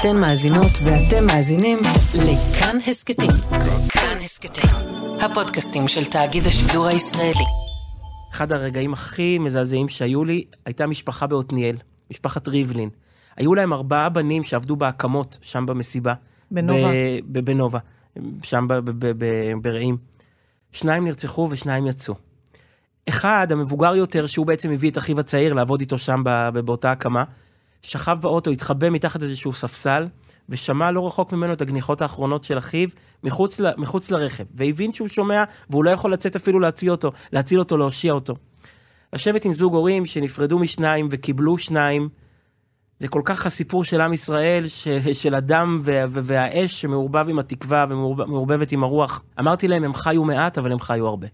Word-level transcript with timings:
אתן 0.00 0.16
מאזינות 0.16 0.72
ואתם 0.84 1.26
מאזינים 1.26 1.78
לכאן 2.14 2.76
הסכתים. 2.86 3.30
כאן 3.88 4.18
הסכתים, 4.22 4.70
הפודקאסטים 5.20 5.88
של 5.88 6.04
תאגיד 6.04 6.46
השידור 6.46 6.86
הישראלי. 6.86 7.44
אחד 8.32 8.52
הרגעים 8.52 8.92
הכי 8.92 9.38
מזעזעים 9.38 9.88
שהיו 9.88 10.24
לי, 10.24 10.44
הייתה 10.66 10.86
משפחה 10.86 11.26
בעתניאל, 11.26 11.76
משפחת 12.10 12.48
ריבלין. 12.48 12.88
היו 13.36 13.54
להם 13.54 13.72
ארבעה 13.72 14.08
בנים 14.08 14.42
שעבדו 14.42 14.76
בהקמות, 14.76 15.38
שם 15.42 15.66
במסיבה. 15.66 16.14
בנובה. 16.50 16.88
בנובה, 17.24 17.78
שם 18.42 18.66
ברעים. 19.62 19.96
שניים 20.72 21.04
נרצחו 21.04 21.48
ושניים 21.50 21.86
יצאו. 21.86 22.14
אחד, 23.08 23.52
המבוגר 23.52 23.96
יותר, 23.96 24.26
שהוא 24.26 24.46
בעצם 24.46 24.70
הביא 24.70 24.90
את 24.90 24.98
אחיו 24.98 25.20
הצעיר 25.20 25.54
לעבוד 25.54 25.80
איתו 25.80 25.98
שם 25.98 26.22
באותה 26.64 26.92
הקמה, 26.92 27.24
שכב 27.82 28.18
באוטו, 28.20 28.50
התחבא 28.50 28.90
מתחת 28.90 29.22
איזשהו 29.22 29.52
ספסל, 29.52 30.08
ושמע 30.48 30.90
לא 30.90 31.06
רחוק 31.06 31.32
ממנו 31.32 31.52
את 31.52 31.60
הגניחות 31.60 32.02
האחרונות 32.02 32.44
של 32.44 32.58
אחיו 32.58 32.88
מחוץ, 33.24 33.60
ל- 33.60 33.72
מחוץ 33.76 34.10
לרכב, 34.10 34.44
והבין 34.54 34.92
שהוא 34.92 35.08
שומע, 35.08 35.44
והוא 35.70 35.84
לא 35.84 35.90
יכול 35.90 36.12
לצאת 36.12 36.36
אפילו 36.36 36.60
להציל 36.60 36.90
אותו, 36.90 37.12
להציל 37.32 37.58
אותו, 37.58 37.76
להושיע 37.76 38.12
אותו. 38.12 38.34
לשבת 39.12 39.44
עם 39.44 39.52
זוג 39.52 39.74
הורים 39.74 40.06
שנפרדו 40.06 40.58
משניים 40.58 41.08
וקיבלו 41.10 41.58
שניים, 41.58 42.08
זה 42.98 43.08
כל 43.08 43.22
כך 43.24 43.46
הסיפור 43.46 43.84
של 43.84 44.00
עם 44.00 44.12
ישראל, 44.12 44.68
של, 44.68 45.12
של 45.12 45.34
הדם 45.34 45.78
וה, 45.82 46.04
והאש 46.08 46.80
שמעורבב 46.80 47.28
עם 47.28 47.38
התקווה 47.38 47.86
ומעורבבת 47.88 48.72
עם 48.72 48.84
הרוח. 48.84 49.22
אמרתי 49.40 49.68
להם, 49.68 49.84
הם 49.84 49.94
חיו 49.94 50.24
מעט, 50.24 50.58
אבל 50.58 50.72
הם 50.72 50.78
חיו 50.78 51.06
הרבה. 51.06 51.26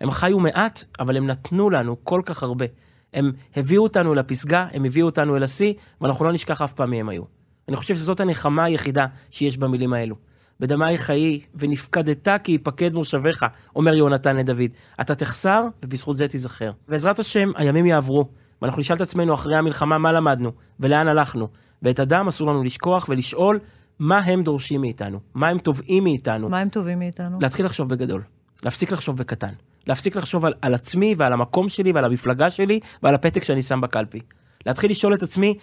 הם 0.00 0.10
חיו 0.10 0.38
מעט, 0.38 0.84
אבל 1.00 1.16
הם 1.16 1.26
נתנו 1.26 1.70
לנו 1.70 1.96
כל 2.04 2.22
כך 2.24 2.42
הרבה. 2.42 2.66
הם 3.14 3.32
הביאו 3.56 3.82
אותנו 3.82 4.14
לפסגה, 4.14 4.66
הם 4.72 4.84
הביאו 4.84 5.06
אותנו 5.06 5.36
אל 5.36 5.42
השיא, 5.42 5.74
ואנחנו 6.00 6.24
לא 6.24 6.32
נשכח 6.32 6.62
אף 6.62 6.72
פעם 6.72 6.90
מי 6.90 7.00
הם 7.00 7.08
היו. 7.08 7.22
אני 7.68 7.76
חושב 7.76 7.94
שזאת 7.94 8.20
הנחמה 8.20 8.64
היחידה 8.64 9.06
שיש 9.30 9.58
במילים 9.58 9.92
האלו. 9.92 10.16
בדמי 10.60 10.98
חיי, 10.98 11.40
ונפקדת 11.54 12.28
כי 12.44 12.52
יפקד 12.52 12.94
מושביך, 12.94 13.46
אומר 13.76 13.94
יהונתן 13.94 14.36
לדוד. 14.36 14.70
אתה 15.00 15.14
תחסר, 15.14 15.66
ובזכות 15.84 16.16
זה 16.16 16.28
תיזכר. 16.28 16.70
בעזרת 16.88 17.18
השם, 17.18 17.50
הימים 17.56 17.86
יעברו, 17.86 18.28
ואנחנו 18.62 18.80
נשאל 18.80 18.96
את 18.96 19.00
עצמנו 19.00 19.34
אחרי 19.34 19.56
המלחמה 19.56 19.98
מה 19.98 20.12
למדנו, 20.12 20.52
ולאן 20.80 21.08
הלכנו. 21.08 21.48
ואת 21.82 21.98
הדם 21.98 22.28
אסור 22.28 22.48
לנו 22.48 22.64
לשכוח 22.64 23.08
ולשאול 23.08 23.58
מה 23.98 24.18
הם 24.18 24.42
דורשים 24.42 24.80
מאיתנו, 24.80 25.20
מה 25.34 25.48
הם 25.48 25.58
תובעים 25.58 26.04
מאיתנו. 26.04 26.48
מה 26.48 26.58
הם 26.58 26.68
טובים 26.68 26.98
מאיתנו? 26.98 27.38
להתחיל 27.40 27.66
לחשוב 27.66 27.88
בגדול, 27.88 28.22
להפסיק 28.64 28.92
לחשוב 28.92 29.16
בקטן, 29.16 29.52
להפסיק 29.88 30.16
לחשוב 30.16 30.44
על, 30.44 30.54
על 30.62 30.74
עצמי 30.74 31.14
ועל 31.18 31.32
המקום 31.32 31.68
שלי 31.68 31.92
ועל 31.92 32.04
המפלגה 32.04 32.50
שלי 32.50 32.80
ועל 33.02 33.14
הפתק 33.14 33.44
שאני 33.44 33.62
שם 33.62 33.80
בקלפי. 33.80 34.20
להתחיל 34.66 34.90
לשאול 34.90 35.14
את 35.14 35.22
עצמי 35.22 35.54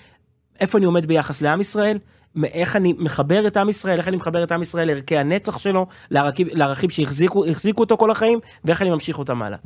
איפה 0.59 0.77
אני 0.77 0.85
עומד 0.85 1.05
ביחס 1.05 1.41
לעם 1.41 1.61
ישראל, 1.61 1.97
איך 2.43 2.75
אני 2.75 2.93
מחבר 2.97 3.47
את 3.47 3.57
עם 3.57 3.69
ישראל, 3.69 3.97
איך 3.97 4.07
אני 4.07 4.17
מחבר 4.17 4.43
את 4.43 4.51
עם 4.51 4.61
ישראל 4.61 4.87
לערכי 4.87 5.17
הנצח 5.17 5.59
שלו, 5.59 5.87
לערכים, 6.11 6.89
שהחזיקו 6.89 7.45
החזיקו 7.45 7.83
אותו 7.83 7.97
כל 7.97 8.11
החיים, 8.11 8.39
ואיך 8.65 8.81
אני 8.81 8.89
ממשיך 8.89 9.19
אותם 9.19 9.41
הלאה. 9.41 9.57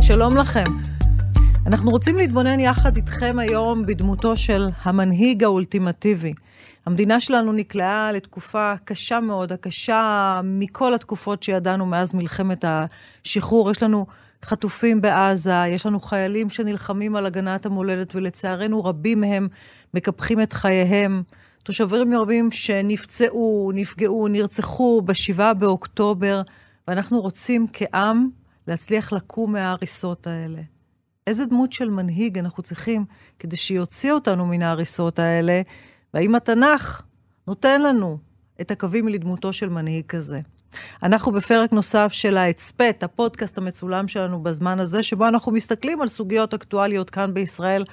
שלום 0.00 0.36
לכם. 0.36 0.64
אנחנו 1.66 1.90
רוצים 1.90 2.16
להתבונן 2.16 2.60
יחד 2.60 2.96
איתכם 2.96 3.38
היום 3.38 3.86
בדמותו 3.86 4.36
של 4.36 4.68
המנהיג 4.82 5.44
האולטימטיבי. 5.44 6.32
המדינה 6.88 7.20
שלנו 7.20 7.52
נקלעה 7.52 8.12
לתקופה 8.12 8.74
קשה 8.84 9.20
מאוד, 9.20 9.52
הקשה 9.52 10.40
מכל 10.44 10.94
התקופות 10.94 11.42
שידענו 11.42 11.86
מאז 11.86 12.14
מלחמת 12.14 12.64
השחרור. 12.68 13.70
יש 13.70 13.82
לנו 13.82 14.06
חטופים 14.44 15.00
בעזה, 15.00 15.64
יש 15.68 15.86
לנו 15.86 16.00
חיילים 16.00 16.48
שנלחמים 16.48 17.16
על 17.16 17.26
הגנת 17.26 17.66
המולדת, 17.66 18.14
ולצערנו 18.14 18.84
רבים 18.84 19.20
מהם 19.20 19.48
מקפחים 19.94 20.40
את 20.40 20.52
חייהם. 20.52 21.22
תושבים 21.64 22.14
רבים 22.14 22.50
שנפצעו, 22.50 23.70
נפגעו, 23.74 24.28
נרצחו 24.28 25.02
ב-7 25.02 25.54
באוקטובר, 25.54 26.42
ואנחנו 26.88 27.20
רוצים 27.20 27.66
כעם 27.72 28.28
להצליח 28.66 29.12
לקום 29.12 29.52
מההריסות 29.52 30.26
האלה. 30.26 30.60
איזה 31.26 31.44
דמות 31.44 31.72
של 31.72 31.90
מנהיג 31.90 32.38
אנחנו 32.38 32.62
צריכים 32.62 33.04
כדי 33.38 33.56
שיוציא 33.56 34.12
אותנו 34.12 34.46
מן 34.46 34.62
ההריסות 34.62 35.18
האלה, 35.18 35.62
והאם 36.14 36.34
התנ"ך 36.34 37.02
נותן 37.46 37.82
לנו 37.82 38.18
את 38.60 38.70
הקווים 38.70 39.08
לדמותו 39.08 39.52
של 39.52 39.68
מנהיג 39.68 40.06
כזה. 40.06 40.40
אנחנו 41.02 41.32
בפרק 41.32 41.72
נוסף 41.72 42.12
של 42.12 42.36
ההצפת, 42.36 43.02
הפודקאסט 43.02 43.58
המצולם 43.58 44.08
שלנו 44.08 44.42
בזמן 44.42 44.80
הזה, 44.80 45.02
שבו 45.02 45.28
אנחנו 45.28 45.52
מסתכלים 45.52 46.00
על 46.00 46.08
סוגיות 46.08 46.54
אקטואליות 46.54 47.10
כאן 47.10 47.34
בישראל, 47.34 47.84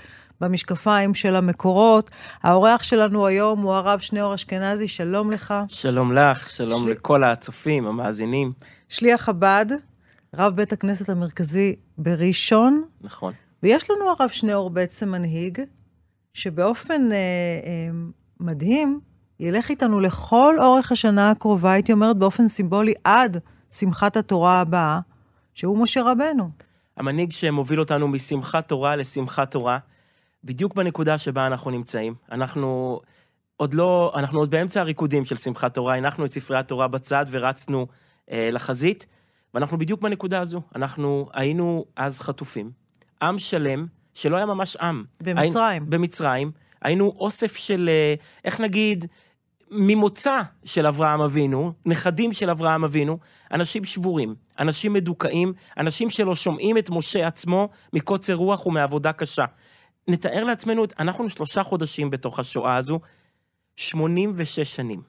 במשקפיים 0.42 1.14
של 1.14 1.36
המקורות. 1.36 2.12
האורח 2.44 2.84
שלנו 2.84 3.26
היום 3.28 3.60
הוא 3.62 3.74
הרב 3.74 4.00
שניאור 4.00 4.36
אשכנזי, 4.36 4.88
שלום 4.88 5.32
לך. 5.32 5.54
שלום 5.68 6.14
לך, 6.14 6.50
שלום 6.52 6.82
שלי- 6.84 6.92
לכל 6.92 7.24
הצופים, 7.24 7.88
המאזינים. 7.88 8.52
שליח 8.90 9.22
חב"ד, 9.22 9.66
רב 10.36 10.56
בית 10.56 10.74
הכנסת 10.74 11.10
המרכזי 11.10 11.76
בראשון, 11.98 12.84
נכון. 13.02 13.34
ויש 13.64 13.92
לנו 13.92 14.10
הרב 14.10 14.30
שניאור 14.30 14.70
בעצם 14.70 15.10
מנהיג, 15.10 15.62
שבאופן 16.36 17.12
אה, 17.12 17.18
אה, 17.18 17.92
מדהים, 18.40 19.00
ילך 19.40 19.70
איתנו 19.70 20.00
לכל 20.00 20.56
אורך 20.60 20.92
השנה 20.92 21.30
הקרובה, 21.32 21.72
הייתי 21.72 21.94
אומרת 21.94 22.18
באופן 22.18 22.48
סימבולי, 22.48 22.94
עד 23.04 23.38
שמחת 23.70 24.18
התורה 24.18 24.62
הבאה, 24.62 25.00
שהוא 25.54 25.78
משה 25.78 26.02
רבנו. 26.04 26.50
המנהיג 26.98 27.32
שמוביל 27.32 27.80
אותנו 27.80 28.08
משמחת 28.08 28.68
תורה 28.68 28.96
לשמחת 28.96 29.52
תורה, 29.52 29.78
בדיוק 30.44 30.76
בנקודה 30.76 31.18
שבה 31.18 31.48
אנחנו 31.48 31.72
נמצאים. 31.72 32.16
אנחנו 32.32 33.00
עוד 33.58 33.74
לא, 33.74 34.14
אנחנו 34.16 34.40
עוד 34.40 34.52
באמצע 34.52 34.82
הריקודים 34.82 35.26
של 35.26 35.38
שמחת 35.38 35.74
תורה, 35.74 35.96
הנחנו 35.96 36.26
את 36.26 36.32
ספרי 36.32 36.58
התורה 36.58 36.88
בצד 36.88 37.26
ורצנו 37.32 37.88
אה, 38.32 38.50
לחזית, 38.52 39.06
ואנחנו 39.54 39.78
בדיוק 39.78 40.02
בנקודה 40.02 40.42
הזו. 40.42 40.62
אנחנו 40.76 41.30
היינו 41.34 41.86
אז 41.96 42.20
חטופים. 42.20 42.72
עם 43.22 43.40
שלם, 43.40 43.86
שלא 44.16 44.36
היה 44.36 44.46
ממש 44.46 44.76
עם. 44.76 45.04
במצרים. 45.22 45.38
היינו, 45.66 45.86
במצרים. 45.90 46.52
היינו 46.82 47.14
אוסף 47.20 47.56
של, 47.56 47.90
אה, 47.92 48.14
איך 48.46 48.60
נגיד, 48.62 49.06
ממוצא 49.72 50.42
של 50.66 50.86
אברהם 50.86 51.22
אבינו, 51.22 51.74
נכדים 51.86 52.34
של 52.34 52.50
אברהם 52.50 52.84
אבינו, 52.84 53.18
אנשים 53.52 53.84
שבורים, 53.84 54.36
אנשים 54.60 54.94
מדוכאים, 54.94 55.54
אנשים 55.78 56.10
שלא 56.10 56.36
שומעים 56.36 56.78
את 56.78 56.90
משה 56.90 57.28
עצמו 57.28 57.70
מקוצר 57.94 58.34
רוח 58.34 58.66
ומעבודה 58.66 59.14
קשה. 59.14 59.46
נתאר 60.08 60.44
לעצמנו, 60.44 60.84
את- 60.84 60.94
אנחנו 61.00 61.30
שלושה 61.30 61.64
חודשים 61.64 62.10
בתוך 62.10 62.40
השואה 62.40 62.76
הזו, 62.76 63.00
86 63.76 64.60
שנים. 64.76 65.02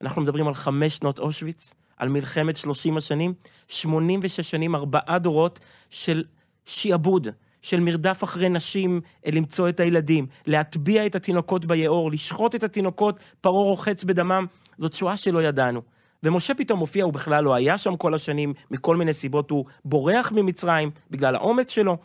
אנחנו 0.00 0.22
מדברים 0.22 0.48
על 0.48 0.54
חמש 0.54 0.96
שנות 0.96 1.18
אושוויץ, 1.18 1.74
על 1.96 2.08
מלחמת 2.08 2.56
30 2.56 2.96
השנים, 2.96 3.34
86 3.68 4.40
שנים, 4.50 4.74
ארבעה 4.74 5.18
דורות 5.18 5.60
של 5.90 6.24
שיעבוד, 6.66 7.28
של 7.62 7.80
מרדף 7.80 8.24
אחרי 8.24 8.48
נשים 8.48 9.00
אה, 9.26 9.30
למצוא 9.32 9.68
את 9.68 9.80
הילדים, 9.80 10.26
להטביע 10.46 11.06
את 11.06 11.14
התינוקות 11.14 11.64
ביאור, 11.64 12.10
לשחוט 12.10 12.54
את 12.54 12.62
התינוקות, 12.62 13.18
פרעה 13.40 13.64
רוחץ 13.64 14.04
בדמם. 14.04 14.46
זאת 14.78 14.94
שואה 14.94 15.16
שלא 15.16 15.42
ידענו. 15.42 15.82
ומשה 16.22 16.54
פתאום 16.54 16.78
מופיע, 16.78 17.04
הוא 17.04 17.12
בכלל 17.12 17.44
לא 17.44 17.54
היה 17.54 17.78
שם 17.78 17.96
כל 17.96 18.14
השנים, 18.14 18.54
מכל 18.70 18.96
מיני 18.96 19.14
סיבות, 19.14 19.50
הוא 19.50 19.64
בורח 19.84 20.32
ממצרים 20.32 20.90
בגלל 21.10 21.34
האומץ 21.34 21.70
שלו, 21.70 21.96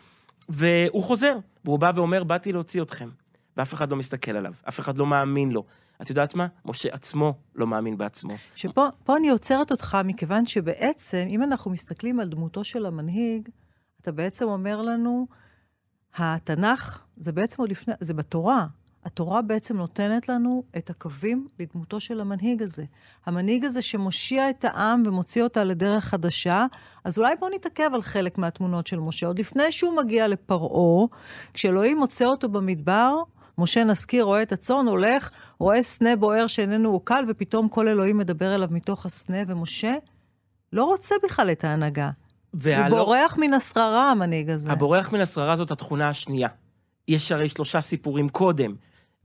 והוא 0.50 1.04
חוזר, 1.04 1.38
והוא 1.66 1.80
בא 1.80 1.92
ואומר, 1.96 2.24
באתי 2.24 2.54
להוציא 2.54 2.82
אתכם. 2.82 3.10
ואף 3.58 3.74
אחד 3.74 3.92
לא 3.92 3.98
מסתכל 3.98 4.32
עליו, 4.32 4.54
אף 4.70 4.80
אחד 4.80 4.98
לא 4.98 5.06
מאמין 5.06 5.52
לו. 5.52 5.64
את 6.02 6.10
יודעת 6.10 6.36
מה? 6.36 6.48
משה 6.66 6.90
עצמו 6.92 7.34
לא 7.56 7.68
מאמין 7.68 7.98
בעצמו. 7.98 8.34
שפה 8.56 8.88
פה 9.04 9.18
אני 9.18 9.30
עוצרת 9.30 9.72
אותך, 9.72 9.98
מכיוון 10.06 10.46
שבעצם, 10.46 11.26
אם 11.30 11.44
אנחנו 11.44 11.72
מסתכלים 11.72 12.20
על 12.20 12.28
דמותו 12.28 12.64
של 12.64 12.86
המנהיג, 12.86 13.50
אתה 14.02 14.12
בעצם 14.12 14.46
אומר 14.46 14.82
לנו, 14.82 15.28
התנ"ך, 16.16 17.04
זה 17.18 17.32
בעצם 17.32 17.62
עוד 17.62 17.70
לפני, 17.70 17.94
זה 18.00 18.14
בתורה. 18.14 18.66
התורה 19.08 19.42
בעצם 19.42 19.78
נותנת 19.78 20.30
לנו 20.30 20.64
את 20.78 20.90
הקווים 20.90 21.48
לדמותו 21.60 22.00
של 22.00 22.20
המנהיג 22.20 22.62
הזה. 22.62 22.84
המנהיג 23.26 23.66
הזה 23.66 23.82
שמושיע 23.82 24.50
את 24.50 24.66
העם 24.66 25.04
ומוציא 25.06 25.44
אותה 25.44 25.64
לדרך 25.64 26.04
חדשה, 26.04 26.66
אז 27.04 27.18
אולי 27.18 27.36
בואו 27.40 27.56
נתעכב 27.56 27.90
על 27.94 28.02
חלק 28.02 28.38
מהתמונות 28.38 28.88
של 28.88 29.00
משה. 29.00 29.28
עוד 29.28 29.40
לפני 29.40 29.72
שהוא 29.72 29.98
מגיע 29.98 30.28
לפרעה, 30.28 31.08
כשאלוהים 31.54 31.98
מוצא 31.98 32.26
אותו 32.26 32.50
במדבר, 32.50 33.16
משה 33.58 33.84
נזכיר, 33.84 34.24
רואה 34.24 34.42
את 34.42 34.52
הצאן, 34.52 34.88
הולך, 34.88 35.30
רואה 35.60 35.84
סנה 35.84 36.16
בוער 36.16 36.48
שאיננו 36.48 36.90
עוקל, 36.90 37.26
ופתאום 37.28 37.70
כל 37.70 37.88
אלוהים 37.88 38.18
מדבר 38.18 38.56
אליו 38.56 38.68
מתוך 38.72 39.06
הסנה, 39.06 39.38
ומשה 39.48 39.94
לא 40.74 40.86
רוצה 40.86 41.16
בכלל 41.24 41.52
את 41.52 41.64
ההנהגה. 41.64 42.10
הוא 42.66 42.74
והלא- 42.74 42.90
בורח 42.98 43.38
מן 43.38 43.54
השררה, 43.54 44.12
המנהיג 44.12 44.50
הזה. 44.50 44.72
הבורח 44.72 45.12
מן 45.12 45.22
השררה 45.22 45.56
זאת 45.56 45.72
התכונה 45.72 46.10
השנייה. 46.10 46.50
יש 47.08 47.32
הרי 47.32 47.50
שלושה 47.50 47.82
סיפורים 47.82 48.30
קודם. 48.30 48.76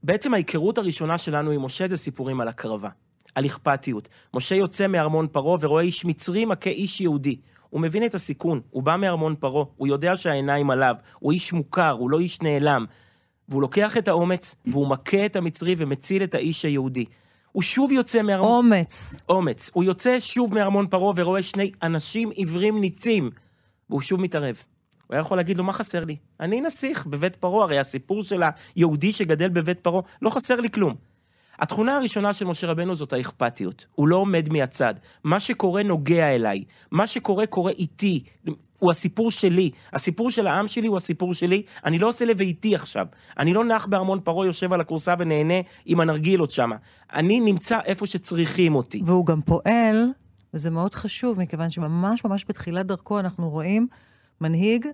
בעצם 0.03 0.35
ההיכרות 0.35 0.79
הראשונה 0.79 1.19
שלנו 1.19 1.51
עם 1.51 1.63
משה 1.65 1.89
זה 1.89 1.97
סיפורים 1.97 2.41
על 2.41 2.49
הקרבה, 2.49 2.89
על 3.35 3.47
אכפתיות. 3.47 4.09
משה 4.35 4.55
יוצא 4.55 4.87
מארמון 4.87 5.27
פרעה 5.33 5.57
ורואה 5.61 5.83
איש 5.83 6.05
מצרי 6.05 6.45
מכה 6.45 6.71
איש 6.71 7.01
יהודי. 7.01 7.37
הוא 7.71 7.81
מבין 7.81 8.05
את 8.05 8.15
הסיכון, 8.15 8.61
הוא 8.71 8.83
בא 8.83 8.97
מארמון 8.97 9.35
פרעה, 9.41 9.65
הוא 9.77 9.89
יודע 9.89 10.17
שהעיניים 10.17 10.71
עליו, 10.71 10.97
הוא 11.19 11.33
איש 11.33 11.53
מוכר, 11.53 11.91
הוא 11.91 12.11
לא 12.11 12.21
איש 12.21 12.43
נעלם. 12.43 12.85
והוא 13.49 13.63
לוקח 13.63 13.97
את 13.97 14.09
האומץ, 14.09 14.55
והוא 14.65 14.89
מכה 14.89 15.27
את 15.27 15.37
המצרי 15.37 15.75
ומציל 15.79 16.23
את 16.23 16.35
האיש 16.35 16.65
היהודי. 16.65 17.05
הוא 17.53 17.63
שוב 17.63 17.93
יוצא 17.93 18.23
מארמון... 18.23 18.49
אומץ. 18.49 19.21
אומץ. 19.29 19.71
הוא 19.75 19.85
יוצא 19.85 20.21
שוב 20.21 20.55
מארמון 20.55 20.87
פרעה 20.87 21.13
ורואה 21.17 21.43
שני 21.43 21.71
אנשים 21.83 22.31
עיוורים 22.31 22.81
ניצים, 22.81 23.31
והוא 23.91 24.01
שוב 24.01 24.21
מתערב. 24.21 24.63
הוא 25.07 25.15
היה 25.15 25.21
יכול 25.21 25.37
להגיד 25.37 25.59
לו, 25.59 25.65
מה 25.65 25.73
חסר 25.73 26.05
לי? 26.05 26.17
אני 26.41 26.61
נסיך 26.61 27.07
בבית 27.07 27.37
פרעה, 27.37 27.65
הרי 27.65 27.79
הסיפור 27.79 28.23
של 28.23 28.43
היהודי 28.77 29.13
שגדל 29.13 29.49
בבית 29.49 29.81
פרעה, 29.81 30.03
לא 30.23 30.31
חסר 30.31 30.61
לי 30.61 30.71
כלום. 30.71 30.95
התכונה 31.59 31.97
הראשונה 31.97 32.33
של 32.33 32.45
משה 32.45 32.67
רבנו 32.67 32.95
זאת 32.95 33.13
האכפתיות. 33.13 33.87
הוא 33.95 34.09
לא 34.09 34.17
עומד 34.17 34.53
מהצד. 34.53 34.95
מה 35.25 35.41
שקורה 35.41 35.83
נוגע 35.83 36.35
אליי. 36.35 36.65
מה 36.91 37.07
שקורה 37.07 37.47
קורה 37.47 37.73
איתי. 37.73 38.25
הוא 38.83 38.91
הסיפור 38.91 39.31
שלי. 39.31 39.71
הסיפור 39.93 40.31
של 40.31 40.47
העם 40.47 40.69
שלי 40.69 40.87
הוא 40.87 40.97
הסיפור 40.97 41.35
שלי. 41.35 41.63
אני 41.85 41.99
לא 41.99 42.09
עושה 42.09 42.25
לביתי 42.25 42.75
עכשיו. 42.75 43.07
אני 43.39 43.53
לא 43.53 43.65
נח 43.65 43.87
בארמון 43.87 44.21
פרעה, 44.25 44.47
יושב 44.47 44.73
על 44.73 44.81
הכורסה 44.81 45.15
ונהנה 45.19 45.55
עם 45.87 46.01
הנרגילות 46.01 46.51
שמה. 46.51 46.77
אני 47.13 47.41
נמצא 47.41 47.79
איפה 47.85 48.07
שצריכים 48.07 48.75
אותי. 48.75 49.03
והוא 49.07 49.27
גם 49.27 49.41
פועל, 49.41 50.09
וזה 50.55 50.71
מאוד 50.71 50.95
חשוב, 50.95 51.39
מכיוון 51.39 51.71
שממש 51.71 52.25
ממש 52.25 52.45
בתחילת 52.49 52.87
דרכו 52.87 53.19
אנחנו 53.19 53.51
רואים 53.51 53.87
מנהיג 54.41 54.87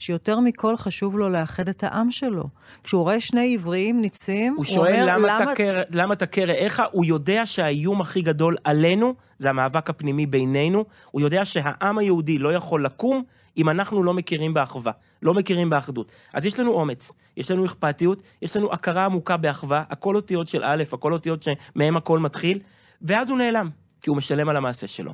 שיותר 0.00 0.40
מכל 0.40 0.76
חשוב 0.76 1.18
לו 1.18 1.28
לאחד 1.28 1.68
את 1.68 1.84
העם 1.84 2.10
שלו. 2.10 2.44
כשהוא 2.84 3.02
רואה 3.02 3.20
שני 3.20 3.54
עבריים 3.54 4.00
ניצים, 4.00 4.52
הוא 4.52 4.56
הוא 4.56 4.74
שואל 4.74 4.92
אומר, 4.92 5.06
למה, 5.06 5.40
למה... 5.40 5.54
תכה, 5.54 5.62
למה 5.90 6.16
תכה 6.16 6.44
רעך, 6.44 6.82
הוא 6.92 7.04
יודע 7.04 7.46
שהאיום 7.46 8.00
הכי 8.00 8.22
גדול 8.22 8.56
עלינו, 8.64 9.14
זה 9.38 9.50
המאבק 9.50 9.90
הפנימי 9.90 10.26
בינינו, 10.26 10.84
הוא 11.10 11.20
יודע 11.20 11.44
שהעם 11.44 11.98
היהודי 11.98 12.38
לא 12.38 12.52
יכול 12.52 12.84
לקום 12.84 13.22
אם 13.56 13.68
אנחנו 13.68 14.02
לא 14.02 14.14
מכירים 14.14 14.54
באחווה, 14.54 14.92
לא 15.22 15.34
מכירים 15.34 15.70
באחדות. 15.70 16.12
אז 16.32 16.46
יש 16.46 16.60
לנו 16.60 16.72
אומץ, 16.72 17.12
יש 17.36 17.50
לנו 17.50 17.66
אכפתיות, 17.66 18.22
יש 18.42 18.56
לנו 18.56 18.72
הכרה 18.72 19.04
עמוקה 19.04 19.36
באחווה, 19.36 19.82
הכל 19.90 20.16
אותיות 20.16 20.48
של 20.48 20.64
א', 20.64 20.84
הכל 20.92 21.12
אותיות 21.12 21.42
שמהם 21.42 21.96
הכל 21.96 22.18
מתחיל, 22.18 22.58
ואז 23.02 23.30
הוא 23.30 23.38
נעלם, 23.38 23.70
כי 24.00 24.10
הוא 24.10 24.16
משלם 24.16 24.48
על 24.48 24.56
המעשה 24.56 24.86
שלו. 24.86 25.12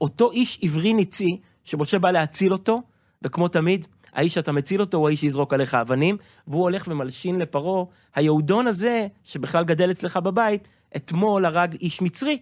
אותו 0.00 0.30
איש 0.30 0.58
עברי 0.62 0.92
ניצי, 0.92 1.40
שמשה 1.64 1.98
בא 1.98 2.10
להציל 2.10 2.52
אותו, 2.52 2.82
וכמו 3.22 3.48
תמיד, 3.48 3.86
האיש 4.12 4.34
שאתה 4.34 4.52
מציל 4.52 4.80
אותו 4.80 4.96
הוא 4.96 5.08
האיש 5.08 5.20
שיזרוק 5.20 5.54
עליך 5.54 5.74
אבנים, 5.74 6.16
והוא 6.46 6.62
הולך 6.62 6.84
ומלשין 6.88 7.38
לפרעה, 7.38 7.84
היהודון 8.14 8.66
הזה, 8.66 9.06
שבכלל 9.24 9.64
גדל 9.64 9.90
אצלך 9.90 10.16
בבית, 10.16 10.68
אתמול 10.96 11.44
הרג 11.44 11.74
איש 11.80 12.02
מצרי. 12.02 12.38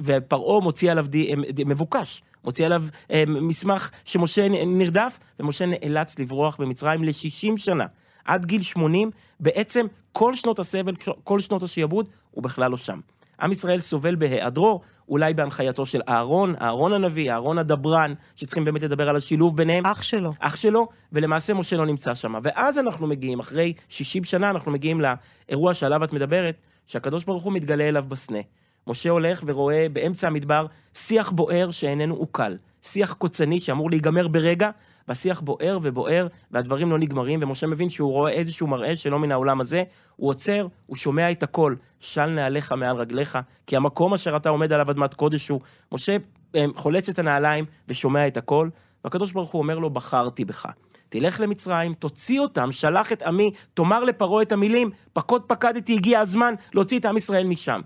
ופרעה 0.00 0.60
מוציא 0.60 0.90
עליו 0.90 1.06
די, 1.08 1.34
מבוקש, 1.66 2.22
מוציא 2.44 2.66
עליו 2.66 2.82
אה, 3.10 3.24
מסמך 3.26 3.90
שמשה 4.04 4.48
נרדף, 4.48 5.18
ומשה 5.40 5.66
נאלץ 5.66 6.18
לברוח 6.18 6.56
במצרים 6.56 7.04
ל-60 7.04 7.56
שנה. 7.56 7.86
עד 8.24 8.46
גיל 8.46 8.62
80, 8.62 9.10
בעצם 9.40 9.86
כל 10.12 10.34
שנות 10.34 10.58
הסבל, 10.58 10.94
כל 11.24 11.40
שנות 11.40 11.62
השעבוד, 11.62 12.08
הוא 12.30 12.42
בכלל 12.42 12.70
לא 12.70 12.76
שם. 12.76 13.00
עם 13.42 13.52
ישראל 13.52 13.80
סובל 13.80 14.14
בהיעדרו, 14.14 14.80
אולי 15.08 15.34
בהנחייתו 15.34 15.86
של 15.86 16.00
אהרון, 16.08 16.54
אהרון 16.60 16.92
הנביא, 16.92 17.32
אהרון 17.32 17.58
הדברן, 17.58 18.14
שצריכים 18.36 18.64
באמת 18.64 18.82
לדבר 18.82 19.08
על 19.08 19.16
השילוב 19.16 19.56
ביניהם. 19.56 19.86
אח 19.86 20.02
שלו. 20.02 20.30
אח 20.40 20.56
שלו, 20.56 20.88
ולמעשה 21.12 21.54
משה 21.54 21.76
לא 21.76 21.86
נמצא 21.86 22.14
שם. 22.14 22.34
ואז 22.42 22.78
אנחנו 22.78 23.06
מגיעים, 23.06 23.38
אחרי 23.38 23.72
60 23.88 24.24
שנה, 24.24 24.50
אנחנו 24.50 24.72
מגיעים 24.72 25.00
לאירוע 25.00 25.74
שעליו 25.74 26.04
את 26.04 26.12
מדברת, 26.12 26.54
שהקדוש 26.86 27.24
ברוך 27.24 27.42
הוא 27.42 27.52
מתגלה 27.52 27.88
אליו 27.88 28.04
בסנה. 28.08 28.38
משה 28.86 29.10
הולך 29.10 29.42
ורואה 29.46 29.86
באמצע 29.92 30.26
המדבר 30.26 30.66
שיח 30.94 31.30
בוער 31.30 31.70
שאיננו 31.70 32.14
עוקל. 32.14 32.56
שיח 32.82 33.12
קוצני 33.12 33.60
שאמור 33.60 33.90
להיגמר 33.90 34.28
ברגע, 34.28 34.70
והשיח 35.08 35.40
בוער 35.40 35.78
ובוער, 35.82 36.26
והדברים 36.50 36.90
לא 36.90 36.98
נגמרים, 36.98 37.40
ומשה 37.42 37.66
מבין 37.66 37.90
שהוא 37.90 38.12
רואה 38.12 38.32
איזשהו 38.32 38.66
מראה 38.66 38.96
שלא 38.96 39.18
מן 39.18 39.32
העולם 39.32 39.60
הזה, 39.60 39.82
הוא 40.16 40.28
עוצר, 40.28 40.66
הוא 40.86 40.96
שומע 40.96 41.30
את 41.30 41.42
הכל, 41.42 41.74
של 42.00 42.26
נעליך 42.26 42.72
מעל 42.72 42.96
רגליך, 42.96 43.38
כי 43.66 43.76
המקום 43.76 44.14
אשר 44.14 44.36
אתה 44.36 44.48
עומד 44.48 44.72
עליו 44.72 44.90
אדמת 44.90 45.14
קודש 45.14 45.48
הוא. 45.48 45.60
משה 45.92 46.16
אה, 46.54 46.64
חולץ 46.74 47.08
את 47.08 47.18
הנעליים 47.18 47.64
ושומע 47.88 48.26
את 48.26 48.36
הכל, 48.36 48.68
והקדוש 49.04 49.32
ברוך 49.32 49.50
הוא 49.50 49.62
אומר 49.62 49.78
לו, 49.78 49.90
בחרתי 49.90 50.44
בך. 50.44 50.66
תלך 51.08 51.40
למצרים, 51.40 51.94
תוציא 51.94 52.40
אותם, 52.40 52.72
שלח 52.72 53.12
את 53.12 53.22
עמי, 53.22 53.50
תאמר 53.74 54.04
לפרעה 54.04 54.42
את 54.42 54.52
המילים, 54.52 54.90
פקוד 55.12 55.42
פקדתי, 55.46 55.94
הגיע 55.94 56.20
הזמן 56.20 56.54
להוציא 56.74 56.98
את 56.98 57.04
עם 57.04 57.16
ישראל 57.16 57.46
משם. 57.46 57.80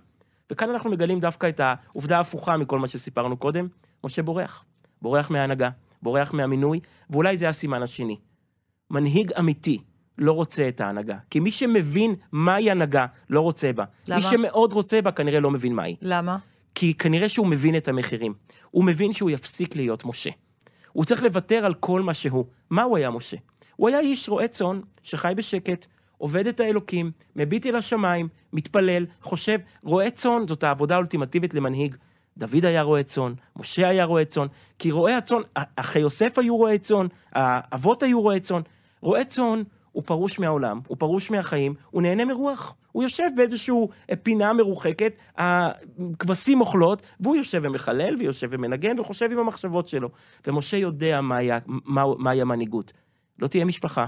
וכאן 0.53 0.71
אנחנו 0.71 0.91
מגלים 0.91 1.21
דווקא 1.21 1.49
את 1.49 1.61
העובדה 1.61 2.17
ההפוכה 2.17 2.57
מכל 2.57 2.79
מה 2.79 2.89
שסיפרנו 2.89 3.37
קודם, 3.37 3.69
משה 4.05 4.23
בורח. 4.23 4.65
בורח 5.05 5.31
מההנהגה, 5.31 5.71
בורח 6.03 6.35
מהמינוי, 6.35 6.81
ואולי 7.11 7.37
זה 7.37 7.49
הסימן 7.49 7.83
השני. 7.83 8.17
מנהיג 8.91 9.33
אמיתי 9.33 9.79
לא 10.19 10.33
רוצה 10.33 10.69
את 10.69 10.81
ההנהגה, 10.81 11.19
כי 11.31 11.41
מי 11.41 11.51
שמבין 11.51 12.15
מהי 12.33 12.71
הנהגה, 12.71 13.07
לא 13.31 13.41
רוצה 13.41 13.73
בה. 13.73 13.85
למה? 14.09 14.17
מי 14.17 14.23
שמאוד 14.23 14.73
רוצה 14.73 15.03
בה, 15.03 15.11
כנראה 15.11 15.41
לא 15.41 15.51
מבין 15.51 15.75
מהי. 15.75 15.97
למה? 16.03 16.37
כי 16.75 16.95
כנראה 16.95 17.29
שהוא 17.29 17.47
מבין 17.47 17.77
את 17.77 17.89
המחירים. 17.89 18.35
הוא 18.71 18.85
מבין 18.85 19.13
שהוא 19.13 19.31
יפסיק 19.31 19.77
להיות 19.77 20.05
משה. 20.05 20.31
הוא 20.93 21.05
צריך 21.05 21.23
לוותר 21.23 21.65
על 21.65 21.75
כל 21.75 22.03
מה 22.03 22.15
שהוא. 22.15 22.45
מה 22.71 22.83
הוא 22.83 22.97
היה 22.97 23.11
משה? 23.11 23.37
הוא 23.77 23.89
היה 23.89 24.01
איש 24.01 24.29
רועה 24.29 24.49
צאן, 24.49 24.81
שחי 25.03 25.33
בשקט, 25.37 25.87
עובד 26.19 26.47
את 26.47 26.61
האלוקים, 26.61 27.11
מביט 27.37 27.67
אל 27.67 27.77
השמיים, 27.77 28.29
מתפלל, 28.53 29.07
חושב, 29.21 29.59
רועה 29.83 30.11
צאן 30.11 30.47
זאת 30.47 30.65
העבודה 30.65 30.95
האולטימטיבית 30.95 31.55
למנהיג. 31.55 31.97
דוד 32.39 32.65
היה 32.65 32.83
רועה 32.83 33.03
צאן, 33.03 33.33
משה 33.57 33.89
היה 33.89 34.05
רועה 34.05 34.25
צאן, 34.25 34.47
כי 34.79 34.91
רועי 34.91 35.15
הצאן, 35.15 35.41
אחי 35.77 35.99
יוסף 35.99 36.39
היו 36.39 36.57
רועי 36.57 36.79
צאן, 36.79 37.07
האבות 37.33 38.03
היו 38.03 38.21
רועי 38.21 38.41
צאן. 38.41 38.61
רועה 39.01 39.25
צאן 39.25 39.63
הוא 39.93 40.03
פרוש 40.07 40.39
מהעולם, 40.39 40.81
הוא 40.87 40.97
פרוש 40.97 41.31
מהחיים, 41.31 41.75
הוא 41.91 42.03
נהנה 42.03 42.25
מרוח. 42.25 42.75
הוא 42.93 43.03
יושב 43.03 43.29
באיזושהי 43.37 43.75
פינה 44.23 44.53
מרוחקת, 44.53 45.23
הכבשים 45.37 46.61
אוכלות, 46.61 47.03
והוא 47.21 47.37
יושב 47.37 47.61
ומחלל, 47.65 48.15
ויושב 48.19 48.49
ומנגן, 48.51 49.01
וחושב 49.01 49.33
עם 49.33 49.39
המחשבות 49.39 49.89
שלו. 49.89 50.09
ומשה 50.47 50.77
יודע 50.77 51.21
מהי 51.21 51.49
מה, 51.67 52.05
מה 52.19 52.31
המנהיגות. 52.31 52.93
לא 53.39 53.47
תהיה 53.47 53.65
משפחה, 53.65 54.07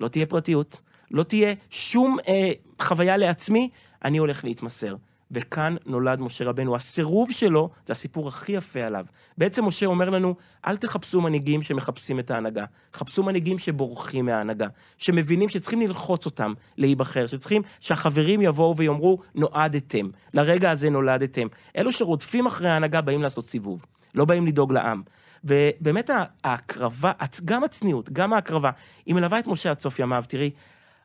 לא 0.00 0.08
תהיה 0.08 0.26
פרטיות, 0.26 0.80
לא 1.10 1.22
תהיה 1.22 1.54
שום 1.70 2.16
אה, 2.28 2.52
חוויה 2.82 3.16
לעצמי, 3.16 3.70
אני 4.04 4.18
הולך 4.18 4.44
להתמסר. 4.44 4.94
וכאן 5.30 5.76
נולד 5.86 6.20
משה 6.20 6.44
רבנו. 6.44 6.76
הסירוב 6.76 7.32
שלו, 7.32 7.70
זה 7.86 7.92
הסיפור 7.92 8.28
הכי 8.28 8.52
יפה 8.52 8.80
עליו. 8.80 9.06
בעצם 9.38 9.64
משה 9.64 9.86
אומר 9.86 10.10
לנו, 10.10 10.34
אל 10.66 10.76
תחפשו 10.76 11.20
מנהיגים 11.20 11.62
שמחפשים 11.62 12.18
את 12.18 12.30
ההנהגה. 12.30 12.64
חפשו 12.94 13.22
מנהיגים 13.22 13.58
שבורחים 13.58 14.26
מההנהגה. 14.26 14.66
שמבינים 14.98 15.48
שצריכים 15.48 15.80
ללחוץ 15.80 16.26
אותם 16.26 16.54
להיבחר, 16.76 17.26
שצריכים 17.26 17.62
שהחברים 17.80 18.42
יבואו 18.42 18.76
ויאמרו, 18.76 19.18
נועדתם. 19.34 20.06
לרגע 20.34 20.70
הזה 20.70 20.90
נולדתם. 20.90 21.46
אלו 21.76 21.92
שרודפים 21.92 22.46
אחרי 22.46 22.68
ההנהגה 22.68 23.00
באים 23.00 23.22
לעשות 23.22 23.44
סיבוב. 23.44 23.84
לא 24.14 24.24
באים 24.24 24.46
לדאוג 24.46 24.72
לעם. 24.72 25.02
ובאמת 25.44 26.10
ההקרבה, 26.44 27.12
גם 27.44 27.64
הצניעות, 27.64 28.10
גם 28.12 28.32
ההקרבה, 28.32 28.70
היא 29.06 29.14
מלווה 29.14 29.38
את 29.38 29.46
משה 29.46 29.70
עד 29.70 29.80
סוף 29.80 29.98
ימיו. 29.98 30.24
תראי, 30.28 30.50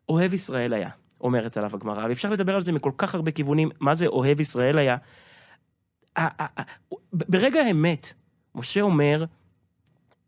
אוהב 0.09 0.33
ישראל 0.33 0.73
היה. 0.73 0.89
אומרת 1.23 1.57
עליו 1.57 1.71
הגמרא, 1.73 2.05
ואפשר 2.09 2.29
לדבר 2.29 2.55
על 2.55 2.61
זה 2.61 2.71
מכל 2.71 2.91
כך 2.97 3.15
הרבה 3.15 3.31
כיוונים, 3.31 3.69
מה 3.79 3.95
זה 3.95 4.07
אוהב 4.07 4.39
ישראל 4.39 4.77
היה. 4.77 4.97
ברגע 7.13 7.61
האמת, 7.61 8.13
משה 8.55 8.81
אומר, 8.81 9.25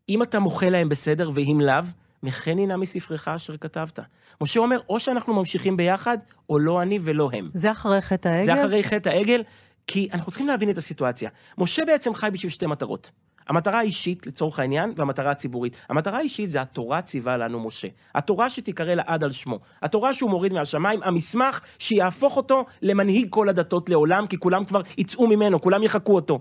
אם 0.08 0.22
אתה 0.22 0.38
מוחה 0.38 0.70
להם 0.70 0.88
בסדר 0.88 1.30
ואם 1.34 1.60
לאו, 1.60 1.84
מחני 2.22 2.66
נא 2.66 2.76
מספרך 2.76 3.28
אשר 3.28 3.56
כתבת. 3.56 3.98
משה 4.40 4.60
אומר, 4.60 4.80
או 4.88 5.00
שאנחנו 5.00 5.34
ממשיכים 5.34 5.76
ביחד, 5.76 6.18
או 6.50 6.58
לא 6.58 6.82
אני 6.82 6.98
ולא 7.02 7.30
הם. 7.32 7.46
זה 7.54 7.70
אחרי 7.70 8.00
חטא 8.00 8.28
העגל? 8.28 8.44
זה 8.44 8.64
אחרי 8.64 8.84
חטא 8.84 9.08
העגל, 9.08 9.42
כי 9.86 10.08
אנחנו 10.12 10.32
צריכים 10.32 10.48
להבין 10.48 10.70
את 10.70 10.78
הסיטואציה. 10.78 11.30
משה 11.58 11.84
בעצם 11.84 12.14
חי 12.14 12.28
בשביל 12.32 12.52
שתי 12.52 12.66
מטרות. 12.66 13.10
המטרה 13.48 13.78
האישית, 13.78 14.26
לצורך 14.26 14.58
העניין, 14.58 14.92
והמטרה 14.96 15.30
הציבורית. 15.30 15.76
המטרה 15.88 16.18
האישית 16.18 16.52
זה 16.52 16.60
התורה 16.60 17.02
ציווה 17.02 17.36
לנו 17.36 17.60
משה. 17.60 17.88
התורה 18.14 18.50
שתיקרא 18.50 18.94
לעד 18.94 19.24
על 19.24 19.32
שמו. 19.32 19.60
התורה 19.82 20.14
שהוא 20.14 20.30
מוריד 20.30 20.52
מהשמיים, 20.52 21.02
המסמך 21.02 21.60
שיהפוך 21.78 22.36
אותו 22.36 22.64
למנהיג 22.82 23.26
כל 23.30 23.48
הדתות 23.48 23.88
לעולם, 23.88 24.26
כי 24.26 24.38
כולם 24.38 24.64
כבר 24.64 24.80
יצאו 24.98 25.26
ממנו, 25.26 25.60
כולם 25.60 25.82
יחקו 25.82 26.14
אותו. 26.14 26.40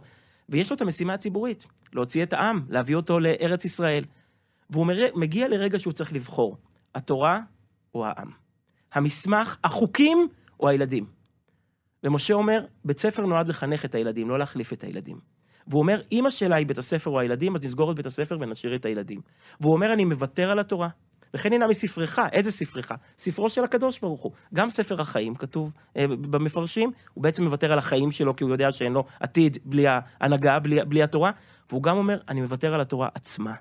ויש 0.49 0.69
לו 0.69 0.75
את 0.75 0.81
המשימה 0.81 1.13
הציבורית, 1.13 1.65
להוציא 1.93 2.23
את 2.23 2.33
העם, 2.33 2.61
להביא 2.69 2.95
אותו 2.95 3.19
לארץ 3.19 3.65
ישראל. 3.65 4.03
והוא 4.69 4.87
מגיע 5.15 5.47
לרגע 5.47 5.79
שהוא 5.79 5.93
צריך 5.93 6.13
לבחור, 6.13 6.57
התורה 6.95 7.39
או 7.95 8.05
העם. 8.05 8.29
המסמך, 8.93 9.57
החוקים 9.63 10.27
או 10.59 10.69
הילדים. 10.69 11.05
ומשה 12.03 12.33
אומר, 12.33 12.65
בית 12.85 12.99
ספר 12.99 13.25
נועד 13.25 13.47
לחנך 13.47 13.85
את 13.85 13.95
הילדים, 13.95 14.29
לא 14.29 14.39
להחליף 14.39 14.73
את 14.73 14.83
הילדים. 14.83 15.34
והוא 15.67 15.81
אומר, 15.81 16.01
אם 16.11 16.25
השאלה 16.25 16.55
היא 16.55 16.67
בית 16.67 16.77
הספר 16.77 17.09
או 17.09 17.19
הילדים, 17.19 17.55
אז 17.55 17.65
נסגור 17.65 17.91
את 17.91 17.95
בית 17.95 18.05
הספר 18.05 18.37
ונשאיר 18.39 18.75
את 18.75 18.85
הילדים. 18.85 19.21
והוא 19.59 19.73
אומר, 19.73 19.93
אני 19.93 20.05
מוותר 20.05 20.51
על 20.51 20.59
התורה, 20.59 20.89
וכן 21.33 21.53
ינא 21.53 21.67
מספרך, 21.67 22.19
איזה 22.31 22.51
ספרך? 22.51 22.91
ספרו 23.17 23.49
של 23.49 23.63
הקדוש 23.63 23.99
ברוך 23.99 24.21
הוא. 24.21 24.31
גם 24.53 24.69
ספר 24.69 25.01
החיים, 25.01 25.35
כתוב 25.35 25.73
אה, 25.97 26.07
במפרשים, 26.07 26.91
הוא 27.13 27.23
בעצם 27.23 27.43
מוותר 27.43 27.73
על 27.73 27.79
החיים 27.79 28.11
שלו, 28.11 28.35
כי 28.35 28.43
הוא 28.43 28.51
יודע 28.51 28.71
שאין 28.71 28.93
לו 28.93 29.03
עתיד 29.19 29.57
בלי 29.65 29.85
ההנהגה, 29.87 30.59
בלי, 30.59 30.85
בלי 30.85 31.03
התורה, 31.03 31.31
והוא 31.69 31.83
גם 31.83 31.97
אומר, 31.97 32.19
אני 32.29 32.41
מוותר 32.41 32.73
על 32.73 32.81
התורה 32.81 33.09
עצמה. 33.13 33.53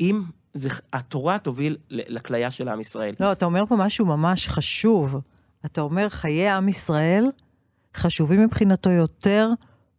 אם 0.00 0.22
זה, 0.54 0.68
התורה 0.92 1.38
תוביל 1.38 1.76
לכליה 1.90 2.50
של 2.50 2.68
עם 2.68 2.80
ישראל. 2.80 3.14
לא, 3.20 3.32
אתה 3.32 3.44
אומר 3.44 3.66
פה 3.66 3.76
משהו 3.76 4.06
ממש 4.06 4.48
חשוב. 4.48 5.20
אתה 5.66 5.80
אומר, 5.80 6.08
חיי 6.08 6.48
עם 6.48 6.68
ישראל 6.68 7.24
חשובים 7.94 8.42
מבחינתו 8.42 8.90
יותר 8.90 9.48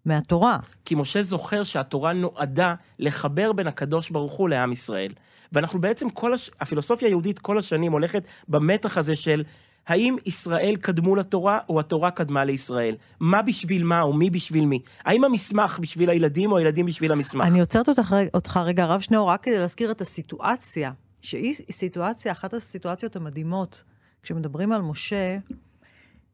מהתורה. 0.08 0.58
כי 0.86 0.96
משה 0.96 1.22
זוכר 1.22 1.64
שהתורה 1.64 2.14
נועדה 2.14 2.76
לחבר 3.00 3.54
בין 3.54 3.68
הקדוש 3.68 4.10
ברוך 4.10 4.34
הוא 4.34 4.50
לעם 4.50 4.72
ישראל. 4.72 5.12
ואנחנו 5.52 5.82
בעצם, 5.82 6.10
כל 6.10 6.34
הש... 6.34 6.52
הפילוסופיה 6.60 7.08
היהודית 7.08 7.40
כל 7.40 7.58
השנים 7.58 7.92
הולכת 7.92 8.24
במתח 8.48 8.98
הזה 8.98 9.16
של 9.16 9.44
האם 9.88 10.16
ישראל 10.26 10.76
קדמו 10.76 11.16
לתורה 11.16 11.60
או 11.70 11.80
התורה 11.80 12.12
קדמה 12.12 12.46
לישראל? 12.46 12.96
מה 13.20 13.42
בשביל 13.42 13.84
מה 13.84 14.02
או 14.02 14.14
מי 14.14 14.30
בשביל 14.30 14.66
מי? 14.66 14.80
האם 15.06 15.24
המסמך 15.24 15.80
בשביל 15.82 16.10
הילדים 16.10 16.52
או 16.52 16.58
הילדים 16.58 16.86
בשביל 16.86 17.12
המסמך? 17.12 17.48
אני 17.48 17.60
עוצרת 17.60 17.90
אותך, 17.90 18.16
אותך 18.34 18.60
רגע, 18.66 18.84
הרב 18.84 19.02
שניאור, 19.02 19.30
רק 19.30 19.44
כדי 19.44 19.60
להזכיר 19.60 19.92
את 19.92 20.02
הסיטואציה, 20.02 20.92
שהיא 21.22 21.56
סיטואציה, 21.72 22.32
אחת 22.32 22.54
הסיטואציות 22.54 23.16
המדהימות, 23.16 23.84
כשמדברים 24.24 24.72
על 24.72 24.82
משה, 24.82 25.38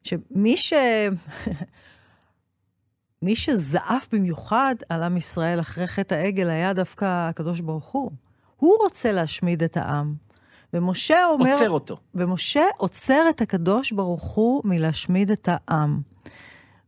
שמי 0.03 0.57
ש... 0.57 0.73
מי 3.23 3.35
שזעף 3.35 4.07
במיוחד 4.11 4.75
על 4.89 5.03
עם 5.03 5.17
ישראל 5.17 5.59
אחרי 5.59 5.87
חטא 5.87 6.15
העגל 6.15 6.49
היה 6.49 6.73
דווקא 6.73 7.05
הקדוש 7.29 7.59
ברוך 7.59 7.91
הוא. 7.91 8.11
הוא 8.57 8.75
רוצה 8.83 9.11
להשמיד 9.11 9.63
את 9.63 9.77
העם. 9.77 10.13
ומשה 10.73 11.25
אומר... 11.25 11.53
עוצר 11.53 11.69
אותו. 11.69 11.97
ומשה 12.15 12.63
עוצר 12.77 13.21
את 13.29 13.41
הקדוש 13.41 13.91
ברוך 13.91 14.23
הוא 14.23 14.61
מלהשמיד 14.65 15.31
את 15.31 15.49
העם. 15.51 16.01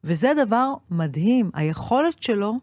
וזה 0.03 0.31
דבר 0.45 0.73
מדהים, 0.91 1.51
היכולת 1.53 2.23
שלו, 2.23 2.59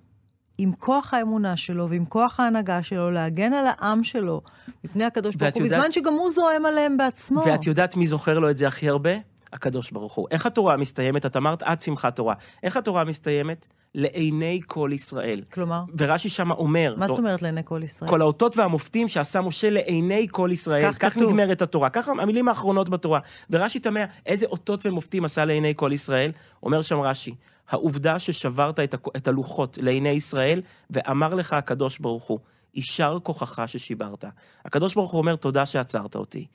עם 0.59 0.73
כוח 0.79 1.14
האמונה 1.14 1.57
שלו 1.57 1.88
ועם 1.88 2.05
כוח 2.05 2.41
ההנהגה 2.41 2.83
שלו, 2.83 3.11
להגן 3.11 3.52
על 3.52 3.67
העם 3.69 4.05
שלו 4.05 4.41
מפני 4.85 5.05
הקדוש 5.05 5.37
ברוך 5.37 5.55
הוא, 5.55 5.62
יודעת... 5.62 5.79
בזמן 5.79 5.93
שגם 5.93 6.14
הוא 6.14 6.31
זועם 6.31 6.67
עליהם 6.67 6.97
בעצמו. 6.97 7.43
ואת 7.47 7.67
יודעת 7.67 7.97
מי 7.97 8.07
זוכר 8.07 8.38
לו 8.38 8.50
את 8.50 8.59
זה 8.59 8.67
הכי 8.67 8.88
הרבה? 8.88 9.31
הקדוש 9.52 9.90
ברוך 9.90 10.14
הוא. 10.14 10.26
איך 10.30 10.47
התורה 10.47 10.76
מסתיימת? 10.76 11.26
את 11.26 11.37
אמרת 11.37 11.62
עד 11.62 11.82
שמחת 11.82 12.16
תורה. 12.16 12.35
איך 12.62 12.76
התורה 12.76 13.04
מסתיימת? 13.04 13.66
לעיני 13.94 14.61
כל 14.66 14.90
ישראל. 14.92 15.42
כלומר? 15.52 15.82
ורש"י 15.99 16.28
שם 16.28 16.50
אומר... 16.50 16.94
מה 16.97 17.09
זאת 17.09 17.18
אומרת 17.18 17.42
לעיני 17.42 17.61
כל 17.64 17.80
ישראל? 17.85 18.11
כל 18.11 18.21
האותות 18.21 18.56
והמופתים 18.56 19.09
שעשה 19.09 19.40
משה 19.40 19.71
לעיני 19.71 20.26
כל 20.30 20.50
ישראל. 20.52 20.82
כך, 20.82 20.99
כך 20.99 21.12
כתוב. 21.12 21.23
כך 21.23 21.28
נגמרת 21.28 21.62
התורה. 21.62 21.90
ככה 21.90 22.12
המילים 22.12 22.49
האחרונות 22.49 22.88
בתורה. 22.88 23.21
ורש"י 23.50 23.78
תמה, 23.78 24.00
איזה 24.26 24.47
אותות 24.47 24.87
ומופתים 24.87 25.25
עשה 25.25 25.44
לעיני 25.44 25.73
כל 25.76 25.90
ישראל? 25.92 26.30
אומר 26.62 26.82
שם 26.82 27.00
רש"י, 27.00 27.35
העובדה 27.68 28.18
ששברת 28.18 28.80
את 29.16 29.28
הלוחות 29.28 29.78
לעיני 29.80 30.11
ישראל, 30.11 30.62
ואמר 30.90 31.35
לך 31.35 31.52
הקדוש 31.52 31.99
ברוך 31.99 32.25
הוא, 32.25 32.38
יישר 32.75 33.18
כוחך 33.23 33.62
ששיברת. 33.66 34.25
הקדוש 34.64 34.94
ברוך 34.94 35.11
הוא 35.11 35.18
אומר, 35.18 35.37
תודה 35.37 35.66
שעצרת 35.66 36.16
אותי. 36.16 36.47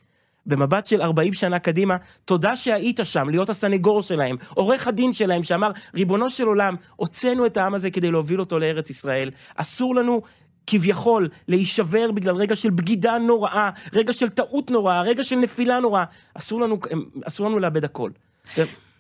במבט 0.47 0.85
של 0.85 1.01
40 1.01 1.33
שנה 1.33 1.59
קדימה, 1.59 1.97
תודה 2.25 2.55
שהיית 2.55 2.99
שם, 3.03 3.29
להיות 3.29 3.49
הסנגור 3.49 4.01
שלהם, 4.01 4.35
עורך 4.49 4.87
הדין 4.87 5.13
שלהם, 5.13 5.43
שאמר, 5.43 5.71
ריבונו 5.93 6.29
של 6.29 6.47
עולם, 6.47 6.75
הוצאנו 6.95 7.45
את 7.45 7.57
העם 7.57 7.73
הזה 7.73 7.91
כדי 7.91 8.11
להוביל 8.11 8.39
אותו 8.39 8.59
לארץ 8.59 8.89
ישראל, 8.89 9.31
אסור 9.55 9.95
לנו 9.95 10.21
כביכול 10.67 11.29
להישבר 11.47 12.11
בגלל 12.11 12.35
רגע 12.35 12.55
של 12.55 12.69
בגידה 12.69 13.17
נוראה, 13.17 13.69
רגע 13.93 14.13
של 14.13 14.29
טעות 14.29 14.71
נוראה, 14.71 15.01
רגע 15.01 15.23
של 15.23 15.35
נפילה 15.35 15.79
נוראה, 15.79 16.03
אסור 16.33 16.61
לנו, 16.61 16.77
אסור 17.25 17.47
לנו 17.47 17.59
לאבד 17.59 17.83
הכל. 17.83 18.11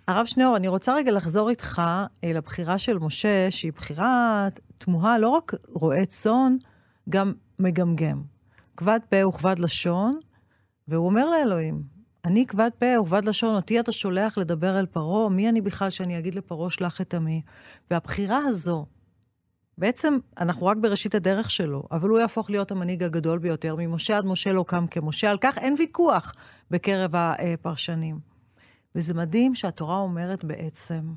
הרב 0.07 0.25
שניאור, 0.25 0.57
אני 0.57 0.67
רוצה 0.67 0.95
רגע 0.95 1.11
לחזור 1.11 1.49
איתך 1.49 1.81
אה, 2.23 2.33
לבחירה 2.33 2.77
של 2.77 2.97
משה, 2.97 3.51
שהיא 3.51 3.71
בחירה 3.75 4.47
תמוהה, 4.77 5.17
לא 5.17 5.29
רק 5.29 5.53
רועה 5.73 6.05
צאן, 6.05 6.55
גם 7.09 7.33
מגמגם. 7.59 8.21
כבד 8.77 8.99
פה 9.09 9.27
וכבד 9.27 9.59
לשון, 9.59 10.19
והוא 10.87 11.05
אומר 11.05 11.29
לאלוהים, 11.29 11.83
אני 12.25 12.45
כבד 12.45 12.69
פה 12.79 13.01
וכבד 13.01 13.25
לשון, 13.25 13.55
אותי 13.55 13.79
אתה 13.79 13.91
שולח 13.91 14.37
לדבר 14.37 14.79
אל 14.79 14.85
פרעה, 14.85 15.29
מי 15.29 15.49
אני 15.49 15.61
בכלל 15.61 15.89
שאני 15.89 16.19
אגיד 16.19 16.35
לפרעה 16.35 16.69
שלח 16.69 17.01
את 17.01 17.13
עמי? 17.13 17.41
והבחירה 17.91 18.37
הזו, 18.45 18.85
בעצם 19.77 20.17
אנחנו 20.37 20.65
רק 20.65 20.77
בראשית 20.77 21.15
הדרך 21.15 21.51
שלו, 21.51 21.83
אבל 21.91 22.09
הוא 22.09 22.19
יהפוך 22.19 22.49
להיות 22.49 22.71
המנהיג 22.71 23.03
הגדול 23.03 23.39
ביותר, 23.39 23.75
ממשה 23.75 24.17
עד 24.17 24.25
משה 24.25 24.53
לא 24.53 24.65
קם 24.67 24.87
כמשה, 24.87 25.31
על 25.31 25.37
כך 25.41 25.57
אין 25.57 25.75
ויכוח 25.77 26.33
בקרב 26.71 27.11
הפרשנים. 27.15 28.19
וזה 28.95 29.13
מדהים 29.13 29.55
שהתורה 29.55 29.97
אומרת 29.97 30.43
בעצם, 30.43 31.13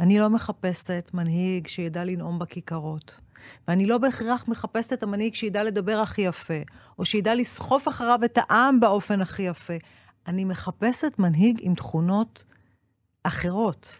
אני 0.00 0.18
לא 0.18 0.30
מחפשת 0.30 1.10
מנהיג 1.14 1.66
שידע 1.66 2.04
לנאום 2.04 2.38
בכיכרות. 2.38 3.20
ואני 3.68 3.86
לא 3.86 3.98
בהכרח 3.98 4.44
מחפשת 4.48 4.92
את 4.92 5.02
המנהיג 5.02 5.34
שידע 5.34 5.64
לדבר 5.64 5.98
הכי 5.98 6.22
יפה, 6.22 6.60
או 6.98 7.04
שידע 7.04 7.34
לסחוף 7.34 7.88
אחריו 7.88 8.20
את 8.24 8.38
העם 8.38 8.80
באופן 8.80 9.20
הכי 9.20 9.42
יפה. 9.42 9.74
אני 10.26 10.44
מחפשת 10.44 11.18
מנהיג 11.18 11.58
עם 11.62 11.74
תכונות 11.74 12.44
אחרות. 13.22 13.96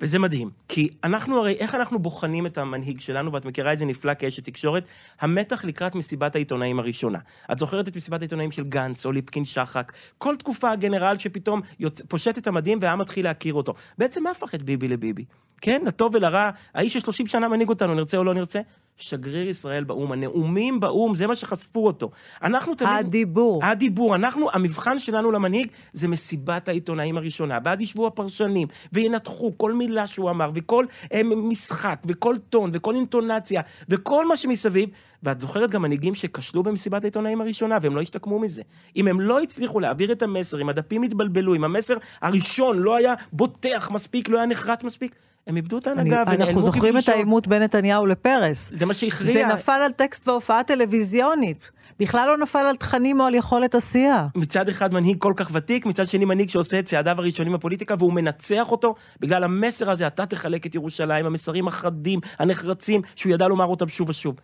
וזה 0.00 0.18
מדהים, 0.18 0.50
כי 0.68 0.88
אנחנו 1.04 1.38
הרי, 1.38 1.52
איך 1.52 1.74
אנחנו 1.74 1.98
בוחנים 1.98 2.46
את 2.46 2.58
המנהיג 2.58 3.00
שלנו, 3.00 3.32
ואת 3.32 3.44
מכירה 3.44 3.72
את 3.72 3.78
זה 3.78 3.84
נפלא 3.84 4.14
כאשת 4.14 4.44
תקשורת, 4.44 4.84
המתח 5.20 5.64
לקראת 5.64 5.94
מסיבת 5.94 6.34
העיתונאים 6.34 6.78
הראשונה. 6.78 7.18
את 7.52 7.58
זוכרת 7.58 7.88
את 7.88 7.96
מסיבת 7.96 8.20
העיתונאים 8.20 8.50
של 8.50 8.64
גנץ, 8.64 9.06
או 9.06 9.12
ליפקין 9.12 9.44
שחק, 9.44 9.92
כל 10.18 10.36
תקופה 10.36 10.70
הגנרל 10.70 11.16
שפתאום 11.16 11.60
יוצ... 11.78 12.02
פושט 12.02 12.38
את 12.38 12.46
המדים 12.46 12.78
והעם 12.80 12.98
מתחיל 12.98 13.24
להכיר 13.24 13.54
אותו. 13.54 13.74
בעצם 13.98 14.22
מה 14.22 14.30
הפך 14.30 14.54
את 14.54 14.62
ביבי 14.62 14.88
לביבי? 14.88 15.24
כן, 15.60 15.82
לטוב 15.86 16.14
ולרע, 16.14 16.50
האיש 16.74 16.96
ש-30 16.96 17.28
שנה 17.28 17.48
מנהיג 17.48 17.68
אותנו, 17.68 17.94
נרצה 17.94 18.16
או 18.16 18.24
לא 18.24 18.34
נרצה, 18.34 18.60
שגריר 18.98 19.48
ישראל 19.48 19.84
באו"ם, 19.84 20.12
הנאומים 20.12 20.80
באו"ם, 20.80 21.14
זה 21.14 21.26
מה 21.26 21.36
שחשפו 21.36 21.86
אותו. 21.86 22.10
אנחנו 22.42 22.74
תמיד... 22.74 22.90
הדיבור. 22.98 23.64
הדיבור. 23.64 24.14
אנחנו, 24.14 24.48
המבחן 24.52 24.98
שלנו 24.98 25.30
למנהיג 25.30 25.68
זה 25.92 26.08
מסיבת 26.08 26.68
העיתונאים 26.68 27.16
הראשונה. 27.16 27.58
ואז 27.64 27.80
ישבו 27.80 28.06
הפרשנים 28.06 28.68
וינתחו 28.92 29.52
כל 29.56 29.72
מילה 29.72 30.06
שהוא 30.06 30.30
אמר, 30.30 30.50
וכל 30.54 30.86
אה, 31.12 31.20
משחק, 31.24 32.02
וכל 32.06 32.36
טון, 32.50 32.70
וכל 32.72 32.94
אינטונציה, 32.94 33.62
וכל 33.88 34.28
מה 34.28 34.36
שמסביב. 34.36 34.88
ואת 35.22 35.40
זוכרת 35.40 35.70
גם 35.70 35.82
מנהיגים 35.82 36.14
שכשלו 36.14 36.62
במסיבת 36.62 37.04
העיתונאים 37.04 37.40
הראשונה, 37.40 37.78
והם 37.82 37.96
לא 37.96 38.00
השתקמו 38.00 38.38
מזה. 38.38 38.62
אם 38.96 39.08
הם 39.08 39.20
לא 39.20 39.40
הצליחו 39.40 39.80
להעביר 39.80 40.12
את 40.12 40.22
המסר, 40.22 40.60
אם 40.60 40.68
הדפים 40.68 41.02
התבלבלו, 41.02 41.54
אם 41.54 41.64
המסר 41.64 41.96
הראשון 42.22 42.78
לא 42.78 42.96
היה 42.96 43.14
בוטח 43.32 43.90
מספיק, 43.90 44.28
לא 44.28 44.36
היה 44.36 44.46
נחרץ 44.46 44.84
מספיק, 44.84 45.14
הם 45.46 45.56
איבדו 45.56 45.78
את 45.78 45.86
ההנהגה 45.86 46.22
אנחנו 46.22 46.62
זוכרים 46.62 46.98
את 46.98 47.08
העימות 47.08 47.46
בין 47.46 47.62
נתניהו 47.62 48.06
לפרס. 48.06 48.70
זה 48.74 48.86
מה 48.88 48.94
שהכריע. 48.94 49.32
זה 49.32 49.54
נפל 49.54 49.72
על 49.72 49.92
טקסט 49.92 50.28
והופעה 50.28 50.64
טלוויזיונית. 50.64 51.70
בכלל 52.00 52.26
לא 52.26 52.38
נפל 52.38 52.58
על 52.58 52.76
תכנים 52.76 53.20
או 53.20 53.26
על 53.26 53.34
יכולת 53.34 53.74
עשייה. 53.74 54.26
מצד 54.34 54.68
אחד 54.68 54.94
מנהיג 54.94 55.18
כל 55.18 55.32
כך 55.36 55.50
ותיק, 55.52 55.86
מצד 55.86 56.08
שני 56.08 56.24
מנהיג 56.24 56.48
שעושה 56.48 56.78
את 56.78 56.86
צעדיו 56.86 57.18
הראשונים 57.18 57.52
בפוליטיקה, 57.52 57.94
והוא 57.98 58.12
מנצח 58.12 58.70
אותו 58.70 58.94
בגלל 59.20 59.44
המסר 59.44 59.90
הזה, 59.90 60.06
אתה 60.06 60.26
תחלק 60.26 60.66
את 60.66 60.74
ירושלים, 60.74 61.26
המסרים 61.26 61.68
החדים, 61.68 62.20
הנחרצים, 62.38 63.02
שהוא 63.14 63.32
ידע 63.32 63.48
לומר 63.48 63.64
אותם 63.64 63.88
שוב 63.88 64.08
ושוב. 64.08 64.34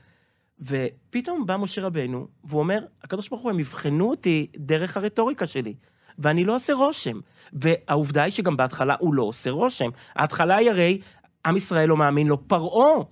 ופתאום 0.61 1.47
בא 1.47 1.57
משה 1.57 1.83
רבנו, 1.83 2.27
והוא 2.45 2.61
אומר, 2.61 2.85
הקדוש 3.05 3.29
ברוך 3.29 3.43
הוא, 3.43 3.51
הם 3.51 3.61
יבחנו 3.61 4.11
אותי 4.11 4.47
דרך 4.57 4.97
הרטוריקה 4.97 5.47
שלי. 5.47 5.75
ואני 6.19 6.45
לא 6.45 6.55
עושה 6.55 6.73
רושם. 6.73 7.21
והעובדה 7.53 8.23
היא 8.23 8.33
שגם 8.33 8.57
בהתחלה 8.57 8.95
הוא 8.99 9.15
לא 9.15 9.23
עושה 9.23 9.51
רושם. 9.51 9.89
ההתחלה 10.17 10.57
היא 10.57 10.71
הרי, 10.71 11.01
עם 11.47 11.57
ישראל 11.57 11.89
לא 11.89 11.97
מאמין 11.97 12.27
לו, 12.27 12.49
פרעה 12.49 13.03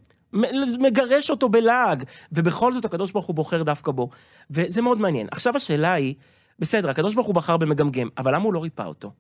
מגרש 0.78 1.30
אותו 1.30 1.48
בלעג, 1.48 2.04
ובכל 2.32 2.72
זאת 2.72 2.84
הקדוש 2.84 3.12
ברוך 3.12 3.26
הוא 3.26 3.36
בוחר 3.36 3.62
דווקא 3.62 3.92
בו. 3.92 4.08
וזה 4.50 4.82
מאוד 4.82 5.00
מעניין. 5.00 5.26
עכשיו 5.30 5.56
השאלה 5.56 5.92
היא, 5.92 6.14
בסדר, 6.58 6.90
הקדוש 6.90 7.14
ברוך 7.14 7.26
הוא 7.26 7.34
בחר 7.34 7.56
במגמגם, 7.56 8.08
אבל 8.18 8.34
למה 8.34 8.44
הוא 8.44 8.54
לא 8.54 8.62
ריפא 8.62 8.82
אותו? 8.82 9.10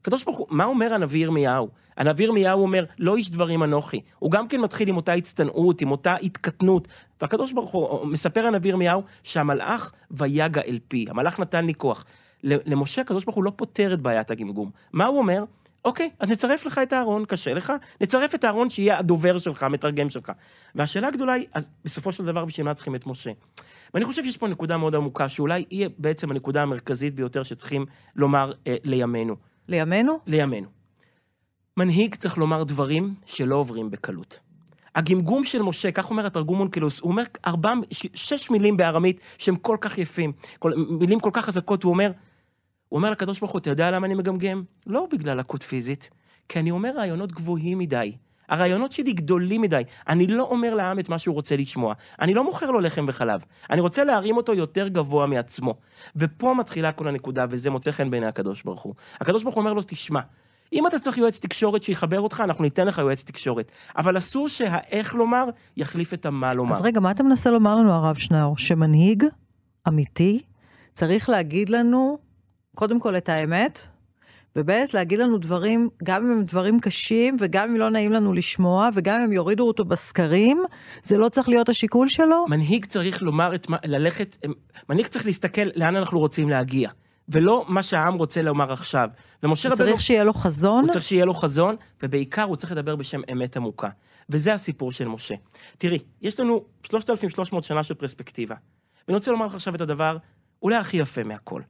הקדוש 0.00 0.24
ברוך 0.24 0.38
הוא, 0.38 0.46
מה 0.50 0.64
אומר 0.64 0.94
הנביא 0.94 1.22
ירמיהו? 1.22 1.68
הנביא 1.96 2.26
ירמיהו 2.26 2.62
אומר, 2.62 2.84
לא 2.98 3.16
איש 3.16 3.30
דברים 3.30 3.62
אנוכי. 3.62 4.00
הוא 4.18 4.30
גם 4.30 4.48
כן 4.48 4.60
מתחיל 4.60 4.88
עם 4.88 4.96
אותה 4.96 5.12
הצטנעות, 5.12 5.80
עם 5.80 5.90
אותה 5.90 6.14
התקטנות. 6.22 6.88
והקדוש 7.20 7.52
ברוך 7.52 7.70
הוא, 7.70 8.06
מספר 8.06 8.46
הנביא 8.46 8.70
ירמיהו, 8.70 9.02
שהמלאך 9.22 9.92
ויגע 10.10 10.60
אל 10.66 10.78
פי, 10.88 11.06
המלאך 11.08 11.40
נתן 11.40 11.66
לי 11.66 11.74
כוח. 11.74 12.04
למשה 12.44 13.02
הקדוש 13.02 13.24
ברוך 13.24 13.36
הוא 13.36 13.44
לא 13.44 13.52
פותר 13.56 13.94
את 13.94 14.00
בעיית 14.00 14.30
הגמגום. 14.30 14.70
מה 14.92 15.06
הוא 15.06 15.18
אומר? 15.18 15.44
אוקיי, 15.84 16.10
אז 16.18 16.30
נצרף 16.30 16.66
לך 16.66 16.78
את 16.78 16.92
הארון, 16.92 17.24
קשה 17.24 17.54
לך, 17.54 17.72
נצרף 18.00 18.34
את 18.34 18.44
הארון 18.44 18.70
שיהיה 18.70 18.98
הדובר 18.98 19.38
שלך, 19.38 19.62
המתרגם 19.62 20.08
שלך. 20.08 20.32
והשאלה 20.74 21.08
הגדולה 21.08 21.32
היא, 21.32 21.46
אז 21.54 21.70
בסופו 21.84 22.12
של 22.12 22.24
דבר, 22.24 22.44
בשביל 22.44 22.66
מה 22.66 22.74
צריכים 22.74 22.94
את 22.94 23.06
משה? 23.06 23.30
ואני 23.94 24.04
חושב 24.04 24.24
שיש 24.24 24.36
פה 24.36 24.48
נקודה 24.48 24.76
מאוד 24.76 24.94
עמוקה, 24.94 25.28
שאולי 25.28 25.64
היא 25.70 25.88
בעצם 25.98 26.30
הנקודה 26.30 26.62
המרכזית 26.62 27.14
ביותר 27.14 27.42
שצריכים 27.42 27.86
לומר 28.16 28.52
אה, 28.66 28.76
לימינו. 28.84 29.36
לימינו? 29.68 30.18
לימינו. 30.26 30.68
מנהיג 31.76 32.14
צריך 32.14 32.38
לומר 32.38 32.64
דברים 32.64 33.14
שלא 33.26 33.56
עוברים 33.56 33.90
בקלות. 33.90 34.40
הגמגום 34.94 35.44
של 35.44 35.62
משה, 35.62 35.92
כך 35.92 36.10
אומר 36.10 36.26
התרגום 36.26 36.60
אונקלוס, 36.60 37.00
הוא 37.00 37.10
אומר 37.10 37.22
ארבע, 37.46 37.72
שש 38.14 38.50
מילים 38.50 38.76
בארמית 38.76 39.20
שהם 39.38 39.56
כל 39.56 39.76
כך 39.80 39.98
יפים, 39.98 40.32
כל, 40.58 40.72
מילים 40.88 41.20
כל 41.20 41.30
כך 41.32 41.44
חזקות, 41.44 41.82
הוא 41.82 41.92
אומר, 41.92 42.12
הוא 42.92 42.96
אומר 42.96 43.10
לקדוש 43.10 43.40
ברוך 43.40 43.52
הוא, 43.52 43.58
אתה 43.58 43.70
יודע 43.70 43.90
למה 43.90 44.06
אני 44.06 44.14
מגמגם? 44.14 44.62
לא 44.86 45.06
בגלל 45.12 45.38
לקות 45.38 45.62
פיזית, 45.62 46.10
כי 46.48 46.58
אני 46.58 46.70
אומר 46.70 46.92
רעיונות 46.96 47.32
גבוהים 47.32 47.78
מדי. 47.78 48.12
הרעיונות 48.48 48.92
שלי 48.92 49.12
גדולים 49.12 49.60
מדי. 49.60 49.82
אני 50.08 50.26
לא 50.26 50.42
אומר 50.42 50.74
לעם 50.74 50.98
את 50.98 51.08
מה 51.08 51.18
שהוא 51.18 51.34
רוצה 51.34 51.56
לשמוע. 51.56 51.94
אני 52.20 52.34
לא 52.34 52.44
מוכר 52.44 52.70
לו 52.70 52.80
לחם 52.80 53.04
וחלב. 53.08 53.44
אני 53.70 53.80
רוצה 53.80 54.04
להרים 54.04 54.36
אותו 54.36 54.54
יותר 54.54 54.88
גבוה 54.88 55.26
מעצמו. 55.26 55.74
ופה 56.16 56.54
מתחילה 56.54 56.92
כל 56.92 57.08
הנקודה, 57.08 57.44
וזה 57.50 57.70
מוצא 57.70 57.90
חן 57.90 58.10
בעיני 58.10 58.26
הקדוש 58.26 58.62
ברוך 58.62 58.80
הוא. 58.80 58.94
הקדוש 59.20 59.42
ברוך 59.42 59.54
הוא 59.54 59.62
אומר 59.62 59.72
לו, 59.72 59.82
תשמע, 59.86 60.20
אם 60.72 60.86
אתה 60.86 60.98
צריך 60.98 61.18
יועץ 61.18 61.38
תקשורת 61.38 61.82
שיחבר 61.82 62.20
אותך, 62.20 62.40
אנחנו 62.44 62.64
ניתן 62.64 62.86
לך 62.86 62.98
יועץ 62.98 63.22
תקשורת. 63.22 63.72
אבל 63.96 64.18
אסור 64.18 64.48
שהאיך 64.48 65.14
לומר 65.14 65.44
יחליף 65.76 66.14
את 66.14 66.26
המה 66.26 66.54
לומר. 66.54 66.76
אז 66.76 66.80
רגע, 66.80 67.00
מה 67.00 67.10
אתה 67.10 67.22
מנסה 67.22 67.50
לומר 67.50 67.74
לנו, 67.74 67.92
הרב 67.92 68.16
שנאור? 68.16 68.58
שמנהיג 68.58 69.24
אמיתי 69.88 70.42
צריך 70.92 71.28
להגיד 71.28 71.68
לנו, 71.68 72.31
קודם 72.74 73.00
כל 73.00 73.16
את 73.16 73.28
האמת, 73.28 73.86
וב' 74.56 74.70
להגיד 74.94 75.18
לנו 75.18 75.38
דברים, 75.38 75.88
גם 76.04 76.24
אם 76.24 76.30
הם 76.32 76.42
דברים 76.42 76.80
קשים, 76.80 77.36
וגם 77.40 77.70
אם 77.70 77.76
לא 77.76 77.90
נעים 77.90 78.12
לנו 78.12 78.32
לשמוע, 78.32 78.88
וגם 78.94 79.20
אם 79.20 79.32
יורידו 79.32 79.68
אותו 79.68 79.84
בסקרים, 79.84 80.64
זה 81.02 81.18
לא 81.18 81.28
צריך 81.28 81.48
להיות 81.48 81.68
השיקול 81.68 82.08
שלו? 82.08 82.46
מנהיג 82.48 82.84
צריך 82.84 83.22
לומר 83.22 83.54
את 83.54 83.68
מה, 83.68 83.76
ללכת, 83.84 84.36
מנהיג 84.88 85.06
צריך 85.06 85.26
להסתכל 85.26 85.62
לאן 85.74 85.96
אנחנו 85.96 86.18
רוצים 86.18 86.48
להגיע. 86.48 86.90
ולא 87.28 87.64
מה 87.68 87.82
שהעם 87.82 88.14
רוצה 88.14 88.42
לומר 88.42 88.72
עכשיו. 88.72 89.08
ומשה 89.42 89.68
רבנו... 89.68 89.84
הוא 89.84 89.90
צריך 89.90 90.00
שיהיה 90.00 90.24
לו 90.24 90.32
חזון? 90.32 90.84
הוא 90.84 90.92
צריך 90.92 91.04
שיהיה 91.04 91.24
לו 91.24 91.34
חזון, 91.34 91.76
ובעיקר 92.02 92.42
הוא 92.42 92.56
צריך 92.56 92.72
לדבר 92.72 92.96
בשם 92.96 93.20
אמת 93.32 93.56
עמוקה. 93.56 93.88
וזה 94.30 94.54
הסיפור 94.54 94.92
של 94.92 95.08
משה. 95.08 95.34
תראי, 95.78 95.98
יש 96.22 96.40
לנו 96.40 96.64
3,300 96.82 97.64
שנה 97.64 97.82
של 97.82 97.94
פרספקטיבה. 97.94 98.54
ואני 99.08 99.16
רוצה 99.16 99.30
לומר 99.30 99.46
לך 99.46 99.54
עכשיו 99.54 99.74
את 99.74 99.80
הדבר 99.80 100.16
אולי 100.62 100.76
הכי 100.76 100.96
יפה 100.96 101.24
מהכל. 101.24 101.62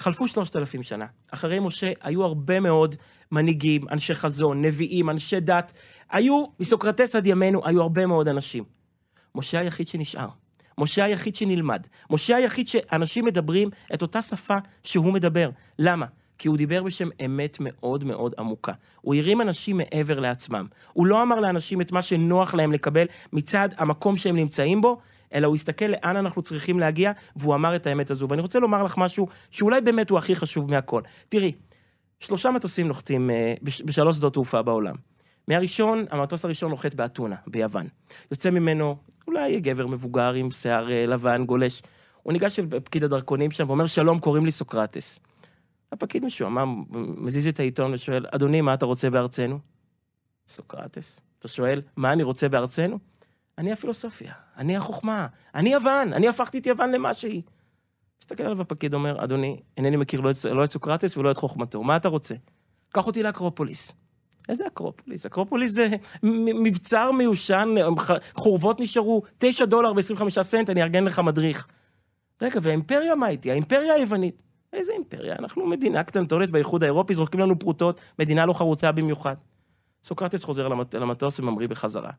חלפו 0.00 0.28
3,000 0.28 0.82
שנה. 0.82 1.06
אחרי 1.30 1.58
משה 1.58 1.92
היו 2.02 2.24
הרבה 2.24 2.60
מאוד 2.60 2.96
מנהיגים, 3.32 3.88
אנשי 3.90 4.14
חזון, 4.14 4.62
נביאים, 4.62 5.10
אנשי 5.10 5.40
דת. 5.40 5.72
היו, 6.10 6.44
מסוקרטס 6.60 7.16
עד 7.16 7.26
ימינו, 7.26 7.60
היו 7.64 7.82
הרבה 7.82 8.06
מאוד 8.06 8.28
אנשים. 8.28 8.64
משה 9.34 9.58
היחיד 9.58 9.88
שנשאר. 9.88 10.28
משה 10.78 11.04
היחיד 11.04 11.34
שנלמד. 11.34 11.86
משה 12.10 12.36
היחיד 12.36 12.68
שאנשים 12.68 13.24
מדברים 13.24 13.70
את 13.94 14.02
אותה 14.02 14.22
שפה 14.22 14.56
שהוא 14.82 15.12
מדבר. 15.12 15.50
למה? 15.78 16.06
כי 16.38 16.48
הוא 16.48 16.56
דיבר 16.56 16.82
בשם 16.82 17.08
אמת 17.24 17.56
מאוד 17.60 18.04
מאוד 18.04 18.34
עמוקה. 18.38 18.72
הוא 19.00 19.14
הרים 19.14 19.40
אנשים 19.40 19.76
מעבר 19.76 20.20
לעצמם. 20.20 20.66
הוא 20.92 21.06
לא 21.06 21.22
אמר 21.22 21.40
לאנשים 21.40 21.80
את 21.80 21.92
מה 21.92 22.02
שנוח 22.02 22.54
להם 22.54 22.72
לקבל 22.72 23.06
מצד 23.32 23.68
המקום 23.76 24.16
שהם 24.16 24.36
נמצאים 24.36 24.80
בו, 24.80 24.98
אלא 25.34 25.46
הוא 25.46 25.54
הסתכל 25.54 25.84
לאן 25.84 26.16
אנחנו 26.16 26.42
צריכים 26.42 26.78
להגיע, 26.78 27.12
והוא 27.36 27.54
אמר 27.54 27.76
את 27.76 27.86
האמת 27.86 28.10
הזו. 28.10 28.28
ואני 28.28 28.42
רוצה 28.42 28.58
לומר 28.58 28.82
לך 28.82 28.98
משהו 28.98 29.28
שאולי 29.50 29.80
באמת 29.80 30.10
הוא 30.10 30.18
הכי 30.18 30.34
חשוב 30.34 30.70
מהכל. 30.70 31.02
תראי, 31.28 31.52
שלושה 32.20 32.50
מטוסים 32.50 32.88
נוחתים 32.88 33.30
אה, 33.30 33.54
בשלוש 33.62 34.16
שדות 34.16 34.32
תעופה 34.32 34.62
בעולם. 34.62 34.94
מהראשון, 35.48 36.04
המטוס 36.10 36.44
הראשון 36.44 36.70
נוחת 36.70 36.94
באתונה, 36.94 37.36
ביוון. 37.46 37.86
יוצא 38.30 38.50
ממנו 38.50 38.96
אולי 39.26 39.60
גבר 39.60 39.86
מבוגר 39.86 40.32
עם 40.32 40.50
שיער 40.50 40.90
אה, 40.90 41.06
לבן, 41.06 41.44
גולש. 41.44 41.82
הוא 42.22 42.32
ניגש 42.32 42.58
אל 42.58 42.66
פקיד 42.84 43.04
הדרכונים 43.04 43.50
שם 43.50 43.64
ואומר, 43.66 43.86
שלום, 43.86 44.18
קוראים 44.18 44.44
לי 44.44 44.50
סוקרטס. 44.50 45.20
הפקיד 45.92 46.24
משועמם, 46.24 46.84
מזיז 47.16 47.46
את 47.46 47.60
העיתון 47.60 47.94
ושואל, 47.94 48.26
אדוני, 48.30 48.60
מה 48.60 48.74
אתה 48.74 48.86
רוצה 48.86 49.10
בארצנו? 49.10 49.58
סוקרטס. 50.48 51.20
אתה 51.38 51.48
שואל, 51.48 51.82
מה 51.96 52.12
אני 52.12 52.22
רוצה 52.22 52.48
בארצנו? 52.48 52.98
אני 53.60 53.72
הפילוסופיה, 53.72 54.32
אני 54.56 54.76
החוכמה, 54.76 55.26
אני 55.54 55.72
יוון, 55.72 56.12
אני 56.12 56.28
הפכתי 56.28 56.58
את 56.58 56.66
יוון 56.66 56.92
למה 56.92 57.14
שהיא. 57.14 57.42
מסתכל 58.22 58.42
עליו 58.42 58.60
הפקיד, 58.60 58.94
אומר, 58.94 59.24
אדוני, 59.24 59.60
אינני 59.76 59.96
מכיר 59.96 60.20
לא 60.20 60.30
את, 60.30 60.44
לא 60.44 60.64
את 60.64 60.72
סוקרטס 60.72 61.16
ולא 61.16 61.30
את 61.30 61.36
חוכמתו, 61.36 61.82
מה 61.82 61.96
אתה 61.96 62.08
רוצה? 62.08 62.34
קח 62.92 63.06
אותי 63.06 63.22
לאקרופוליס. 63.22 63.92
איזה 64.48 64.66
אקרופוליס? 64.66 65.26
אקרופוליס 65.26 65.72
זה 65.72 65.88
מבצר 66.22 67.12
מיושן, 67.12 67.74
חורבות 68.34 68.80
נשארו, 68.80 69.22
9 69.38 69.64
דולר 69.64 69.92
ו-25 69.92 70.42
סנט, 70.42 70.70
אני 70.70 70.82
אארגן 70.82 71.04
לך 71.04 71.18
מדריך. 71.18 71.66
רגע, 72.42 72.60
והאימפריה 72.62 73.14
מה 73.14 73.28
איתה? 73.28 73.50
האימפריה 73.50 73.94
היוונית. 73.94 74.42
איזה 74.72 74.92
אימפריה? 74.92 75.36
אנחנו 75.38 75.66
מדינה 75.66 76.02
קטנטונת 76.02 76.50
באיחוד 76.50 76.82
האירופי, 76.82 77.14
זורקים 77.14 77.40
לנו 77.40 77.58
פרוטות, 77.58 78.00
מדינה 78.18 78.46
לא 78.46 78.52
חרוצה 78.52 78.92
במיוחד. 78.92 79.34
סוקרטס 80.04 80.44
חוזר 80.44 80.68
למטוס 80.92 81.40
וממריא 81.40 81.68
בחזרה. 81.68 82.10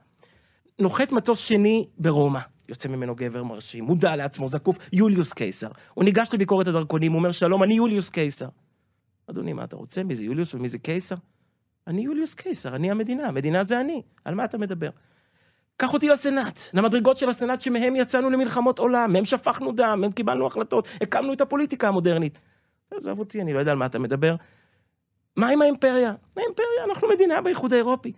נוחת 0.82 1.12
מטוס 1.12 1.39
שני 1.39 1.88
ברומא, 1.98 2.39
יוצא 2.70 2.89
ממנו 2.89 3.15
גבר 3.15 3.44
מרשים, 3.44 3.84
מודע 3.84 4.15
לעצמו, 4.15 4.50
זקוף, 4.50 4.78
יוליוס 4.94 5.34
קיסר. 5.34 5.67
הוא 5.94 6.04
ניגש 6.04 6.30
לביקורת 6.34 6.67
הדרכונים, 6.67 7.12
הוא 7.12 7.20
אומר, 7.20 7.32
שלום, 7.32 7.63
אני 7.63 7.74
יוליוס 7.74 8.10
קיסר. 8.10 8.48
אדוני, 9.30 9.54
מה 9.54 9.63
אתה 9.63 9.76
רוצה? 9.76 10.04
מי 10.04 10.15
זה 10.15 10.24
יוליוס 10.24 10.54
ומי 10.54 10.67
זה 10.67 10.78
קיסר? 10.78 11.15
אני 11.88 12.02
יוליוס 12.02 12.34
קיסר, 12.34 12.76
אני 12.76 12.91
המדינה, 12.91 13.28
המדינה 13.28 13.63
זה 13.63 13.80
אני. 13.80 14.02
על 14.26 14.36
מה 14.36 14.46
אתה 14.46 14.58
מדבר? 14.58 14.89
קח 15.78 15.94
אותי 15.94 16.10
לסנאט, 16.10 16.60
למדרגות 16.74 17.17
של 17.17 17.30
הסנאט 17.30 17.62
שמהם 17.62 17.96
יצאנו 17.96 18.30
למלחמות 18.30 18.80
עולם, 18.80 19.13
מהם 19.13 19.26
שפכנו 19.26 19.72
דם, 19.72 19.98
מהם 20.02 20.12
קיבלנו 20.12 20.48
החלטות, 20.48 20.88
הקמנו 21.02 21.34
את 21.34 21.41
הפוליטיקה 21.41 21.88
המודרנית. 21.88 22.39
עזוב 22.91 23.20
אותי, 23.20 23.41
אני 23.41 23.54
לא 23.54 23.60
יודע 23.60 23.72
על 23.72 23.78
מה 23.78 23.86
אתה 23.86 24.00
מדבר. 24.00 24.36
מה 25.36 25.50
עם 25.50 25.62
האימפריה? 25.62 26.13
האימפריה, 26.38 26.84
אנחנו 26.89 27.10
מדינה 27.10 27.41
באיחוד 27.41 27.74
האירופי. 27.74 28.12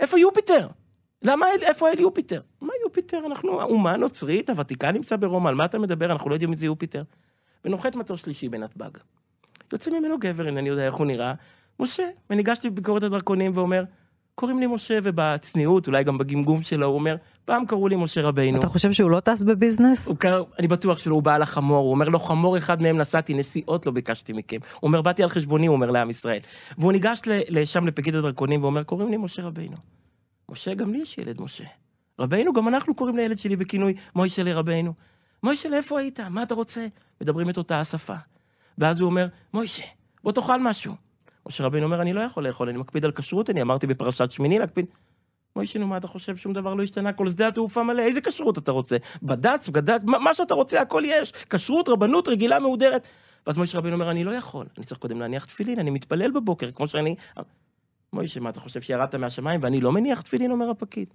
איפה 0.00 0.18
יופיטר? 0.18 0.66
למה, 1.22 1.46
איפה 1.62 1.88
האל 1.88 2.00
יופיטר? 2.00 2.40
מה 2.60 2.72
יופיטר? 2.84 3.22
אנחנו 3.26 3.62
אומה 3.62 3.96
נוצרית, 3.96 4.50
הוותיקן 4.50 4.94
נמצא 4.94 5.16
ברומא, 5.16 5.48
על 5.48 5.54
מה 5.54 5.64
אתה 5.64 5.78
מדבר? 5.78 6.12
אנחנו 6.12 6.30
לא 6.30 6.34
יודעים 6.34 6.50
מי 6.50 6.56
זה 6.56 6.66
יופיטר. 6.66 7.02
ונוחת 7.64 7.96
מטוס 7.96 8.20
שלישי 8.20 8.48
בנתב"ג. 8.48 8.90
יוצא 9.72 9.90
ממנו 9.90 10.18
גבר, 10.18 10.46
אינני 10.46 10.68
יודע 10.68 10.86
איך 10.86 10.94
הוא 10.94 11.06
נראה, 11.06 11.34
משה. 11.80 12.08
וניגש 12.30 12.68
לביקורת 12.68 13.02
הדרכונים 13.02 13.52
ואומר, 13.54 13.84
קוראים 14.34 14.60
לי 14.60 14.66
משה, 14.66 14.98
ובצניעות, 15.02 15.86
אולי 15.86 16.04
גם 16.04 16.18
בגמגום 16.18 16.62
שלו, 16.62 16.86
הוא 16.86 16.94
אומר, 16.94 17.16
פעם 17.44 17.66
קראו 17.66 17.88
לי 17.88 17.96
משה 17.96 18.22
רבינו. 18.22 18.58
אתה 18.58 18.66
חושב 18.66 18.92
שהוא 18.92 19.10
לא 19.10 19.20
טס 19.20 19.42
בביזנס? 19.42 20.08
הוא 20.08 20.16
קרא, 20.16 20.42
אני 20.58 20.68
בטוח 20.68 20.98
שלא, 20.98 21.14
הוא 21.14 21.22
בא 21.22 21.34
על 21.34 21.42
החמור, 21.42 21.84
הוא 21.84 21.90
אומר, 21.90 22.08
לא 22.08 22.18
חמור 22.18 22.56
אחד 22.56 22.82
מהם 22.82 22.96
נשאתי, 22.98 23.34
נסיעות 23.34 23.86
לא 23.86 23.92
ביקשתי 23.92 24.32
מכם. 24.32 24.58
הוא 24.80 24.88
אומר, 24.88 25.02
באתי 25.02 25.22
על 25.22 25.28
חשבוני, 25.28 25.66
הוא 25.66 25.74
אומר 25.74 25.90
לעם 25.90 26.10
ישראל. 26.10 26.40
והוא 26.78 26.92
ניגש 26.92 27.20
לשם 27.26 27.86
לפקיד 27.86 28.14
הדרקונים 28.14 28.62
ואומר, 28.62 28.82
קוראים 28.82 29.10
לי 29.10 29.16
משה 29.16 29.42
רבינו. 29.42 29.74
משה, 30.50 30.74
גם 30.74 30.92
לי 30.92 30.98
יש 30.98 31.18
ילד 31.18 31.40
משה. 31.40 31.64
רבינו, 32.20 32.52
גם 32.52 32.68
אנחנו 32.68 32.94
קוראים 32.94 33.16
לילד 33.16 33.38
שלי 33.38 33.56
בכינוי 33.56 33.94
מוישה 34.14 34.42
לרבינו. 34.42 34.92
מוישה, 35.42 35.68
איפה 35.72 36.00
היית? 36.00 36.20
מה 36.20 36.42
אתה 36.42 36.54
רוצה? 36.54 36.86
מדברים 37.20 37.50
את 37.50 37.58
אותה 37.58 37.80
השפה. 37.80 38.14
ואז 38.78 39.00
הוא 39.00 39.10
אומר, 39.10 39.26
מוישה, 39.54 39.82
בוא 40.24 40.32
תאכל 40.32 40.60
משהו. 40.60 40.94
משה 41.46 41.64
רבינו 41.64 41.86
אומר, 41.86 42.02
אני 42.02 42.12
לא 42.12 42.20
יכול 42.20 42.46
לאכול, 42.46 42.68
אני 42.68 42.78
מקפיד 42.78 43.04
על 43.04 43.12
כשרות, 43.12 43.50
אני 43.50 43.62
אמרתי 43.62 43.86
בפרשת 43.86 44.30
שמיני 44.30 44.58
להקפיד. 44.58 44.86
מוישה, 45.56 45.78
נו, 45.78 45.86
מה 45.86 45.96
אתה 45.96 46.06
חושב? 46.06 46.36
שום 46.36 46.52
דבר 46.52 46.74
לא 46.74 46.82
השתנה, 46.82 47.12
כל 47.12 47.28
שדה 47.28 47.48
התעופה 47.48 47.82
מלא, 47.82 48.02
איזה 48.02 48.20
כשרות 48.20 48.58
אתה 48.58 48.72
רוצה? 48.72 48.96
בד"ץ, 49.22 49.68
בד"ץ, 49.68 50.02
מה, 50.04 50.18
מה 50.18 50.34
שאתה 50.34 50.54
רוצה, 50.54 50.80
הכל 50.80 51.02
יש. 51.06 51.32
כשרות, 51.32 51.88
רבנות, 51.88 52.28
רגילה, 52.28 52.58
מהודרת. 52.58 53.08
ואז 53.46 53.56
מוישה 53.56 53.78
רבינו 53.78 53.94
אומר, 53.94 54.10
אני 54.10 54.24
לא 54.24 54.30
יכול, 54.30 54.66
אני 54.78 54.86
צריך 54.86 55.00
קודם 55.00 55.20
להניח 55.20 55.44
תפילין, 55.44 55.78
אני 55.78 55.90
מתפלל 55.90 56.30
בבוקר, 56.30 56.70
כמו 56.72 56.88
שאני... 56.88 57.14
מוישה, 58.12 58.40
מה 58.40 58.50
אתה 58.50 58.60
חושב 58.60 58.80
שירדת 58.80 59.14
מהשמיים 59.14 59.60
ואני 59.62 59.80
לא 59.80 59.92
מניח 59.92 60.20
תפילין, 60.20 60.50
אומר 60.50 60.70
הפקיד. 60.70 61.14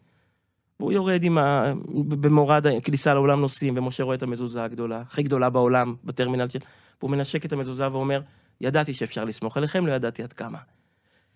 והוא 0.79 0.91
יורד 0.91 1.23
עם 1.23 1.37
ה... 1.37 1.73
במורד 2.07 2.67
הכניסה 2.67 3.13
לעולם 3.13 3.41
נוסעים, 3.41 3.77
ומשה 3.77 4.03
רואה 4.03 4.15
את 4.15 4.23
המזוזה 4.23 4.63
הגדולה, 4.63 5.01
הכי 5.01 5.23
גדולה 5.23 5.49
בעולם, 5.49 5.95
בטרמינל 6.03 6.47
של... 6.47 6.59
והוא 6.99 7.11
מנשק 7.11 7.45
את 7.45 7.53
המזוזה 7.53 7.91
ואומר, 7.91 8.21
ידעתי 8.61 8.93
שאפשר 8.93 9.25
לסמוך 9.25 9.57
עליכם, 9.57 9.87
לא 9.87 9.91
ידעתי 9.91 10.23
עד 10.23 10.33
כמה. 10.33 10.57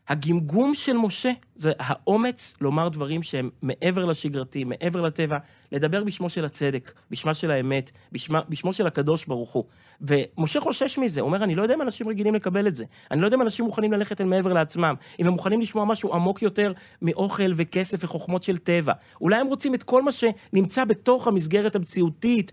הגמגום 0.09 0.73
של 0.73 0.97
משה 0.97 1.31
זה 1.55 1.71
האומץ 1.79 2.55
לומר 2.61 2.89
דברים 2.89 3.23
שהם 3.23 3.49
מעבר 3.61 4.05
לשגרתי, 4.05 4.63
מעבר 4.63 5.01
לטבע, 5.01 5.37
לדבר 5.71 6.03
בשמו 6.03 6.29
של 6.29 6.45
הצדק, 6.45 6.93
בשמה 7.11 7.33
של 7.33 7.51
האמת, 7.51 7.91
בשמה, 8.11 8.41
בשמו 8.49 8.73
של 8.73 8.87
הקדוש 8.87 9.25
ברוך 9.25 9.51
הוא. 9.51 9.63
ומשה 10.01 10.59
חושש 10.59 10.97
מזה, 10.97 11.21
הוא 11.21 11.27
אומר, 11.27 11.43
אני 11.43 11.55
לא 11.55 11.61
יודע 11.61 11.75
אם 11.75 11.81
אנשים 11.81 12.09
רגילים 12.09 12.35
לקבל 12.35 12.67
את 12.67 12.75
זה. 12.75 12.85
אני 13.11 13.21
לא 13.21 13.27
יודע 13.27 13.37
אם 13.37 13.41
אנשים 13.41 13.65
מוכנים 13.65 13.91
ללכת 13.91 14.21
אל 14.21 14.25
מעבר 14.25 14.53
לעצמם. 14.53 14.95
אם 15.19 15.25
הם 15.27 15.33
מוכנים 15.33 15.61
לשמוע 15.61 15.85
משהו 15.85 16.13
עמוק 16.13 16.41
יותר 16.41 16.73
מאוכל 17.01 17.51
וכסף 17.55 18.03
וחוכמות 18.03 18.43
של 18.43 18.57
טבע. 18.57 18.93
אולי 19.21 19.35
הם 19.35 19.47
רוצים 19.47 19.75
את 19.75 19.83
כל 19.83 20.01
מה 20.03 20.11
שנמצא 20.11 20.85
בתוך 20.85 21.27
המסגרת 21.27 21.75
המציאותית, 21.75 22.51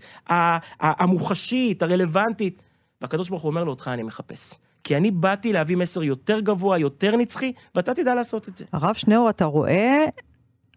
המוחשית, 0.81 1.83
הרלוונטית. 1.83 2.63
והקדוש 3.01 3.29
ברוך 3.29 3.43
הוא 3.43 3.51
אומר 3.51 3.65
לו, 3.65 3.71
אותך 3.71 3.91
אני 3.93 4.03
מחפש. 4.03 4.66
כי 4.87 4.97
אני 4.97 5.11
באתי 5.11 5.53
להביא 5.53 5.77
מסר 5.77 6.03
יותר 6.03 6.41
גבוה, 6.41 6.79
יותר 6.79 7.17
נצחי, 7.17 7.53
ואתה 7.75 7.95
תדע 7.95 8.15
לעשות 8.15 8.49
את 8.49 8.57
זה. 8.57 8.65
הרב 8.73 8.95
שניאור, 8.95 9.31
אתה 9.31 9.45
רואה, 9.45 10.05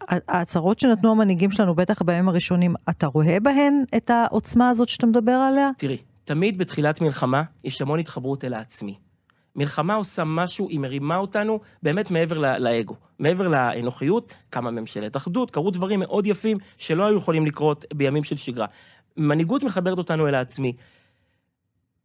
ההצהרות 0.08 0.80
שנתנו 0.80 1.12
המנהיגים 1.12 1.52
שלנו, 1.52 1.76
בטח 1.76 2.02
בימים 2.02 2.30
הראשונים, 2.30 2.76
אתה 2.90 3.08
רואה 3.08 3.40
בהן 3.40 3.84
את 3.98 4.10
העוצמה 4.10 4.70
הזאת 4.70 4.90
שאתה 4.90 5.08
מדבר 5.08 5.32
עליה? 5.32 5.70
תראי, 5.78 5.98
תמיד 6.24 6.58
בתחילת 6.58 7.02
מלחמה 7.02 7.44
יש 7.64 7.82
המון 7.82 8.00
התחברות 8.00 8.46
אל 8.46 8.54
העצמי. 8.54 8.96
מלחמה 9.56 9.94
עושה 9.94 10.24
משהו, 10.24 10.70
היא 10.70 10.80
מרימה 10.80 11.18
אותנו 11.18 11.60
באמת 11.84 12.12
מעבר 12.12 12.38
לאגו, 12.38 12.96
מעבר 13.20 13.48
לאנוכיות, 13.48 14.34
קמה 14.50 14.72
ממשלת 14.72 15.18
אחדות, 15.18 15.52
קרו 15.52 15.72
דברים 15.72 16.00
מאוד 16.00 16.28
יפים 16.28 16.58
שלא 16.78 17.06
היו 17.06 17.18
יכולים 17.18 17.46
לקרות 17.46 17.86
בימים 17.94 18.24
של 18.24 18.38
שגרה. 18.38 18.66
מנהיגות 19.18 19.64
מחברת 19.64 19.98
אותנו 19.98 20.28
אל 20.28 20.36
העצמי. 20.36 20.74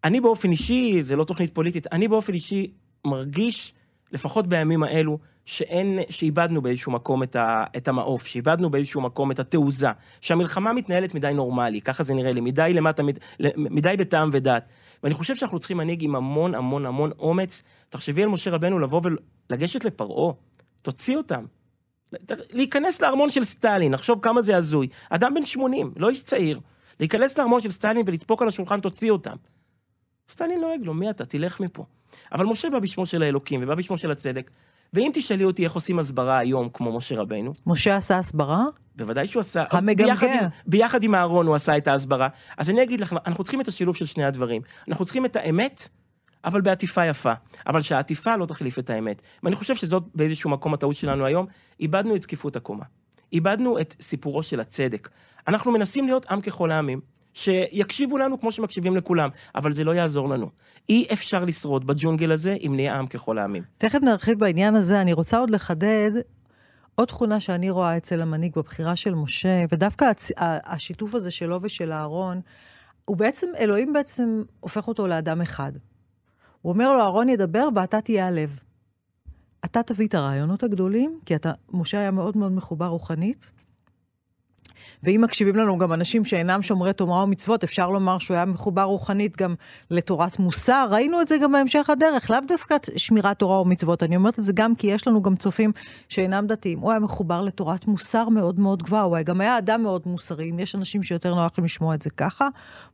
אני 0.05 0.21
באופן 0.21 0.51
אישי, 0.51 1.03
זה 1.03 1.17
לא 1.17 1.25
תוכנית 1.25 1.55
פוליטית, 1.55 1.87
אני 1.93 2.09
באופן 2.09 2.35
אישי 2.35 2.71
מרגיש, 3.05 3.75
לפחות 4.12 4.47
בימים 4.47 4.83
האלו, 4.83 5.19
שאין, 5.47 5.99
שאיבדנו 6.11 6.62
באיזשהו 6.62 6.93
מקום 6.93 7.23
את, 7.23 7.37
ה, 7.37 7.64
את 7.77 7.88
המעוף, 7.88 8.27
שאיבדנו 8.27 8.71
באיזשהו 8.71 9.01
מקום 9.01 9.31
את 9.31 9.38
התעוזה, 9.38 9.88
שהמלחמה 10.21 10.73
מתנהלת 10.73 11.14
מדי 11.14 11.33
נורמלי, 11.35 11.81
ככה 11.81 12.05
זה 12.05 12.14
נראה 12.14 12.33
לי, 12.33 12.40
מדי 12.40 12.71
למטה, 12.75 13.03
מדי, 13.03 13.21
מדי 13.57 13.95
בטעם 13.99 14.31
ודעת. 14.33 14.69
ואני 15.03 15.14
חושב 15.14 15.37
שאנחנו 15.37 15.59
צריכים 15.59 15.77
מנהיג 15.77 16.05
עם 16.05 16.17
המון 16.17 16.55
המון 16.55 16.87
המון 16.87 17.11
אומץ. 17.19 17.62
תחשבי 17.88 18.23
על 18.23 18.29
משה 18.29 18.51
רבנו 18.51 18.79
לבוא 18.79 19.01
ולגשת 19.51 19.85
לפרעה, 19.85 20.33
תוציא 20.83 21.17
אותם. 21.17 21.45
להיכנס 22.53 23.03
לארמון 23.03 23.31
של 23.31 23.45
סטלין, 23.45 23.93
נחשוב 23.93 24.19
כמה 24.23 24.43
זה 24.43 24.57
הזוי. 24.57 24.88
אדם 25.11 25.35
בן 25.35 25.45
80, 25.45 25.93
לא 25.97 26.11
איש 26.11 26.25
צעיר. 26.25 26.61
להיכנס 27.01 27.38
לארמון 27.38 27.61
של 27.61 27.71
סטלין 27.71 28.03
ולדפוק 28.07 28.43
על 28.43 28.49
השולחן, 28.49 28.81
תוציא 28.81 29.11
אותם. 29.11 29.37
סטלין 30.29 30.61
לועג 30.61 30.81
לו, 30.83 30.95
מי 30.95 31.11
אתה? 31.11 31.25
תלך 31.25 31.61
מפה. 31.61 31.85
אבל 32.33 32.47
משה 32.47 32.71
בא 32.71 32.79
בשמו 32.79 33.07
של 33.07 33.23
האלוקים 33.23 33.61
ובא 33.63 33.75
בשמו 33.75 33.99
של 33.99 34.11
הצדק. 34.11 34.51
ואם 34.93 35.11
תשאלי 35.15 35.45
אותי 35.45 35.65
איך 35.65 35.73
עושים 35.73 35.99
הסברה 35.99 36.39
היום 36.39 36.69
כמו 36.73 36.97
משה 36.97 37.21
רבנו, 37.21 37.53
משה 37.67 37.97
עשה 37.97 38.19
הסברה? 38.19 38.65
בוודאי 38.97 39.27
שהוא 39.27 39.41
עשה, 39.41 39.65
המגמגם. 39.71 40.09
ביחד 40.09 40.27
עם, 40.27 40.49
ביחד 40.67 41.03
עם 41.03 41.15
אהרון 41.15 41.47
הוא 41.47 41.55
עשה 41.55 41.77
את 41.77 41.89
ההסברה. 41.89 42.29
אז 42.59 42.71
אני 42.71 42.83
אגיד 42.83 43.01
לך, 43.01 43.15
אנחנו 43.27 43.45
צריכים 43.45 43.61
את 43.61 43.69
השילוב 43.69 43.97
של 43.97 44.07
שני 44.07 44.25
הדברים. 44.25 44.63
אנחנו 44.89 45.05
צריכים 45.05 45.25
את 45.25 45.37
האמת, 45.37 45.89
אבל 46.45 46.61
בעטיפה 46.61 47.07
יפה. 47.07 47.33
אבל 47.67 47.81
שהעטיפה 47.81 48.37
לא 48.37 48.47
תחליף 48.47 48.79
את 48.79 48.91
האמת. 48.91 49.23
ואני 49.43 49.57
חושב 49.57 49.77
שזאת 49.77 50.03
באיזשהו 50.15 50.51
מקום 50.51 50.75
הטעות 50.75 50.97
שלנו 50.97 51.27
היום. 51.27 51.47
איבדנו 51.81 52.17
את 52.17 52.23
זקיפות 52.23 52.57
הקומה. 52.57 52.85
איבדנו 53.33 53.81
את 53.81 53.97
סיפורו 54.01 54.43
של 54.43 54.61
הצדק. 54.61 55.09
אנחנו 55.49 55.73
מנסים 55.73 56.07
להיות 56.07 56.27
עם 56.31 56.41
ככל 56.41 56.71
העמים. 56.71 57.01
שיקשיבו 57.35 58.18
לנו 58.18 58.40
כמו 58.40 58.53
שמקשיבים 58.53 58.97
לכולם, 58.97 59.29
אבל 59.55 59.73
זה 59.73 59.85
לא 59.85 59.94
יעזור 59.94 60.29
לנו. 60.29 60.51
אי 60.88 61.07
אפשר 61.12 61.44
לשרוד 61.44 61.87
בג'ונגל 61.87 62.33
הזה 62.33 62.57
אם 62.66 62.73
נהיה 62.77 62.99
עם 62.99 63.07
ככל 63.07 63.38
העמים. 63.38 63.62
תכף 63.79 63.99
נרחיב 64.03 64.38
בעניין 64.38 64.75
הזה, 64.75 65.01
אני 65.01 65.12
רוצה 65.12 65.38
עוד 65.38 65.51
לחדד 65.51 66.11
עוד 66.94 67.09
תכונה 67.09 67.40
שאני 67.40 67.70
רואה 67.70 67.97
אצל 67.97 68.23
המנהיג 68.23 68.53
בבחירה 68.57 68.97
של 68.97 69.14
משה, 69.14 69.64
ודווקא 69.73 70.05
הצ... 70.05 70.31
השיתוף 70.38 71.14
הזה 71.14 71.31
שלו 71.31 71.59
ושל 71.62 71.92
אהרון, 71.92 72.40
הוא 73.05 73.16
בעצם, 73.16 73.47
אלוהים 73.59 73.92
בעצם 73.92 74.42
הופך 74.61 74.88
אותו 74.88 75.07
לאדם 75.07 75.40
אחד. 75.40 75.73
הוא 76.62 76.73
אומר 76.73 76.92
לו, 76.92 77.01
אהרון 77.01 77.29
ידבר 77.29 77.68
ואתה 77.75 78.01
תהיה 78.01 78.27
הלב. 78.27 78.59
אתה 79.64 79.83
תביא 79.83 80.07
את 80.09 80.14
הרעיונות 80.14 80.62
הגדולים, 80.62 81.18
כי 81.27 81.37
אתה, 81.37 81.53
משה 81.73 81.99
היה 81.99 82.11
מאוד 82.11 82.37
מאוד 82.37 82.53
מחובר 82.53 82.87
רוחנית, 82.87 83.53
ואם 85.05 85.21
מקשיבים 85.25 85.57
לנו 85.57 85.79
גם 85.79 85.93
אנשים 85.93 86.25
שאינם 86.25 86.62
שומרי 86.62 86.93
תורה 86.93 87.23
ומצוות, 87.25 87.64
אפשר 87.64 87.90
לומר 87.90 88.19
שהוא 88.19 88.35
היה 88.35 88.45
מחובר 88.45 88.83
רוחנית 88.83 89.37
גם 89.37 89.55
לתורת 89.90 90.38
מוסר. 90.38 90.88
ראינו 90.90 91.21
את 91.21 91.29
זה 91.29 91.37
גם 91.43 91.53
בהמשך 91.53 91.90
הדרך, 91.90 92.31
לאו 92.31 92.38
דווקא 92.49 92.77
שמירת 92.97 93.38
תורה 93.38 93.61
ומצוות. 93.61 94.03
אני 94.03 94.17
אומרת 94.17 94.38
את 94.38 94.45
זה 94.45 94.53
גם 94.53 94.75
כי 94.75 94.87
יש 94.87 95.09
לנו 95.09 95.23
גם 95.23 95.37
צופים 95.37 95.73
שאינם 96.09 96.47
דתיים. 96.47 96.79
הוא 96.79 96.90
היה 96.90 97.01
מחובר 97.01 97.43
לתורת 97.43 97.87
מוסר 97.87 98.29
מאוד 98.29 98.61
מאוד 98.61 98.83
גבוהה, 98.83 99.03
הוא 99.03 99.19
גם 99.25 99.40
היה 99.40 99.59
אדם 99.59 99.83
מאוד 99.83 100.03
מוסרי. 100.07 100.51
אם 100.51 100.59
יש 100.59 100.75
אנשים 100.75 101.03
שיותר 101.03 101.35
נוח 101.35 101.53
להם 101.59 101.64
לשמוע 101.64 101.95
את 101.95 102.03
זה 102.03 102.11
ככה, 102.11 102.49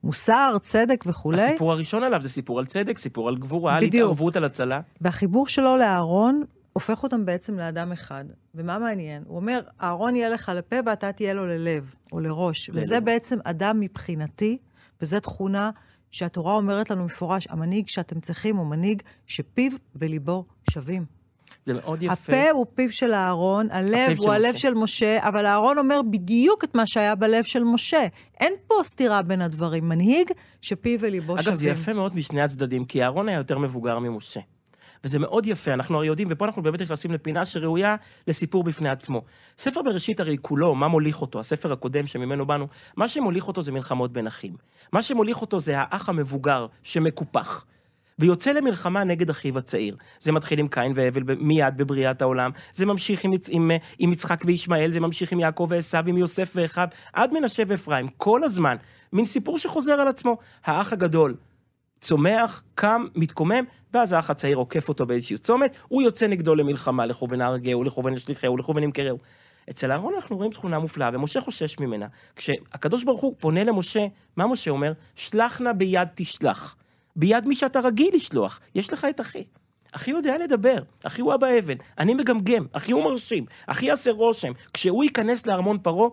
מוסר, 0.05 0.57
צדק 0.61 1.05
וכולי. 1.07 1.43
הסיפור 1.43 1.73
הראשון 1.73 2.03
עליו 2.03 2.23
זה 2.23 2.29
סיפור 2.29 2.59
על 2.59 2.67
צדק, 2.67 2.99
סיפור 2.99 3.29
על 3.29 3.37
גבורה, 3.37 3.77
על 3.77 3.83
התערבות, 3.83 4.37
על 4.37 4.45
הצלה. 4.45 4.81
והחיבור 5.01 5.49
שלו 5.49 5.77
לאהרון 5.77 6.43
הופך 6.73 7.03
אותם 7.03 7.27
בעצם 7.27 7.59
לאדם 7.59 7.93
אחד. 7.93 8.25
ומה 8.55 8.79
מעניין? 8.79 9.23
הוא 9.27 9.37
אומר, 9.37 9.61
אהרון 9.83 10.17
יהיה 10.17 10.29
לך 10.29 10.53
לפה 10.57 10.77
ואתה 10.87 11.13
תהיה 11.13 11.35
לו 11.35 11.47
ללב, 11.47 11.95
או 12.13 12.21
לראש. 12.21 12.71
ללב. 12.71 12.83
וזה 12.83 13.01
בעצם 13.01 13.39
אדם 13.45 13.81
מבחינתי, 13.81 14.59
וזו 15.01 15.21
תכונה 15.21 15.71
שהתורה 16.11 16.55
אומרת 16.55 16.91
לנו 16.91 17.05
מפורש, 17.05 17.47
המנהיג 17.51 17.89
שאתם 17.89 18.21
צריכים 18.21 18.57
הוא 18.57 18.67
מנהיג 18.67 19.03
שפיו 19.27 19.73
וליבו 19.97 20.45
שווים. 20.71 21.05
זה 21.65 21.75
מאוד 21.75 22.03
יפה. 22.03 22.13
הפה 22.13 22.51
הוא 22.51 22.67
פיו 22.75 22.93
של 22.93 23.15
אהרון, 23.15 23.71
הלב 23.71 24.19
הוא 24.19 24.33
הלב 24.33 24.55
של 24.55 24.75
משה, 24.75 25.29
אבל 25.29 25.47
אהרון 25.47 25.79
אומר 25.79 26.01
בדיוק 26.11 26.65
את 26.65 26.75
מה 26.75 26.87
שהיה 26.87 27.15
בלב 27.15 27.45
של 27.45 27.65
משה. 27.65 28.07
אין 28.41 28.53
פה 28.67 28.75
סתירה 28.85 29.23
בין 29.23 29.43
הדברים. 29.43 29.89
מנהיג 29.89 30.31
שפיו 30.63 31.01
וליבו 31.01 31.35
אגב, 31.35 31.43
שווים. 31.43 31.55
אגב, 31.55 31.61
זה 31.61 31.69
יפה 31.69 31.93
מאוד 31.93 32.17
משני 32.17 32.43
הצדדים, 32.43 32.85
כי 32.85 33.03
אהרון 33.03 33.29
היה 33.29 33.39
יותר 33.39 33.59
מבוגר 33.59 33.99
ממשה. 33.99 34.41
וזה 35.05 35.19
מאוד 35.19 35.47
יפה, 35.47 35.75
אנחנו 35.75 35.97
הרי 35.97 36.07
יודעים, 36.07 36.29
ופה 36.31 36.45
אנחנו 36.45 36.63
באמת 36.63 36.83
נכנסים 36.83 37.13
לפינה 37.13 37.47
שראויה 37.47 37.97
לסיפור 38.29 38.65
בפני 38.65 38.89
עצמו. 38.89 39.23
ספר 39.59 39.83
בראשית 39.83 40.21
הרי 40.21 40.37
כולו, 40.41 40.75
מה 40.75 40.89
מוליך 40.89 41.23
אותו? 41.23 41.41
הספר 41.41 41.73
הקודם 41.73 42.07
שממנו 42.07 42.47
באנו, 42.47 42.67
מה 42.97 43.09
שמוליך 43.09 43.49
אותו 43.49 43.63
זה 43.63 43.73
מלחמות 43.73 44.13
בין 44.13 44.27
אחים. 44.27 44.57
מה 44.93 45.03
שמוליך 45.03 45.41
אותו 45.41 45.61
זה 45.61 45.73
האח 45.77 46.09
המבוגר 46.09 46.67
שמקופח. 46.83 47.65
ויוצא 48.19 48.53
למלחמה 48.53 49.05
נגד 49.05 49.31
אחיו 49.31 49.59
הצעיר. 49.59 49.97
זה 50.21 50.33
מתחיל 50.33 50.59
עם 50.59 50.69
קין 50.69 50.93
והבל 50.95 51.23
מיד 51.39 51.77
בבריאת 51.77 52.23
העולם, 52.23 52.51
זה 52.75 52.87
ממשיך 52.87 53.25
עם, 53.25 53.33
עם, 53.49 53.71
עם 53.99 54.13
יצחק 54.13 54.43
וישמעאל, 54.47 54.93
זה 54.93 55.01
ממשיך 55.01 55.33
עם 55.33 55.41
יעקב 55.41 55.67
ועשו, 55.71 55.99
עם 56.07 56.17
יוסף 56.17 56.53
ואחיו, 56.55 56.89
עד 57.13 57.33
מנשה 57.33 57.63
ואפרים, 57.67 58.09
כל 58.17 58.45
הזמן. 58.45 58.77
מין 59.13 59.25
סיפור 59.25 59.59
שחוזר 59.59 59.93
על 59.93 60.09
עצמו. 60.09 60.39
האח 60.65 60.93
הגדול 60.93 61.35
צומח, 62.01 62.63
קם, 62.75 63.07
מתקומם, 63.15 63.65
ואז 63.95 64.13
האח 64.13 64.31
הצעיר 64.31 64.57
עוקף 64.57 64.89
אותו 64.89 65.07
באיזשהו 65.07 65.39
צומת, 65.39 65.77
הוא 65.89 66.03
יוצא 66.03 66.27
נגדו 66.27 66.55
למלחמה, 66.55 67.07
לכו 67.07 67.29
ונהרגהו, 67.31 67.85
לכו 67.85 68.05
ונשליכהו, 68.05 68.57
לכו 68.57 68.75
ונמכרהו. 68.77 69.19
אצל 69.71 69.91
אהרון 69.93 70.15
אנחנו 70.15 70.37
רואים 70.37 70.51
תכונה 70.51 70.79
מופלאה, 70.79 71.11
ומשה 71.13 71.41
חושש 71.41 71.79
ממנה. 71.79 72.07
כשהקדוש 72.37 73.05
ברוך 73.05 73.21
הוא 73.21 73.35
פונה 73.39 73.65
למשה, 73.65 74.07
מה 74.37 74.47
משה 74.47 74.71
אומר? 74.71 74.93
שלח 75.15 75.61
נא 75.61 75.73
ביד 75.73 76.09
תשלח. 76.15 76.77
ביד 77.17 77.47
מי 77.47 77.57
שאתה 77.57 77.81
רגיל 77.81 78.15
לשלוח, 78.15 78.61
יש 78.75 78.93
לך 78.93 79.07
את 79.11 79.21
אחי. 79.21 79.45
אחי 79.93 80.11
יודע 80.11 80.39
לדבר, 80.39 80.79
אחי 81.05 81.23
הוא 81.23 81.35
אבא 81.35 81.47
אבן, 81.59 81.75
אני 81.99 82.15
מגמגם, 82.15 82.67
אחי 82.73 82.93
הוא 82.93 83.05
מרשים, 83.05 83.45
אחי 83.67 83.87
יעשה 83.87 84.11
רושם. 84.11 84.53
כשהוא 84.73 85.05
ייכנס 85.05 85.47
לארמון 85.47 85.79
פרעה, 85.79 86.09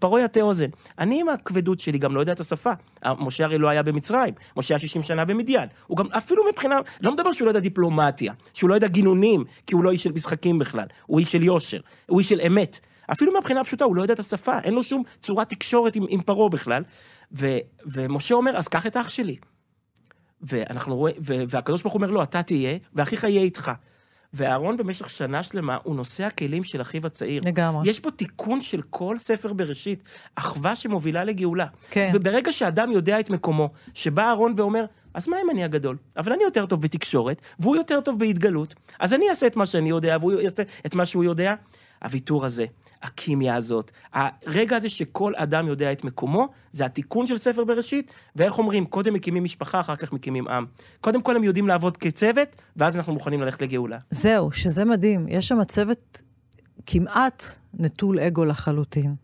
פרעה 0.00 0.22
יטה 0.22 0.40
אוזן. 0.40 0.68
אני 0.98 1.20
עם 1.20 1.28
הכבדות 1.28 1.80
שלי 1.80 1.98
גם 1.98 2.14
לא 2.14 2.20
יודע 2.20 2.32
את 2.32 2.40
השפה. 2.40 2.72
משה 3.18 3.44
הרי 3.44 3.58
לא 3.58 3.68
היה 3.68 3.82
במצרים, 3.82 4.34
משה 4.56 4.74
היה 4.74 4.78
60 4.78 5.02
שנה 5.02 5.24
במדיין. 5.24 5.68
הוא 5.86 5.96
גם 5.96 6.06
אפילו 6.12 6.42
מבחינה, 6.52 6.80
לא 7.00 7.12
מדבר 7.12 7.32
שהוא 7.32 7.46
לא 7.46 7.50
יודע 7.50 7.60
דיפלומטיה, 7.60 8.32
שהוא 8.54 8.70
לא 8.70 8.74
יודע 8.74 8.88
גינונים, 8.88 9.44
כי 9.66 9.74
הוא 9.74 9.84
לא 9.84 9.90
איש 9.90 10.02
של 10.02 10.12
משחקים 10.12 10.58
בכלל, 10.58 10.86
הוא 11.06 11.20
איש 11.20 11.32
של 11.32 11.42
יושר, 11.42 11.80
הוא 12.06 12.18
איש 12.18 12.28
של 12.28 12.40
אמת. 12.46 12.80
אפילו 13.12 13.32
מהבחינה 13.32 13.60
הפשוטה, 13.60 13.84
הוא 13.84 13.96
לא 13.96 14.02
יודע 14.02 14.14
את 14.14 14.18
השפה, 14.18 14.58
אין 14.58 14.74
לו 14.74 14.82
שום 14.82 15.02
צורת 15.22 15.48
תקשורת 15.48 15.96
עם, 15.96 16.04
עם 16.08 16.20
פרעה 16.20 16.48
בכלל. 16.48 16.82
ו, 17.32 17.58
ומשה 17.86 18.34
אומר, 18.34 18.56
אז 18.56 18.68
קח 18.68 18.86
את 18.86 18.96
אח 18.96 19.08
שלי. 19.08 19.36
ואנחנו 20.42 20.96
רואים, 20.96 21.16
והקדוש 21.20 21.82
ברוך 21.82 21.94
הוא 21.94 22.02
אומר 22.02 22.10
לו, 22.10 22.22
אתה 22.22 22.42
תהיה, 22.42 22.78
ואחיך 22.94 23.24
יהיה 23.24 23.42
איתך. 23.42 23.72
ואהרון 24.34 24.76
במשך 24.76 25.10
שנה 25.10 25.42
שלמה 25.42 25.76
הוא 25.82 25.96
נושא 25.96 26.24
הכלים 26.24 26.64
של 26.64 26.80
אחיו 26.80 27.06
הצעיר. 27.06 27.42
לגמרי. 27.44 27.90
יש 27.90 28.00
פה 28.00 28.10
תיקון 28.10 28.60
של 28.60 28.82
כל 28.90 29.18
ספר 29.18 29.52
בראשית, 29.52 30.02
אחווה 30.34 30.76
שמובילה 30.76 31.24
לגאולה. 31.24 31.66
כן. 31.90 32.10
וברגע 32.14 32.52
שאדם 32.52 32.90
יודע 32.90 33.20
את 33.20 33.30
מקומו, 33.30 33.70
שבא 33.94 34.22
אהרון 34.22 34.54
ואומר, 34.56 34.84
אז 35.14 35.28
מה 35.28 35.36
אם 35.44 35.50
אני 35.50 35.64
הגדול? 35.64 35.96
אבל 36.16 36.32
אני 36.32 36.44
יותר 36.44 36.66
טוב 36.66 36.80
בתקשורת, 36.82 37.42
והוא 37.58 37.76
יותר 37.76 38.00
טוב 38.00 38.18
בהתגלות, 38.18 38.74
אז 38.98 39.14
אני 39.14 39.30
אעשה 39.30 39.46
את 39.46 39.56
מה 39.56 39.66
שאני 39.66 39.88
יודע, 39.88 40.16
והוא 40.20 40.32
יעשה 40.32 40.62
את 40.86 40.94
מה 40.94 41.06
שהוא 41.06 41.24
יודע. 41.24 41.54
הוויתור 42.04 42.46
הזה, 42.46 42.66
הקימיה 43.02 43.56
הזאת, 43.56 43.90
הרגע 44.12 44.76
הזה 44.76 44.88
שכל 44.88 45.32
אדם 45.36 45.68
יודע 45.68 45.92
את 45.92 46.04
מקומו, 46.04 46.48
זה 46.72 46.84
התיקון 46.84 47.26
של 47.26 47.36
ספר 47.36 47.64
בראשית, 47.64 48.14
ואיך 48.36 48.58
אומרים, 48.58 48.84
קודם 48.84 49.14
מקימים 49.14 49.44
משפחה, 49.44 49.80
אחר 49.80 49.96
כך 49.96 50.12
מקימים 50.12 50.48
עם. 50.48 50.64
קודם 51.00 51.22
כל 51.22 51.36
הם 51.36 51.44
יודעים 51.44 51.68
לעבוד 51.68 51.96
כצוות, 51.96 52.56
ואז 52.76 52.96
אנחנו 52.96 53.12
מוכנים 53.12 53.40
ללכת 53.40 53.62
לגאולה. 53.62 53.98
זהו, 54.10 54.52
שזה 54.52 54.84
מדהים. 54.84 55.26
יש 55.28 55.48
שם 55.48 55.64
צוות 55.64 56.22
כמעט 56.86 57.44
נטול 57.74 58.20
אגו 58.20 58.44
לחלוטין. 58.44 59.14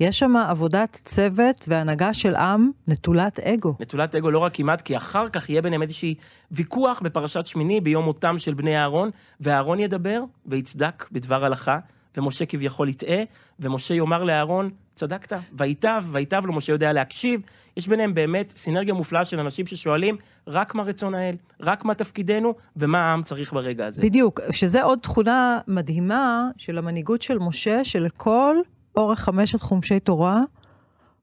יש 0.00 0.18
שם 0.18 0.36
עבודת 0.36 1.00
צוות 1.04 1.64
והנהגה 1.68 2.14
של 2.14 2.36
עם 2.36 2.70
נטולת 2.88 3.40
אגו. 3.40 3.74
נטולת 3.80 4.14
אגו 4.14 4.30
לא 4.30 4.38
רק 4.38 4.54
כמעט, 4.54 4.82
כי 4.82 4.96
אחר 4.96 5.28
כך 5.28 5.50
יהיה 5.50 5.62
ביניהם 5.62 5.82
איזשהי 5.82 6.14
ויכוח 6.50 7.00
בפרשת 7.00 7.46
שמיני 7.46 7.80
ביום 7.80 8.04
מותם 8.04 8.38
של 8.38 8.54
בני 8.54 8.78
אהרון, 8.78 9.10
ואהרון 9.40 9.80
ידבר 9.80 10.22
ויצדק 10.46 11.08
בדבר 11.12 11.44
הלכה, 11.44 11.78
ומשה 12.16 12.46
כביכול 12.46 12.88
יטעה, 12.88 13.22
ומשה 13.60 13.94
יאמר 13.94 14.24
לאהרון, 14.24 14.70
צדקת, 14.94 15.38
וייטב, 15.52 16.04
וייטב 16.10 16.46
לו, 16.46 16.52
משה 16.52 16.72
יודע 16.72 16.92
להקשיב. 16.92 17.40
יש 17.76 17.88
ביניהם 17.88 18.14
באמת 18.14 18.52
סינרגיה 18.56 18.94
מופלאה 18.94 19.24
של 19.24 19.40
אנשים 19.40 19.66
ששואלים 19.66 20.16
רק 20.46 20.74
מה 20.74 20.82
רצון 20.82 21.14
האל, 21.14 21.36
רק 21.60 21.84
מה 21.84 21.94
תפקידנו, 21.94 22.54
ומה 22.76 22.98
העם 22.98 23.22
צריך 23.22 23.52
ברגע 23.52 23.86
הזה. 23.86 24.02
בדיוק, 24.02 24.40
שזה 24.50 24.82
עוד 24.82 24.98
תכונה 24.98 25.58
מדהימה 25.68 26.48
של 26.56 26.78
המנהיגות 26.78 27.22
של 27.22 27.38
משה, 27.38 27.84
שלכל 27.84 28.56
אורך 28.96 29.20
חמשת 29.20 29.60
חומשי 29.60 30.00
תורה, 30.00 30.40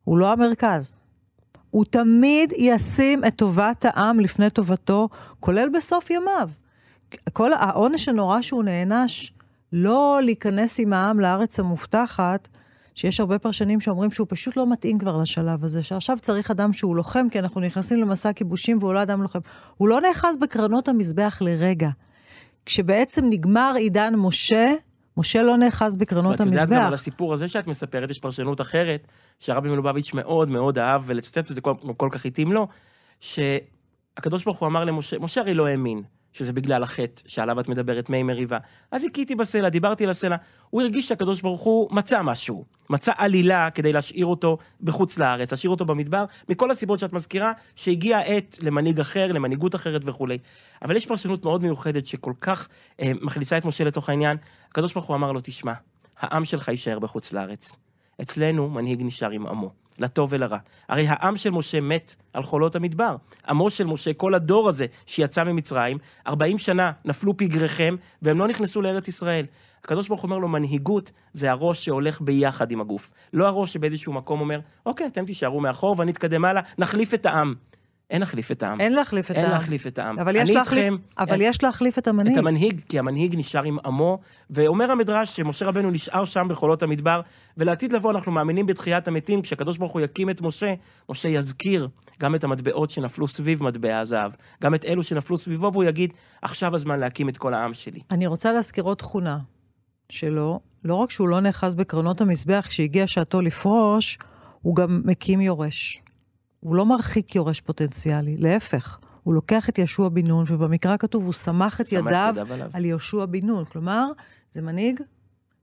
הוא 0.04 0.18
לא 0.18 0.32
המרכז. 0.32 0.96
הוא 1.72 1.86
תמיד 1.86 2.54
ישים 2.58 3.26
את 3.26 3.36
טובת 3.36 3.86
העם 3.86 4.20
לפני 4.20 4.50
טובתו, 4.50 5.10
כולל 5.40 5.70
בסוף 5.74 6.10
ימיו. 6.10 6.50
כל 7.34 7.54
העונש 7.54 8.10
הנורא 8.10 8.42
שהוא 8.42 8.64
נענש, 8.64 9.32
לא 9.74 10.20
להיכנס 10.24 10.80
עם 10.80 10.94
העם 10.94 11.20
לארץ 11.20 11.60
המובטחת, 11.60 12.48
שיש 12.96 13.20
הרבה 13.20 13.40
פרשנים 13.40 13.80
שאומרים 13.80 14.12
שהוא 14.12 14.28
פשוט 14.30 14.58
לא 14.58 14.72
מתאים 14.72 15.00
כבר 15.00 15.18
לשלב 15.18 15.64
הזה, 15.64 15.84
שעכשיו 15.84 16.18
צריך 16.22 16.52
אדם 16.52 16.74
שהוא 16.74 16.96
לוחם, 16.96 17.28
כי 17.32 17.40
אנחנו 17.40 17.62
נכנסים 17.62 18.02
למסע 18.02 18.34
כיבושים 18.34 18.78
והוא 18.80 18.94
לא 18.94 19.04
אדם 19.04 19.22
לוחם. 19.22 19.40
הוא 19.78 19.90
לא 19.90 20.02
נאחז 20.02 20.38
בקרנות 20.38 20.88
המזבח 20.88 21.38
לרגע. 21.42 21.90
כשבעצם 22.66 23.26
נגמר 23.30 23.74
עידן 23.78 24.14
משה, 24.16 24.74
משה 25.18 25.44
לא 25.44 25.58
נאחז 25.58 25.98
בקרנות 25.98 26.42
המזבח. 26.42 26.60
ואת 26.60 26.70
יודעת 26.70 26.80
גם 26.80 26.88
על 26.88 26.94
הסיפור 26.94 27.34
הזה 27.34 27.48
שאת 27.48 27.68
מספרת, 27.68 28.10
יש 28.10 28.20
פרשנות 28.20 28.62
אחרת, 28.62 29.08
שהרבי 29.40 29.70
מלובביץ' 29.70 30.14
מאוד 30.14 30.50
מאוד 30.50 30.80
אהב, 30.80 31.02
ולצטט 31.06 31.52
את 31.52 31.56
זה 31.56 31.62
כל, 31.62 31.74
כל 31.98 32.10
כך 32.12 32.26
התאים 32.26 32.52
לו, 32.52 32.68
שהקדוש 33.20 34.44
ברוך 34.44 34.60
הוא 34.60 34.68
אמר 34.68 34.86
למשה, 34.86 35.20
משה 35.20 35.42
הרי 35.42 35.54
לא 35.54 35.68
האמין. 35.68 36.02
שזה 36.36 36.54
בגלל 36.54 36.84
החטא 36.84 37.22
שעליו 37.28 37.60
את 37.60 37.68
מדברת, 37.68 38.10
מי 38.10 38.24
מריבה. 38.24 38.58
אז 38.92 39.04
הכיתי 39.04 39.36
בסלע, 39.36 39.70
דיברתי 39.70 40.04
על 40.04 40.10
הסלע. 40.10 40.36
הוא 40.70 40.82
הרגיש 40.82 41.08
שהקדוש 41.08 41.42
ברוך 41.42 41.62
הוא 41.62 41.88
מצא 41.92 42.22
משהו. 42.22 42.66
מצא 42.90 43.12
עלילה 43.18 43.72
כדי 43.72 43.94
להשאיר 43.94 44.26
אותו 44.26 44.58
בחוץ 44.82 45.18
לארץ, 45.18 45.52
להשאיר 45.52 45.72
אותו 45.72 45.86
במדבר, 45.86 46.26
מכל 46.50 46.72
הסיבות 46.72 47.00
שאת 47.00 47.14
מזכירה, 47.14 47.52
שהגיעה 47.76 48.20
העת 48.20 48.58
למנהיג 48.62 49.00
אחר, 49.00 49.32
למנהיגות 49.32 49.76
אחרת 49.76 50.02
וכולי. 50.06 50.38
אבל 50.82 50.96
יש 50.96 51.06
פרשנות 51.06 51.46
מאוד 51.46 51.64
מיוחדת 51.64 52.06
שכל 52.06 52.34
כך 52.42 52.68
אה, 53.02 53.12
מכניסה 53.22 53.58
את 53.58 53.66
משה 53.66 53.84
לתוך 53.84 54.10
העניין. 54.10 54.38
הקדוש 54.72 54.94
ברוך 54.94 55.06
הוא 55.06 55.16
אמר 55.16 55.32
לו, 55.32 55.40
תשמע, 55.44 55.74
העם 56.20 56.46
שלך 56.46 56.68
יישאר 56.68 57.00
בחוץ 57.00 57.34
לארץ. 57.34 57.76
אצלנו 58.22 58.70
מנהיג 58.70 59.02
נשאר 59.04 59.32
עם 59.32 59.48
עמו. 59.48 59.85
לטוב 60.00 60.30
ולרע. 60.32 60.58
הרי 60.90 61.08
העם 61.08 61.38
של 61.38 61.50
משה 61.50 61.82
מת 61.82 62.16
על 62.34 62.44
חולות 62.44 62.76
המדבר. 62.76 63.16
עמו 63.50 63.70
של 63.70 63.86
משה, 63.86 64.14
כל 64.14 64.34
הדור 64.34 64.70
הזה 64.70 64.86
שיצא 65.06 65.44
ממצרים, 65.44 65.98
40 66.28 66.58
שנה 66.58 66.92
נפלו 67.06 67.38
פגריכם, 67.38 67.96
והם 68.22 68.40
לא 68.40 68.48
נכנסו 68.48 68.82
לארץ 68.82 69.08
ישראל. 69.08 69.46
הקדוש 69.84 70.08
ברוך 70.08 70.22
הוא 70.22 70.28
אומר 70.30 70.40
לו, 70.40 70.48
מנהיגות 70.48 71.12
זה 71.34 71.52
הראש 71.52 71.86
שהולך 71.86 72.22
ביחד 72.22 72.72
עם 72.72 72.82
הגוף. 72.82 73.12
לא 73.34 73.48
הראש 73.48 73.74
שבאיזשהו 73.74 74.14
מקום 74.14 74.40
אומר, 74.42 74.60
אוקיי, 74.86 75.08
אתם 75.08 75.26
תישארו 75.26 75.60
מאחור 75.60 75.96
ואני 75.98 76.12
אתקדם 76.12 76.46
הלאה, 76.46 76.62
נחליף 76.78 77.14
את 77.14 77.26
העם. 77.26 77.54
אין 78.10 78.20
להחליף 78.20 78.52
את 78.52 78.64
העם. 78.64 78.82
אין 78.82 78.94
להחליף 78.94 79.32
את 79.32 79.36
אין 79.36 79.46
העם. 79.46 79.54
להחליף 79.54 79.88
את 79.88 80.00
העם. 80.00 80.20
אבל, 80.20 80.36
יש 80.36 80.52
להחליף, 80.52 80.84
איתכם, 80.86 80.96
אבל 81.20 81.32
אין- 81.42 81.50
יש 81.50 81.64
להחליף 81.64 81.98
את 81.98 82.08
המנהיג. 82.08 82.34
את 82.34 82.40
המנהיג, 82.40 82.82
כי 82.90 83.00
המנהיג 83.00 83.36
נשאר 83.38 83.64
עם 83.64 83.78
עמו, 83.86 84.20
ואומר 84.50 84.92
המדרש 84.92 85.36
שמשה 85.36 85.66
רבנו 85.66 85.92
נשאר 85.92 86.26
שם 86.26 86.48
בחולות 86.50 86.84
המדבר, 86.84 87.22
ולעתיד 87.58 87.92
לבוא 87.94 88.12
אנחנו 88.12 88.32
מאמינים 88.32 88.66
בתחיית 88.66 89.08
המתים, 89.08 89.42
כשהקדוש 89.42 89.78
ברוך 89.78 89.92
הוא 89.92 90.02
יקים 90.02 90.30
את 90.30 90.42
משה, 90.42 90.74
משה 91.10 91.30
יזכיר 91.30 91.88
גם 92.20 92.36
את 92.36 92.44
המטבעות 92.44 92.90
שנפלו 92.92 93.28
סביב 93.28 93.64
מטבע 93.64 94.00
הזהב, 94.00 94.32
גם 94.64 94.76
את 94.76 94.86
אלו 94.86 95.04
שנפלו 95.04 95.38
סביבו, 95.38 95.70
והוא 95.74 95.84
יגיד, 95.84 96.14
עכשיו 96.42 96.76
הזמן 96.76 97.00
להקים 97.00 97.30
את 97.30 97.38
כל 97.38 97.54
העם 97.54 97.74
שלי. 97.74 98.00
אני 98.12 98.28
רוצה 98.28 98.54
להזכיר 98.54 98.84
עוד 98.84 98.98
תכונה 98.98 99.38
שלו, 100.10 100.60
לא 100.84 100.96
רק 100.96 101.12
שהוא 101.12 101.28
לא 101.28 101.40
נאחז 101.40 101.76
בקרנות 101.76 102.22
המזבח 102.22 102.66
כשהגיע 102.70 103.08
שעתו 103.08 103.42
לפרוש, 103.42 104.18
הוא 104.62 104.76
גם 104.76 105.02
מקים 105.06 105.42
יורש. 105.42 106.02
הוא 106.66 106.76
לא 106.76 106.86
מרחיק 106.86 107.36
יורש 107.36 107.62
פוטנציאלי, 107.62 108.38
להפך. 108.38 109.00
הוא 109.24 109.34
לוקח 109.34 109.70
את 109.70 109.78
יהושע 109.78 110.10
בן 110.10 110.28
נון, 110.28 110.46
ובמקרא 110.48 110.98
כתוב, 110.98 111.24
הוא 111.24 111.34
סמך 111.34 111.82
את 111.82 111.92
ידיו 111.92 112.30
ידיו 112.32 112.54
עליו. 112.54 112.70
על 112.74 112.86
יהושע 112.86 113.26
בן 113.26 113.46
נון. 113.46 113.66
כלומר, 113.66 114.08
זה 114.52 114.62
מנהיג 114.62 115.00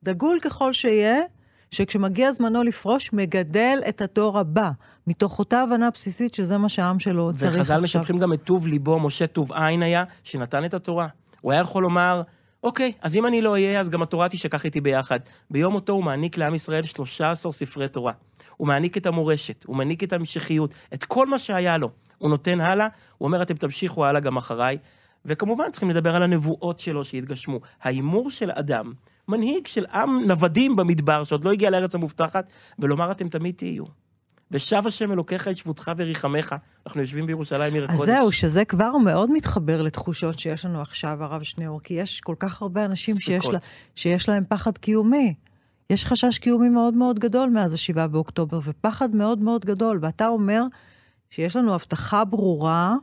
דגול 0.02 0.38
ככל 0.42 0.72
שיהיה, 0.72 1.16
שכשמגיע 1.70 2.32
זמנו 2.32 2.62
לפרוש, 2.62 3.12
מגדל 3.12 3.78
את 3.88 4.00
הדור 4.00 4.38
הבא, 4.38 4.70
מתוך 5.06 5.38
אותה 5.38 5.62
הבנה 5.62 5.90
בסיסית 5.90 6.34
שזה 6.34 6.58
מה 6.58 6.68
שהעם 6.68 6.98
שלו 6.98 7.32
צריך 7.32 7.44
עכשיו. 7.60 7.60
וחז"ל 7.60 7.82
משבחים 7.82 8.18
גם 8.18 8.32
את 8.32 8.42
טוב 8.42 8.66
ליבו, 8.66 9.00
משה 9.00 9.26
טוב 9.26 9.52
עין 9.52 9.82
היה, 9.82 10.04
שנתן 10.22 10.64
את 10.64 10.74
התורה. 10.74 11.08
הוא 11.40 11.52
היה 11.52 11.60
יכול 11.60 11.82
לומר, 11.82 12.22
אוקיי, 12.62 12.92
אז 13.00 13.16
אם 13.16 13.26
אני 13.26 13.42
לא 13.42 13.50
אהיה, 13.50 13.80
אז 13.80 13.90
גם 13.90 14.02
התורה 14.02 14.28
תשכח 14.28 14.64
איתי 14.64 14.80
ביחד. 14.80 15.20
ביום 15.50 15.72
מותו 15.72 15.92
הוא 15.92 16.04
מעניק 16.04 16.36
לעם 16.36 16.54
ישראל 16.54 16.82
13 16.82 17.52
ספרי 17.52 17.88
תורה. 17.88 18.12
הוא 18.56 18.68
מעניק 18.68 18.96
את 18.96 19.06
המורשת, 19.06 19.64
הוא 19.64 19.76
מעניק 19.76 20.04
את 20.04 20.12
ההמשכיות, 20.12 20.74
את 20.94 21.04
כל 21.04 21.26
מה 21.26 21.38
שהיה 21.38 21.78
לו. 21.78 21.90
הוא 22.18 22.30
נותן 22.30 22.60
הלאה, 22.60 22.88
הוא 23.18 23.26
אומר, 23.26 23.42
אתם 23.42 23.54
תמשיכו 23.54 24.06
הלאה 24.06 24.20
גם 24.20 24.36
אחריי. 24.36 24.78
וכמובן, 25.24 25.70
צריכים 25.70 25.90
לדבר 25.90 26.16
על 26.16 26.22
הנבואות 26.22 26.80
שלו 26.80 27.04
שהתגשמו. 27.04 27.60
ההימור 27.82 28.30
של 28.30 28.50
אדם, 28.50 28.92
מנהיג 29.28 29.66
של 29.66 29.86
עם 29.86 30.24
נוודים 30.26 30.76
במדבר, 30.76 31.24
שעוד 31.24 31.44
לא 31.44 31.52
הגיע 31.52 31.70
לארץ 31.70 31.94
המובטחת, 31.94 32.52
ולומר, 32.78 33.10
אתם 33.10 33.28
תמיד 33.28 33.54
תהיו. 33.54 33.84
ושב 34.52 34.82
השם 34.86 35.12
אלוקיך 35.12 35.48
את 35.48 35.56
שבותך 35.56 35.92
וריחמך. 35.96 36.54
אנחנו 36.86 37.00
יושבים 37.00 37.26
בירושלים 37.26 37.74
עיר 37.74 37.84
אז 37.84 37.94
הקודש. 37.94 38.10
זהו, 38.10 38.32
שזה 38.32 38.64
כבר 38.64 38.96
מאוד 38.96 39.30
מתחבר 39.32 39.82
לתחושות 39.82 40.38
שיש 40.38 40.64
לנו 40.64 40.80
עכשיו, 40.80 41.24
הרב 41.24 41.42
שניאור, 41.42 41.80
כי 41.80 41.94
יש 41.94 42.20
כל 42.20 42.34
כך 42.38 42.62
הרבה 42.62 42.84
אנשים 42.84 43.14
שיש, 43.16 43.46
לה. 43.46 43.58
שיש 43.94 44.28
להם 44.28 44.44
פחד 44.48 44.78
קיומי. 44.78 45.34
יש 45.90 46.04
חשש 46.04 46.38
קיומי 46.38 46.68
מאוד 46.68 46.94
מאוד 46.94 47.18
גדול 47.18 47.50
מאז 47.50 47.74
השבעה 47.74 48.08
באוקטובר, 48.08 48.60
ופחד 48.64 49.16
מאוד 49.16 49.38
מאוד 49.38 49.64
גדול. 49.64 49.98
ואתה 50.02 50.26
אומר 50.26 50.62
שיש 51.30 51.56
לנו 51.56 51.74
הבטחה 51.74 52.24
ברורה 52.24 52.94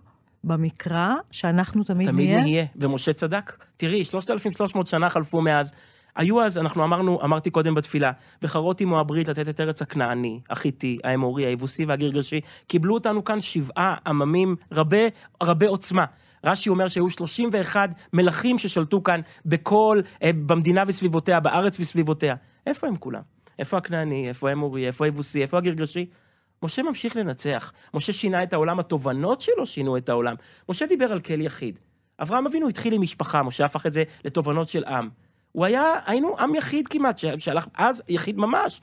במקרא, 0.43 1.13
שאנחנו 1.31 1.83
תמיד, 1.83 2.09
תמיד 2.09 2.29
נהיה. 2.29 2.41
נהיה, 2.41 2.65
ומשה 2.75 3.13
צדק. 3.13 3.57
תראי, 3.77 4.05
3,300 4.05 4.87
שנה 4.87 5.09
חלפו 5.09 5.41
מאז. 5.41 5.73
היו 6.19 6.41
אז, 6.41 6.57
אנחנו 6.57 6.83
אמרנו, 6.83 7.19
אמרתי 7.23 7.49
קודם 7.49 7.75
בתפילה, 7.75 8.11
וחרות 8.41 8.81
עמו 8.81 8.99
הברית 8.99 9.27
לתת 9.27 9.49
את 9.49 9.59
ארץ 9.59 9.81
הכנעני, 9.81 10.39
החיטי, 10.49 10.99
האמורי, 11.03 11.45
היבוסי 11.45 11.85
והגרגשי. 11.85 12.41
קיבלו 12.67 12.93
אותנו 12.93 13.23
כאן 13.23 13.41
שבעה 13.41 13.95
עממים 14.07 14.55
רבי, 14.71 15.07
רבי 15.43 15.65
עוצמה. 15.65 16.05
רש"י 16.45 16.69
אומר 16.69 16.87
שהיו 16.87 17.09
31 17.09 17.89
מלכים 18.13 18.59
ששלטו 18.59 19.03
כאן 19.03 19.21
בכל, 19.45 20.01
אה, 20.23 20.29
במדינה 20.45 20.83
וסביבותיה, 20.87 21.39
בארץ 21.39 21.79
וסביבותיה. 21.79 22.35
איפה 22.67 22.87
הם 22.87 22.95
כולם? 22.95 23.21
איפה 23.59 23.77
הכנעני? 23.77 24.27
איפה 24.27 24.49
האמורי? 24.49 24.87
איפה 24.87 25.05
היבוסי? 25.05 25.41
איפה 25.41 25.57
הגרגשי? 25.57 26.05
משה 26.63 26.83
ממשיך 26.83 27.15
לנצח. 27.15 27.71
משה 27.93 28.13
שינה 28.13 28.43
את 28.43 28.53
העולם, 28.53 28.79
התובנות 28.79 29.41
שלו 29.41 29.65
שינו 29.65 29.97
את 29.97 30.09
העולם. 30.09 30.35
משה 30.69 30.85
דיבר 30.85 31.11
על 31.11 31.19
כל 31.19 31.41
יחיד. 31.41 31.79
אברהם 32.21 32.47
אבינו 32.47 32.67
התחיל 32.67 32.93
עם 32.93 33.01
משפחה, 33.01 33.43
משה 33.43 33.65
הפך 33.65 33.85
את 33.85 33.93
זה 33.93 34.03
לתובנות 34.25 34.69
של 34.69 34.83
עם. 34.85 35.09
הוא 35.51 35.65
היה, 35.65 35.93
היינו 36.05 36.35
עם 36.39 36.55
יחיד 36.55 36.87
כמעט, 36.87 37.17
שהלך, 37.37 37.67
אז 37.77 38.01
יחיד 38.09 38.37
ממש. 38.37 38.81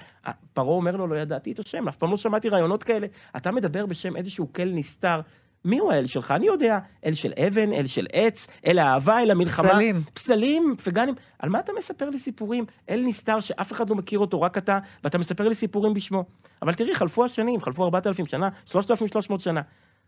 פרעה 0.53 0.69
אומר 0.69 0.97
לו, 0.97 1.07
לא 1.07 1.17
ידעתי 1.17 1.53
את 1.53 1.59
השם, 1.59 1.89
אף 1.89 1.97
פעם 1.97 2.11
לא 2.11 2.17
שמעתי 2.17 2.49
רעיונות 2.49 2.83
כאלה. 2.83 3.07
אתה 3.37 3.53
מדבר 3.53 3.87
בשם 3.87 4.17
איזשהו 4.17 4.53
כל 4.53 4.65
נסתר. 4.65 5.21
מי 5.65 5.79
הוא 5.79 5.93
האל 5.93 6.07
שלך? 6.07 6.31
אני 6.31 6.47
יודע, 6.47 6.79
אל 7.05 7.15
של 7.15 7.33
אבן, 7.47 7.73
אל 7.73 7.87
של 7.87 8.07
עץ, 8.13 8.47
אל 8.67 8.79
האהבה, 8.79 9.23
אל 9.23 9.31
המלחמה. 9.31 9.69
פסלים. 9.69 10.03
פסלים, 10.15 10.75
פגנים. 10.85 11.15
על 11.39 11.49
מה 11.49 11.61
אתה 11.61 11.73
מספר 11.79 12.11
לי 12.11 12.19
סיפורים? 12.19 12.65
אל 12.91 13.03
נסתר 13.07 13.41
שאף 13.41 13.73
אחד 13.73 13.91
לא 13.91 13.97
מכיר 13.97 14.19
אותו, 14.19 14.41
רק 14.41 14.59
אתה, 14.59 14.79
ואתה 15.05 15.19
מספר 15.19 15.49
לי 15.49 15.55
סיפורים 15.55 15.95
בשמו. 15.95 16.25
אבל 16.63 16.75
תראי, 16.75 16.95
חלפו 16.95 17.25
השנים, 17.25 17.61
חלפו 17.61 17.85
4,000 17.85 18.27
שנה, 18.27 18.49
3,300 18.67 19.41
שנה. 19.41 19.61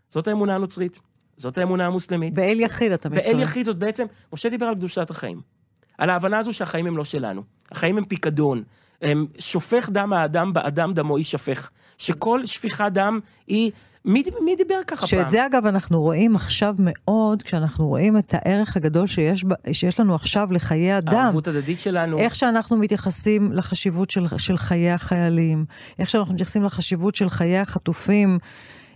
זאת 0.09 0.27
האמונה 0.27 0.55
הנוצרית, 0.55 0.99
זאת 1.37 1.57
האמונה 1.57 1.85
המוסלמית. 1.85 2.33
באל 2.33 2.59
יחיד, 2.59 2.91
אתה 2.91 3.09
מתכוון. 3.09 3.33
ואל 3.33 3.41
יחיד 3.43 3.65
זאת 3.65 3.77
בעצם, 3.77 4.05
משה 4.33 4.49
דיבר 4.49 4.65
על 4.65 4.75
קדושת 4.75 5.09
החיים. 5.09 5.58
על 5.99 6.09
ההבנה 6.09 6.39
הזו 6.39 6.53
שהחיים 6.53 6.87
הם 6.87 6.97
לא 6.97 7.05
שלנו. 7.05 7.41
החיים 7.71 7.97
הם 7.97 8.05
פיקדון. 8.05 8.63
הם 9.01 9.25
שופך 9.37 9.89
דם 9.89 10.13
האדם, 10.13 10.53
באדם 10.53 10.93
דמו 10.93 11.17
יישפך. 11.17 11.69
שכל 11.97 12.45
שפיכת 12.45 12.91
דם 12.93 13.19
היא... 13.47 13.71
מי, 14.05 14.23
מי 14.45 14.55
דיבר 14.55 14.79
ככה 14.87 15.07
פעם? 15.07 15.07
שאת 15.07 15.29
זה 15.29 15.45
אגב 15.45 15.65
אנחנו 15.65 16.01
רואים 16.01 16.35
עכשיו 16.35 16.75
מאוד, 16.79 17.43
כשאנחנו 17.43 17.87
רואים 17.87 18.17
את 18.17 18.33
הערך 18.33 18.77
הגדול 18.77 19.07
שיש, 19.07 19.45
שיש 19.71 19.99
לנו 19.99 20.15
עכשיו 20.15 20.47
לחיי 20.51 20.97
אדם. 20.97 21.15
הערבות 21.15 21.47
הדדית 21.47 21.79
שלנו. 21.79 22.17
איך 22.17 22.35
שאנחנו 22.35 22.77
מתייחסים 22.77 23.51
לחשיבות 23.51 24.09
של, 24.09 24.25
של 24.37 24.57
חיי 24.57 24.91
החיילים, 24.91 25.65
איך 25.99 26.09
שאנחנו 26.09 26.33
מתייחסים 26.33 26.63
לחשיבות 26.63 27.15
של 27.15 27.29
חיי 27.29 27.57
החטופים. 27.57 28.39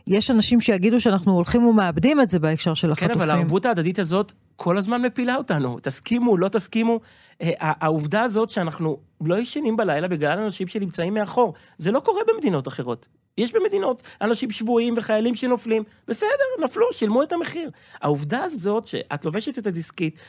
יש 0.07 0.31
אנשים 0.31 0.61
שיגידו 0.61 0.99
שאנחנו 0.99 1.31
הולכים 1.31 1.65
ומאבדים 1.67 2.21
את 2.21 2.29
זה 2.29 2.39
בהקשר 2.39 2.73
של 2.73 2.87
כן, 2.87 2.91
החטופים. 2.91 3.21
אבל 3.21 3.29
הערבות 3.29 3.65
ההדדית 3.65 3.99
הזאת 3.99 4.33
כל 4.55 4.77
הזמן 4.77 5.01
מפילה 5.01 5.35
אותנו. 5.35 5.79
תסכימו, 5.81 6.37
לא 6.37 6.47
תסכימו. 6.47 6.99
אה, 7.41 7.51
העובדה 7.59 8.23
הזאת 8.23 8.49
שאנחנו 8.49 8.97
לא 9.21 9.35
ישנים 9.35 9.77
בלילה 9.77 10.07
בגלל 10.07 10.39
אנשים 10.39 10.67
שנמצאים 10.67 11.13
מאחור, 11.13 11.53
זה 11.77 11.91
לא 11.91 11.99
קורה 11.99 12.21
במדינות 12.27 12.67
אחרות. 12.67 13.07
יש 13.37 13.53
במדינות 13.53 14.01
אנשים 14.21 14.51
שבויים 14.51 14.93
וחיילים 14.97 15.35
שנופלים, 15.35 15.83
בסדר, 16.07 16.29
נפלו, 16.63 16.85
שילמו 16.93 17.23
את 17.23 17.33
המחיר. 17.33 17.69
העובדה 18.01 18.43
הזאת 18.43 18.87
שאת 18.87 19.25
לובשת 19.25 19.57
את 19.57 19.67
הדיסקית 19.67 20.19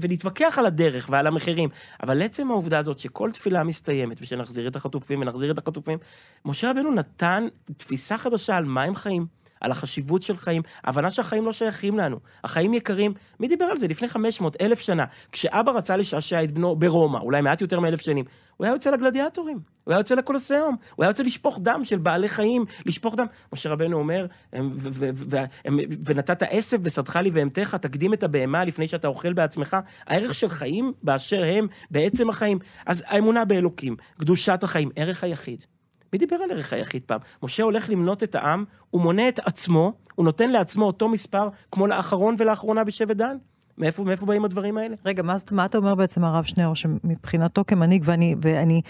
ונתווכח 0.00 0.58
על 0.58 0.66
הדרך 0.66 1.08
ועל 1.12 1.26
המחירים, 1.26 1.68
אבל 2.02 2.22
עצם 2.22 2.50
העובדה 2.50 2.78
הזאת 2.78 2.98
שכל 2.98 3.30
תפילה 3.30 3.64
מסתיימת 3.64 4.18
ושנחזיר 4.22 4.68
את 4.68 4.76
החטופים 4.76 5.20
ונחזיר 5.20 5.50
את 5.50 5.58
החטופים, 5.58 5.98
משה 6.44 6.70
רבנו 6.70 6.90
נתן 6.90 7.46
תפיסה 7.76 8.18
חדשה 8.18 8.56
על 8.56 8.64
מה 8.64 8.82
הם 8.82 8.94
חיים. 8.94 9.26
על 9.60 9.70
החשיבות 9.70 10.22
של 10.22 10.36
חיים, 10.36 10.62
הבנה 10.84 11.10
שהחיים 11.10 11.44
לא 11.46 11.52
שייכים 11.52 11.98
לנו. 11.98 12.18
החיים 12.44 12.74
יקרים, 12.74 13.14
מי 13.40 13.48
דיבר 13.48 13.64
על 13.64 13.76
זה 13.76 13.88
לפני 13.88 14.08
500, 14.08 14.56
אלף 14.60 14.80
שנה? 14.80 15.04
כשאבא 15.32 15.72
רצה 15.72 15.96
לשעשע 15.96 16.44
את 16.44 16.52
בנו 16.52 16.76
ברומא, 16.76 17.18
אולי 17.18 17.40
מעט 17.40 17.60
יותר 17.60 17.80
מאלף 17.80 18.00
שנים, 18.00 18.24
הוא 18.56 18.64
היה 18.64 18.74
יוצא 18.74 18.90
לגלדיאטורים. 18.90 19.58
הוא 19.84 19.92
היה 19.92 20.00
יוצא 20.00 20.14
לקולוסיאום, 20.14 20.76
הוא 20.94 21.04
היה 21.04 21.10
יוצא 21.10 21.22
לשפוך 21.22 21.58
דם 21.62 21.80
של 21.84 21.98
בעלי 21.98 22.28
חיים, 22.28 22.64
לשפוך 22.86 23.14
דם. 23.14 23.26
משה 23.52 23.70
רבנו 23.70 23.96
אומר, 23.96 24.26
"הם- 24.52 24.72
ו- 24.76 24.88
ו- 24.92 25.10
ו- 25.30 25.36
הם- 25.64 25.78
ונתת 26.06 26.42
עשב 26.50 26.78
ושדך 26.82 27.16
לי 27.16 27.30
בהמתך, 27.30 27.74
תקדים 27.74 28.12
את 28.12 28.22
הבהמה 28.22 28.64
לפני 28.64 28.88
שאתה 28.88 29.08
אוכל 29.08 29.32
בעצמך. 29.32 29.76
הערך 30.06 30.34
של 30.34 30.48
חיים 30.48 30.92
באשר 31.02 31.42
הם, 31.46 31.66
בעצם 31.90 32.30
החיים. 32.30 32.58
אז 32.86 33.02
האמונה 33.06 33.44
באלוקים, 33.44 33.96
קדושת 34.18 34.62
החיים, 34.62 34.90
ערך 34.96 35.24
היחיד. 35.24 35.64
מי 36.12 36.18
דיבר 36.18 36.36
על 36.36 36.50
ערך 36.50 36.72
היחיד 36.72 37.02
פעם? 37.06 37.20
משה 37.42 37.62
הולך 37.62 37.90
למנות 37.90 38.22
את 38.22 38.34
העם, 38.34 38.64
הוא 38.90 39.00
מונה 39.00 39.28
את 39.28 39.38
עצמו, 39.38 39.92
הוא 40.14 40.24
נותן 40.24 40.50
לעצמו 40.50 40.84
אותו 40.84 41.08
מספר 41.08 41.48
כמו 41.72 41.86
לאחרון 41.86 42.34
ולאחרונה 42.38 42.84
בשבט 42.84 43.16
דן. 43.16 43.36
מאיפה, 43.78 44.04
מאיפה 44.04 44.26
באים 44.26 44.44
הדברים 44.44 44.78
האלה? 44.78 44.96
רגע, 45.04 45.22
מה, 45.22 45.36
מה 45.50 45.64
אתה 45.64 45.78
אומר 45.78 45.94
בעצם, 45.94 46.24
הרב 46.24 46.44
שניאור, 46.44 46.74
שמבחינתו 46.74 47.64
כמנהיג, 47.66 48.02
ואני, 48.06 48.34
ואני, 48.42 48.80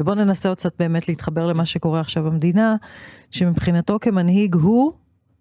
ובואו 0.00 0.16
ננסה 0.16 0.48
עוד 0.48 0.58
קצת 0.58 0.72
באמת 0.78 1.08
להתחבר 1.08 1.46
למה 1.46 1.64
שקורה 1.64 2.00
עכשיו 2.00 2.24
במדינה, 2.24 2.76
שמבחינתו 3.30 3.98
כמנהיג 4.00 4.54
הוא 4.54 4.92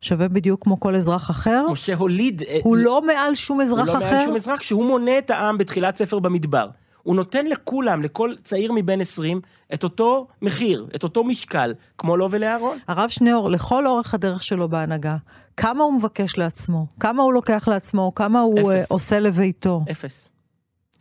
שווה 0.01 0.27
בדיוק 0.27 0.63
כמו 0.63 0.79
כל 0.79 0.95
אזרח 0.95 1.31
אחר, 1.31 1.65
משה 1.71 1.95
הוליד... 1.95 2.43
אה, 2.47 2.59
הוא 2.63 2.77
לא 2.77 3.01
מעל 3.01 3.35
שום 3.35 3.61
אזרח 3.61 3.79
הוא 3.79 3.87
לא 3.87 3.97
אחר, 3.97 4.15
מעל 4.15 4.25
שום 4.25 4.35
אזרח, 4.35 4.59
כשהוא 4.59 4.85
מונה 4.85 5.17
את 5.17 5.29
העם 5.29 5.57
בתחילת 5.57 5.95
ספר 5.95 6.19
במדבר. 6.19 6.67
הוא 7.03 7.15
נותן 7.15 7.45
לכולם, 7.45 8.01
לכל 8.01 8.33
צעיר 8.43 8.71
מבין 8.75 9.01
20, 9.01 9.41
את 9.73 9.83
אותו 9.83 10.27
מחיר, 10.41 10.87
את 10.95 11.03
אותו 11.03 11.23
משקל, 11.23 11.73
כמו 11.97 12.17
לו 12.17 12.31
ולאהרון. 12.31 12.77
הרב 12.87 13.09
שניאור, 13.09 13.49
לכל 13.49 13.87
אורך 13.87 14.13
הדרך 14.13 14.43
שלו 14.43 14.69
בהנהגה, 14.69 15.17
כמה 15.57 15.83
הוא 15.83 15.93
מבקש 15.93 16.37
לעצמו, 16.37 16.87
כמה 16.99 17.23
הוא 17.23 17.33
לוקח 17.33 17.67
לעצמו, 17.67 18.15
כמה 18.15 18.39
הוא 18.39 18.59
אפס. 18.59 18.67
אה, 18.67 18.83
עושה 18.89 19.19
לביתו. 19.19 19.83
אפס. 19.91 20.29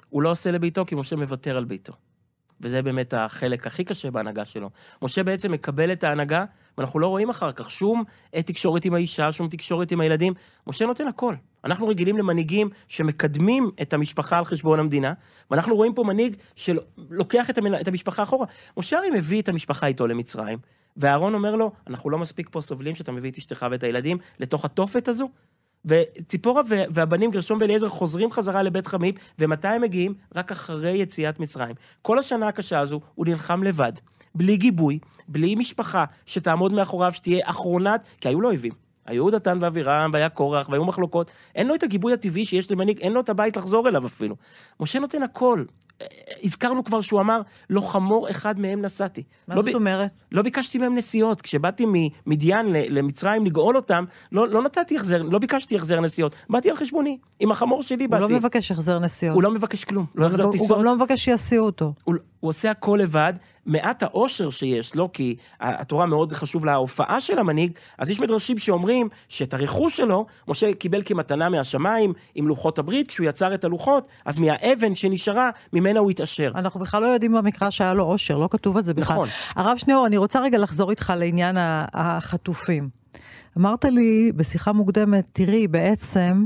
הוא 0.09 0.23
לא 0.23 0.31
עושה 0.31 0.51
לביתו 0.51 0.85
כי 0.87 0.95
משה 0.95 1.17
מוותר 1.17 1.57
על 1.57 1.65
ביתו. 1.65 1.93
וזה 2.61 2.83
באמת 2.83 3.15
החלק 3.15 3.67
הכי 3.67 3.85
קשה 3.85 4.11
בהנהגה 4.11 4.45
שלו. 4.45 4.71
משה 5.03 5.23
בעצם 5.23 5.53
מקבל 5.53 5.93
את 5.93 6.05
ההנהגה, 6.05 6.45
ואנחנו 6.79 7.01
לא 7.01 7.07
רואים 7.07 7.31
אחר 7.31 7.53
כך 7.53 7.71
שום 7.71 8.05
אה, 8.35 8.43
תקשורת 8.43 8.85
עם 8.85 8.95
האישה, 8.95 9.33
שום 9.33 9.49
תקשורת 9.49 9.93
עם 9.93 10.01
הילדים. 10.01 10.35
משה 10.67 10.87
נותן 10.87 11.09
הכל. 11.09 11.35
אנחנו 11.65 11.89
רגילים 11.89 12.19
למנהיגים 12.19 12.69
שמקדמים 12.89 13.71
את 13.83 13.93
המשפחה 13.93 14.39
על 14.39 14.45
חשבון 14.45 14.79
המדינה, 14.79 15.13
ואנחנו 15.51 15.77
רואים 15.77 15.95
פה 15.95 16.05
מנהיג 16.05 16.37
שלוקח 16.57 17.51
את, 17.51 17.59
המנ... 17.59 17.75
את 17.75 17.89
המשפחה 17.89 18.23
אחורה. 18.23 18.47
משה 18.77 18.99
הרי 18.99 19.11
מביא 19.11 19.43
את 19.43 19.49
המשפחה 19.49 19.87
איתו 19.87 20.07
למצרים, 20.07 20.59
ואהרון 20.97 21.35
אומר 21.35 21.57
לו, 21.57 21.73
אנחנו 21.87 22.11
לא 22.11 22.19
מספיק 22.19 22.49
פה 22.51 22.61
סובלים 22.61 22.95
שאתה 22.95 23.13
מביא 23.13 23.31
את 23.31 23.39
אשתך 23.39 23.67
ואת 23.71 23.83
הילדים 23.83 24.19
לתוך 24.41 24.65
התופת 24.65 25.09
הזו, 25.09 25.29
וציפורה 25.85 26.63
והבנים 26.69 27.31
גרשום 27.31 27.59
ואליעזר 27.61 27.89
חוזרים 27.89 28.31
חזרה 28.31 28.63
לבית 28.63 28.87
חמיב, 28.87 29.15
ומתי 29.39 29.69
הם 29.69 29.83
מגיעים? 29.83 30.15
רק 30.37 30.53
אחרי 30.53 30.97
יציאת 30.97 31.41
מצרים. 31.41 31.75
כל 32.03 32.19
השנה 32.19 32.49
הקשה 32.49 32.81
הזו 32.81 33.01
הוא 33.15 33.27
נלחם 33.27 33.63
לבד, 33.63 33.93
בלי 34.35 34.57
גיבוי, 34.57 34.99
בלי 35.29 35.55
משפחה 35.55 36.05
שתעמוד 36.27 36.73
מאחוריו, 36.73 37.13
שתהיה 37.13 37.51
אחרונת, 37.51 38.07
כי 38.21 38.29
היו 38.29 38.41
לו 38.41 38.49
אויבים. 38.49 38.82
היו 39.07 39.31
דתן 39.31 39.59
ואבירם, 39.61 40.11
והיה 40.13 40.29
קורח, 40.29 40.69
והיו 40.69 40.85
מחלוקות. 40.85 41.31
אין 41.55 41.67
לו 41.67 41.75
את 41.75 41.83
הגיבוי 41.83 42.13
הטבעי 42.13 42.47
שיש 42.47 42.71
למנהיג, 42.71 43.01
אין 43.01 43.13
לו 43.13 43.21
את 43.21 43.29
הבית 43.29 43.57
לחזור 43.57 43.89
אליו 43.89 44.07
אפילו. 44.07 44.37
משה 44.81 44.99
נותן 45.01 45.23
הכל. 45.23 45.65
הזכרנו 46.45 46.85
כבר 46.85 47.01
שהוא 47.01 47.21
אמר, 47.21 47.41
לא 47.71 47.81
חמור 47.81 48.31
אחד 48.31 48.61
מהם 48.61 48.83
נשאתי. 48.83 49.23
מה 49.49 49.55
לא 49.55 49.63
זאת 49.63 49.73
ב- 49.73 49.75
אומרת? 49.75 50.23
לא 50.33 50.43
ביקשתי 50.43 50.79
מהם 50.79 50.95
נסיעות. 50.95 51.41
כשבאתי 51.41 51.85
ממדיין 52.27 52.67
למצרים 52.73 53.47
לגאול 53.47 53.77
אותם, 53.77 54.05
לא, 54.33 54.49
לא 54.49 54.63
נתתי 54.63 54.97
החזר, 54.97 55.23
לא 55.23 55.39
ביקשתי 55.39 55.77
החזר 55.77 56.01
נסיעות. 56.01 56.35
באתי 56.51 56.71
על 56.71 56.77
חשבוני, 56.77 57.19
עם 57.41 57.51
החמור 57.51 57.83
שלי 57.83 58.05
הוא 58.05 58.11
באתי. 58.11 58.23
לא 58.23 58.29
מבקש 58.39 58.71
החזר 58.71 58.99
נסיעות. 58.99 59.35
הוא 59.35 59.43
לא 59.43 59.51
מבקש 59.51 59.85
כלום, 59.85 60.07
לא 60.15 60.27
החזר 60.27 60.43
הוא 60.43 60.53
טיסות. 60.53 60.79
גם 60.79 60.85
לא 60.85 60.97
מבקש 60.97 61.25
שיסיעו 61.25 61.67
אותו. 61.67 61.93
הוא, 62.05 62.15
הוא 62.41 62.49
עושה 62.49 62.71
הכל 62.71 62.99
לבד, 63.03 63.33
מעט 63.67 64.03
האושר 64.03 64.51
שיש 64.51 64.95
לו, 64.95 65.13
כי 65.13 65.37
התורה 65.61 66.07
מאוד 66.07 66.33
חשוב 66.33 66.65
לה 66.65 66.73
ההופעה 66.73 67.21
של 67.21 67.39
המנהיג, 67.39 67.73
אז 67.99 68.11
יש 68.11 68.21
מדרשים 68.21 68.59
שאומרים 68.59 69.09
שאת 69.29 69.55
הרכוש 69.55 69.97
שלו, 69.97 70.27
משה 70.49 70.73
קיבל 70.73 71.03
כמתנה 71.05 71.49
מהשמיים 71.49 72.13
עם 72.35 72.49
לוחות 72.49 72.79
הברית, 72.79 73.09
כשהוא 73.09 73.27
יצר 73.27 73.55
את 73.55 73.65
הלוחות, 73.65 74.09
אז 74.25 74.39
מהאבן 74.39 74.95
שנשארה, 74.95 75.51
ממנה 75.83 76.01
הוא 76.01 76.11
התעשר. 76.11 76.53
אנחנו 76.55 76.81
בכלל 76.81 77.03
לא 77.03 77.07
יודעים 77.07 77.33
במקרא 77.33 77.71
שהיה 77.71 77.95
לו 77.95 78.05
עושר, 78.05 78.39
לא 78.39 78.49
כתוב 78.51 78.77
על 78.77 78.83
זה 78.83 78.95
בכלל. 78.95 79.15
נכון. 79.15 79.29
הרב 79.57 79.77
שניאור, 79.77 80.07
אני 80.07 80.17
רוצה 80.17 80.41
רגע 80.41 80.59
לחזור 80.59 80.91
איתך 80.91 81.13
לעניין 81.17 81.57
החטופים. 81.95 82.89
אמרת 83.59 83.85
לי 83.85 84.33
בשיחה 84.37 84.73
מוקדמת, 84.73 85.27
תראי, 85.33 85.69
בעצם, 85.69 86.45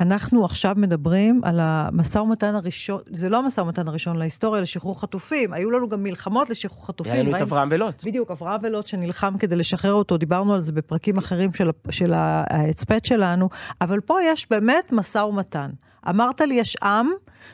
אנחנו 0.00 0.44
עכשיו 0.44 0.74
מדברים 0.78 1.40
על 1.44 1.58
המשא 1.60 2.18
ומתן 2.18 2.54
הראשון, 2.54 3.00
זה 3.12 3.28
לא 3.28 3.38
המשא 3.38 3.60
ומתן 3.60 3.88
הראשון 3.88 4.16
להיסטוריה, 4.16 4.62
לשחרור 4.62 5.00
חטופים, 5.00 5.52
היו 5.52 5.70
לנו 5.70 5.88
גם 5.88 6.02
מלחמות 6.02 6.50
לשחרור 6.50 6.86
חטופים. 6.86 7.12
לנו 7.14 7.28
את 7.30 7.34
ראינו- 7.34 7.46
אברהם 7.46 7.68
ולוט. 7.70 8.04
בדיוק, 8.04 8.30
אברהם 8.30 8.60
ולוט 8.62 8.86
שנלחם 8.86 9.34
כדי 9.38 9.56
לשחרר 9.56 9.92
אותו, 9.92 10.16
דיברנו 10.16 10.54
על 10.54 10.60
זה 10.60 10.72
בפרקים 10.72 11.18
אחרים 11.18 11.54
של, 11.54 11.70
של 11.90 12.12
ההצפת 12.16 13.04
שלנו, 13.04 13.48
אבל 13.80 14.00
פה 14.00 14.18
יש 14.24 14.50
באמת 14.50 14.92
משא 14.92 15.18
ומתן. 15.18 15.70
אמרת 16.08 16.40
לי, 16.40 16.54
יש 16.54 16.76
עם 16.82 17.08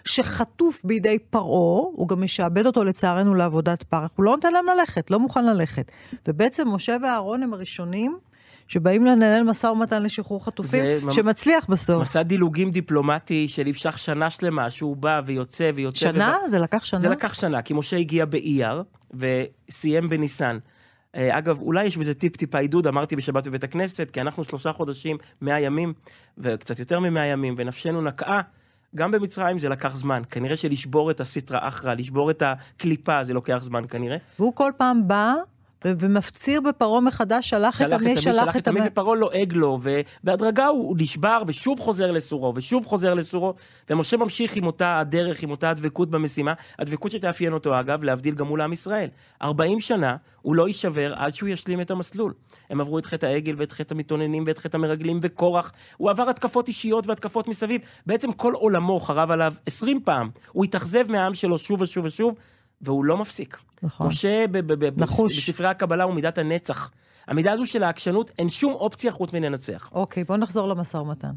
שחטוף 0.04 0.84
בידי 0.84 1.18
פרעה, 1.18 1.44
הוא 1.92 2.08
גם 2.08 2.22
משעבד 2.22 2.66
אותו 2.66 2.84
לצערנו 2.84 3.34
לעבודת 3.34 3.82
פרך, 3.82 4.10
הוא 4.16 4.24
לא 4.24 4.30
נותן 4.30 4.52
להם 4.52 4.64
ללכת, 4.78 5.10
לא 5.10 5.18
מוכן 5.20 5.44
ללכת. 5.44 5.90
ובעצם 6.28 6.68
משה 6.68 6.96
ואהרון 7.02 7.42
הם 7.42 7.52
הראשונים 7.54 8.16
שבאים 8.68 9.06
לנהל 9.06 9.42
משא 9.42 9.66
ומתן 9.66 10.02
לשחרור 10.02 10.44
חטופים, 10.44 10.84
שמצליח 11.10 11.66
בסוף. 11.66 12.02
מסע 12.02 12.22
דילוגים 12.22 12.70
דיפלומטי 12.70 13.48
שנמשך 13.48 13.98
שנה 13.98 14.30
שלמה, 14.30 14.70
שהוא 14.70 14.96
בא 14.96 15.20
ויוצא 15.26 15.70
ויוצא. 15.74 15.98
שנה? 15.98 16.34
ובא- 16.40 16.48
זה 16.48 16.58
לקח 16.58 16.84
שנה? 16.84 17.00
זה 17.00 17.08
לקח 17.08 17.34
שנה, 17.34 17.62
כי 17.62 17.74
משה 17.74 17.96
הגיע 17.96 18.24
באייר 18.24 18.82
וסיים 19.14 20.08
בניסן. 20.08 20.58
אה, 21.16 21.38
אגב, 21.38 21.60
אולי 21.60 21.84
יש 21.84 21.96
בזה 21.96 22.14
טיפ-טיפה 22.14 22.58
עידוד, 22.58 22.86
אמרתי 22.86 23.16
בשבת 23.16 23.48
בבית 23.48 23.64
הכנסת, 23.64 24.10
כי 24.12 24.20
אנחנו 24.20 24.44
שלושה 24.44 24.72
חודשים, 24.72 25.16
מאה 25.40 25.60
ימים, 25.60 25.92
וקצת 26.38 26.78
יותר 26.78 27.00
ממאה 27.00 27.26
ימים, 27.26 27.54
ונפשנו 27.56 28.02
נקעה. 28.02 28.40
גם 28.94 29.10
במצרים 29.10 29.58
זה 29.58 29.68
לקח 29.68 29.96
זמן. 29.96 30.22
כנראה 30.30 30.56
שלשבור 30.56 31.10
את 31.10 31.20
הסיטרא 31.20 31.58
אחרא, 31.68 31.94
לשבור 31.94 32.30
את 32.30 32.42
הקליפה, 32.46 33.24
זה 33.24 33.34
לוקח 33.34 33.58
זמן 33.62 33.84
כנראה. 33.88 34.16
והוא 34.38 34.54
כל 34.54 34.72
פעם 34.76 35.08
בא 35.08 35.34
ומפציר 35.84 36.60
בפרעה 36.60 37.00
מחדש, 37.00 37.50
שלח 37.50 37.82
את 37.82 37.92
עמי, 37.92 38.16
שלח 38.16 38.56
את 38.56 38.68
עמי. 38.68 38.80
ופרעה 38.86 39.16
לועג 39.16 39.52
לו, 39.52 39.78
ובהדרגה 39.82 40.66
הוא 40.66 40.92
הוא 40.92 40.96
נשבר, 41.00 41.42
ושוב 41.46 41.80
חוזר 41.80 42.12
לסורו, 42.12 42.52
ושוב 42.56 42.86
חוזר 42.86 43.14
לסורו, 43.14 43.54
ומשה 43.90 44.16
ממשיך 44.16 44.56
עם 44.56 44.66
אותה 44.66 44.98
הדרך, 44.98 45.42
עם 45.42 45.50
אותה 45.50 45.70
הדבקות 45.70 46.10
במשימה, 46.10 46.52
הדבקות 46.78 47.10
שתאפיין 47.10 47.52
אותו 47.52 47.80
אגב, 47.80 48.02
להבדיל 48.02 48.34
גם 48.34 48.46
מול 48.46 48.60
עם 48.60 48.72
ישראל. 48.72 49.08
40 49.42 49.80
שנה 49.80 50.16
הוא 50.42 50.54
לא 50.54 50.68
יישבר 50.68 51.14
עד 51.16 51.34
שהוא 51.34 51.48
ישלים 51.48 51.80
את 51.80 51.90
המסלול. 51.90 52.32
הם 52.70 52.80
עברו 52.80 52.98
את 52.98 53.06
חטא 53.06 53.26
העגל, 53.26 53.54
ואת 53.58 53.72
חטא 53.72 53.94
המתאוננים, 53.94 54.44
ואת 54.46 54.58
חטא 54.58 54.76
המרגלים, 54.76 55.18
וקורח. 55.22 55.72
הוא 55.96 56.10
עבר 56.10 56.28
התקפות 56.28 56.68
אישיות 56.68 57.06
והתקפות 57.06 57.48
מסביב. 57.48 57.80
בעצם 58.06 58.32
כל 58.32 58.52
עולמו 58.54 59.00
חרב 59.00 59.30
עליו 59.30 59.52
20 59.66 60.00
פעם. 60.04 60.30
הוא 60.52 60.64
התאכזב 60.64 61.10
מהעם 61.10 61.34
שלו 61.34 61.58
שוב 61.58 61.80
ושוב 61.80 62.04
ושוב, 62.04 62.34
והוא 62.82 63.04
לא 63.04 63.16
מפסיק. 63.16 63.58
נכון. 63.82 64.06
משה 64.06 64.44
ב- 64.50 64.58
ב- 64.58 64.84
ב- 64.84 65.02
נחוש. 65.02 65.48
בספרי 65.48 65.66
הקבלה 65.66 66.04
הוא 66.04 66.14
מידת 66.14 66.38
הנצח. 66.38 66.90
המידה 67.26 67.52
הזו 67.52 67.66
של 67.66 67.82
העקשנות, 67.82 68.30
אין 68.38 68.48
שום 68.50 68.72
אופציה 68.72 69.12
חוץ 69.12 69.32
מלנצח. 69.32 69.90
אוקיי, 69.92 70.24
בוא 70.24 70.36
נחזור 70.36 70.68
למשא 70.68 70.96
ומתן. 70.96 71.32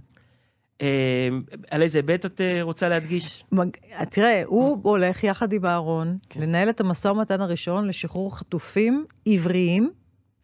אה, 0.82 1.28
על 1.72 1.82
איזה 1.82 1.98
היבט 1.98 2.26
את 2.26 2.42
אה, 2.42 2.62
רוצה 2.62 2.90
להדגיש? 2.90 3.44
מג- 3.52 3.70
תראה, 4.10 4.42
הוא 4.46 4.78
הולך 4.84 5.24
יחד 5.24 5.54
עם 5.54 5.66
אהרון 5.66 6.18
לנהל 6.36 6.70
את 6.70 6.80
המשא 6.82 7.08
ומתן 7.08 7.42
הראשון 7.42 7.88
לשחרור 7.88 8.38
חטופים 8.38 9.06
עבריים, 9.26 9.92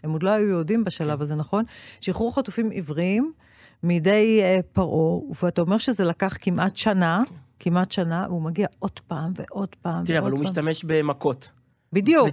הם 0.03 0.11
עוד 0.11 0.23
לא 0.23 0.29
היו 0.29 0.47
יהודים 0.47 0.83
בשלב 0.83 1.21
הזה, 1.21 1.35
נכון? 1.35 1.63
שחרור 2.01 2.35
חטופים 2.35 2.69
עבריים 2.73 3.33
מידי 3.83 4.39
אה, 4.41 4.59
פרעה, 4.73 5.19
ואתה 5.43 5.61
אומר 5.61 5.77
שזה 5.77 6.03
לקח 6.05 6.37
כמעט 6.41 6.75
שנה, 6.75 7.23
כמעט 7.63 7.91
שנה, 7.91 8.25
והוא 8.29 8.41
מגיע 8.41 8.67
עוד 8.79 8.99
פעם 9.07 9.33
ועוד 9.35 9.75
פעם 9.81 10.05
תראה, 10.05 10.19
אבל 10.19 10.31
הוא. 10.31 10.39
משתמש 10.39 10.83
במכות. 10.83 11.51
בדיוק, 11.93 12.29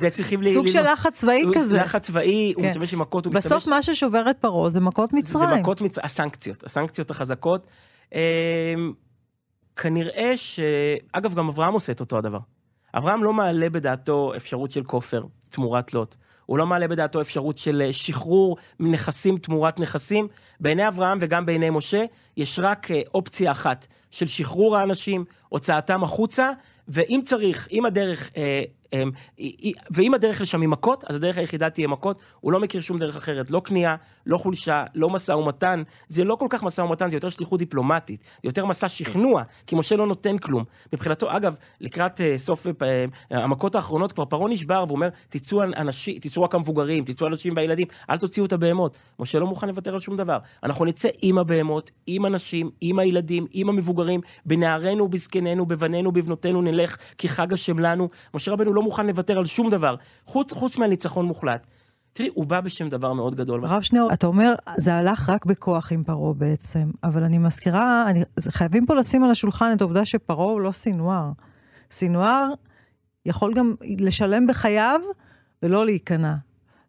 סוג 0.53 0.67
של. 0.67 0.93
לחץ 0.93 1.21
צבאי 1.21 1.45
כזה. 1.55 1.77
לחץ 1.77 2.07
צבאי, 2.07 2.53
הוא 2.57 2.62
כן. 2.62 2.69
משתמש 2.69 2.95
במכות, 2.95 3.27
הוא 3.27 3.35
בסוף 3.35 3.57
משתמש... 3.57 3.69
מה 3.69 3.83
ששובר 3.83 4.31
את 4.31 4.37
פרעה 4.41 4.71
זה 4.71 4.81
מכות 4.81 5.11
זה 5.11 5.17
מצרים. 5.17 5.61
מכות 5.61 5.81
מצרים, 5.81 6.05
הסנקציות, 6.05 6.64
הסנקציות 6.64 7.11
החזקות. 7.11 7.67
אה, 8.14 8.75
כנראה 9.77 10.33
ש... 10.37 10.61
אגב, 11.12 11.35
גם 11.35 11.49
אברהם 11.49 11.75
עושה 11.75 11.93
את 11.93 12.01
אותו 12.01 12.19
הדבר. 12.19 12.38
אברהם 12.95 13.25
לא 13.25 13.33
מעלה 13.33 13.71
בדעתו 13.71 14.33
אפשרות 14.37 14.71
של 14.71 14.83
כופר 14.83 15.23
תמורת 15.51 15.95
לוט. 15.95 16.17
הוא 16.48 16.58
לא 16.58 16.66
מעלה 16.66 16.88
בדעתו 16.88 17.20
אפשרות 17.20 17.58
של 17.58 17.82
אה, 17.87 17.92
שחרור 17.92 18.56
נכסים 18.80 19.38
תמורת 19.38 19.80
נכסים. 19.80 20.28
בעיני 20.61 20.88
אברהם 20.88 21.18
וגם 21.20 21.46
בעיני 21.46 21.70
משה, 21.70 22.04
יש 22.37 22.58
רק 22.58 22.90
אה, 22.90 23.00
אופציה 23.14 23.50
אחת 23.50 23.87
של 24.11 24.26
שחרור 24.26 24.76
האנשים, 24.76 25.24
הוצאתם 25.48 26.04
החוצה, 26.04 26.50
ואם 26.88 27.20
צריך, 27.24 27.68
אם 27.72 27.87
הדרך 27.87 28.30
אה, 28.37 28.62
ואם 29.91 30.14
הדרך 30.14 30.41
לשם 30.41 30.61
היא 30.61 30.68
מכות, 30.68 31.05
אז 31.09 31.16
הדרך 31.16 31.39
היחידה 31.39 31.70
תהיה 31.70 31.89
מכות. 31.89 32.18
הוא 32.41 32.53
לא 32.53 32.61
מכיר 32.61 32.80
שום 32.80 32.99
דרך 32.99 33.16
אחרת, 33.16 33.51
לא 33.51 33.62
כניעה, 33.64 33.97
לא 34.26 34.39
חולשה, 34.39 34.84
לא 34.95 35.11
משא 35.11 35.32
ומתן. 35.32 35.82
זה 36.09 36.24
לא 36.24 36.34
כל 36.34 36.47
כך 36.51 36.62
משא 36.62 36.80
ומתן, 36.80 37.11
זה 37.11 37.16
יותר 37.16 37.30
שליחות 37.30 37.59
דיפלומטית. 37.59 38.20
יותר 38.45 38.66
מסע 38.66 38.89
שכנוע, 38.89 39.43
כי 39.66 39.76
משה 39.76 39.97
לא 39.97 40.07
נותן 40.07 40.39
כלום. 40.39 40.64
מבחינתו, 40.93 41.36
אגב, 41.36 41.57
לקראת 41.80 42.20
אה, 42.20 42.39
סוף 42.39 42.66
אה, 42.82 43.05
המכות 43.30 43.74
האחרונות, 43.74 44.12
כבר 44.12 44.24
פרעה 44.24 44.49
נשבר, 44.49 44.84
והוא 44.86 44.97
אומר, 44.97 45.09
תצאו 45.28 45.62
אנשים, 45.62 46.18
תצאו 46.18 46.43
רק 46.43 46.55
המבוגרים, 46.55 47.05
תצאו 47.05 47.26
הנשים 47.26 47.53
והילדים, 47.57 47.86
אל 48.11 48.16
תוציאו 48.16 48.47
את 48.47 48.53
הבהמות. 48.53 48.97
משה 49.18 49.39
לא 49.39 49.47
מוכן 49.47 49.68
לוותר 49.68 49.95
על 49.95 50.01
שום 50.01 50.16
דבר. 50.16 50.39
אנחנו 50.62 50.84
נצא 50.84 51.09
עם 51.22 51.39
הבהמות, 51.39 51.91
עם 52.07 52.24
הנשים, 52.24 52.70
עם 52.80 52.99
הילדים, 52.99 53.47
עם 53.53 53.68
המבוגרים, 53.68 54.20
בנערינו 54.47 55.05
ובזקנינו, 55.05 55.66
בבנינו, 55.66 56.12
בבנותינו 56.12 56.62
נלך, 56.62 56.97
כי 57.18 57.28
חג 57.28 57.53
השם 57.53 57.78
לנו. 57.78 58.09
משה 58.34 58.53
רבנו 58.53 58.74
לא 58.79 58.83
מוכן 58.83 59.07
לוותר 59.07 59.39
על 59.39 59.47
שום 59.47 59.70
דבר, 59.70 59.95
חוץ, 60.24 60.53
חוץ 60.53 60.79
מהניצחון 60.79 61.26
מוחלט. 61.26 61.66
תראי, 62.12 62.31
הוא 62.35 62.47
בא 62.47 62.61
בשם 62.61 62.89
דבר 62.89 63.12
מאוד 63.12 63.35
גדול. 63.35 63.64
הרב 63.64 63.83
שניאור, 63.83 64.12
אתה 64.12 64.26
אומר, 64.26 64.55
זה 64.76 64.95
הלך 64.95 65.31
רק 65.31 65.47
בכוח 65.47 65.93
עם 65.93 66.05
פרעה 66.05 66.33
בעצם, 66.35 66.91
אבל 67.05 67.22
אני 67.22 67.39
מזכירה, 67.39 68.11
אני, 68.11 68.22
חייבים 68.49 68.87
פה 68.87 68.95
לשים 68.95 69.24
על 69.24 69.31
השולחן 69.31 69.72
את 69.76 69.81
העובדה 69.81 70.05
שפרעה 70.05 70.47
הוא 70.47 70.61
לא 70.61 70.72
סינואר. 70.72 71.31
סינואר 71.91 72.49
יכול 73.26 73.55
גם 73.55 73.74
לשלם 74.01 74.47
בחייו 74.47 75.01
ולא 75.62 75.85
להיכנע. 75.87 76.35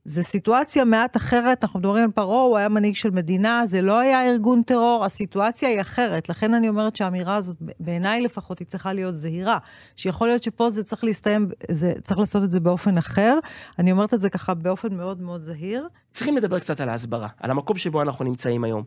זו 0.10 0.24
סיטואציה 0.24 0.86
מעט 0.86 1.18
אחרת, 1.18 1.64
אנחנו 1.64 1.80
מדברים 1.80 2.04
על 2.04 2.12
פרעה, 2.12 2.42
הוא 2.42 2.58
היה 2.58 2.70
מנהיג 2.70 2.96
של 2.96 3.10
מדינה, 3.10 3.66
זה 3.66 3.82
לא 3.82 4.00
היה 4.00 4.30
ארגון 4.30 4.64
טרור, 4.64 5.06
הסיטואציה 5.06 5.70
היא 5.70 5.82
אחרת. 5.82 6.30
לכן 6.30 6.54
אני 6.54 6.70
אומרת 6.70 6.96
שהאמירה 6.96 7.36
הזאת, 7.36 7.58
בעיניי 7.80 8.22
לפחות, 8.22 8.60
היא 8.60 8.68
צריכה 8.68 8.94
להיות 8.94 9.16
זהירה. 9.16 9.58
שיכול 9.96 10.28
להיות 10.28 10.44
שפה 10.44 10.70
זה 10.70 10.84
צריך 10.84 11.04
להסתיים, 11.04 11.50
זה, 11.72 11.94
צריך 12.04 12.20
לעשות 12.20 12.44
את 12.44 12.52
זה 12.52 12.60
באופן 12.60 12.98
אחר. 12.98 13.40
אני 13.80 13.92
אומרת 13.92 14.14
את 14.14 14.22
זה 14.22 14.30
ככה 14.30 14.54
באופן 14.54 14.94
מאוד 14.94 15.22
מאוד 15.22 15.42
זהיר. 15.42 15.88
צריכים 16.14 16.38
לדבר 16.38 16.60
קצת 16.60 16.80
על 16.80 16.90
ההסברה, 16.90 17.28
על 17.38 17.52
המקום 17.52 17.78
שבו 17.78 18.02
אנחנו 18.02 18.26
נמצאים 18.26 18.64
היום. 18.64 18.84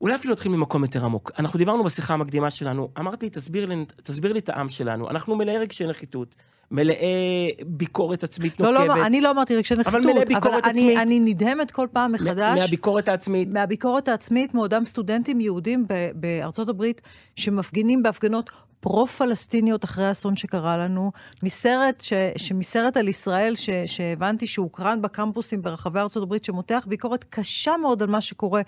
אולי 0.00 0.14
אפילו 0.14 0.32
נתחיל 0.34 0.52
ממקום 0.52 0.82
יותר 0.82 1.04
עמוק. 1.04 1.30
אנחנו 1.38 1.58
דיברנו 1.58 1.84
בשיחה 1.84 2.14
המקדימה 2.14 2.50
שלנו, 2.50 2.88
אמרתי, 2.98 3.30
תסביר 3.30 3.66
לי, 3.66 3.84
תסביר 4.02 4.32
לי 4.32 4.38
את 4.38 4.48
העם 4.48 4.68
שלנו. 4.68 5.10
אנחנו 5.10 5.36
מלאי 5.36 5.58
רגשי 5.58 5.86
נחיתות, 5.86 6.34
מלאי 6.70 7.54
ביקורת 7.66 8.24
עצמית 8.24 8.60
לא, 8.60 8.72
נוקבת. 8.72 8.96
לא, 8.96 9.06
אני 9.06 9.20
לא 9.20 9.30
אמרתי 9.30 9.56
רגשי 9.56 9.74
נחיתות, 9.74 10.00
מלא 10.02 10.24
ביקורת 10.24 10.46
אבל 10.46 10.70
אני, 10.70 10.70
עצמית. 10.70 10.98
אני 10.98 11.20
נדהמת 11.20 11.70
כל 11.70 11.86
פעם 11.92 12.12
מחדש. 12.12 12.60
מהביקורת 12.60 13.08
העצמית. 13.08 13.54
מהביקורת 13.54 14.08
העצמית 14.08 14.54
מאותם 14.54 14.84
סטודנטים 14.84 15.40
יהודים 15.40 15.86
ב- 15.88 16.10
בארצות 16.14 16.68
הברית 16.68 17.00
שמפגינים 17.36 18.02
בהפגנות 18.02 18.50
פרו-פלסטיניות 18.80 19.84
אחרי 19.84 20.04
האסון 20.06 20.36
שקרה 20.36 20.76
לנו, 20.76 21.12
מסרט, 21.42 22.00
ש, 22.00 22.12
שמסרט 22.36 22.96
על 22.96 23.08
ישראל 23.08 23.54
ש, 23.54 23.70
שהבנתי 23.86 24.46
שהוקרן 24.46 25.02
בקמפוסים 25.02 25.62
ברחבי 25.62 26.00
ארצות 26.00 26.22
הברית, 26.22 26.44
שמותח 26.44 26.86
ביקורת 26.88 27.24
קשה 27.30 27.76
מאוד 27.76 28.02
על 28.02 28.08
מה 28.08 28.20
שקורה 28.20 28.62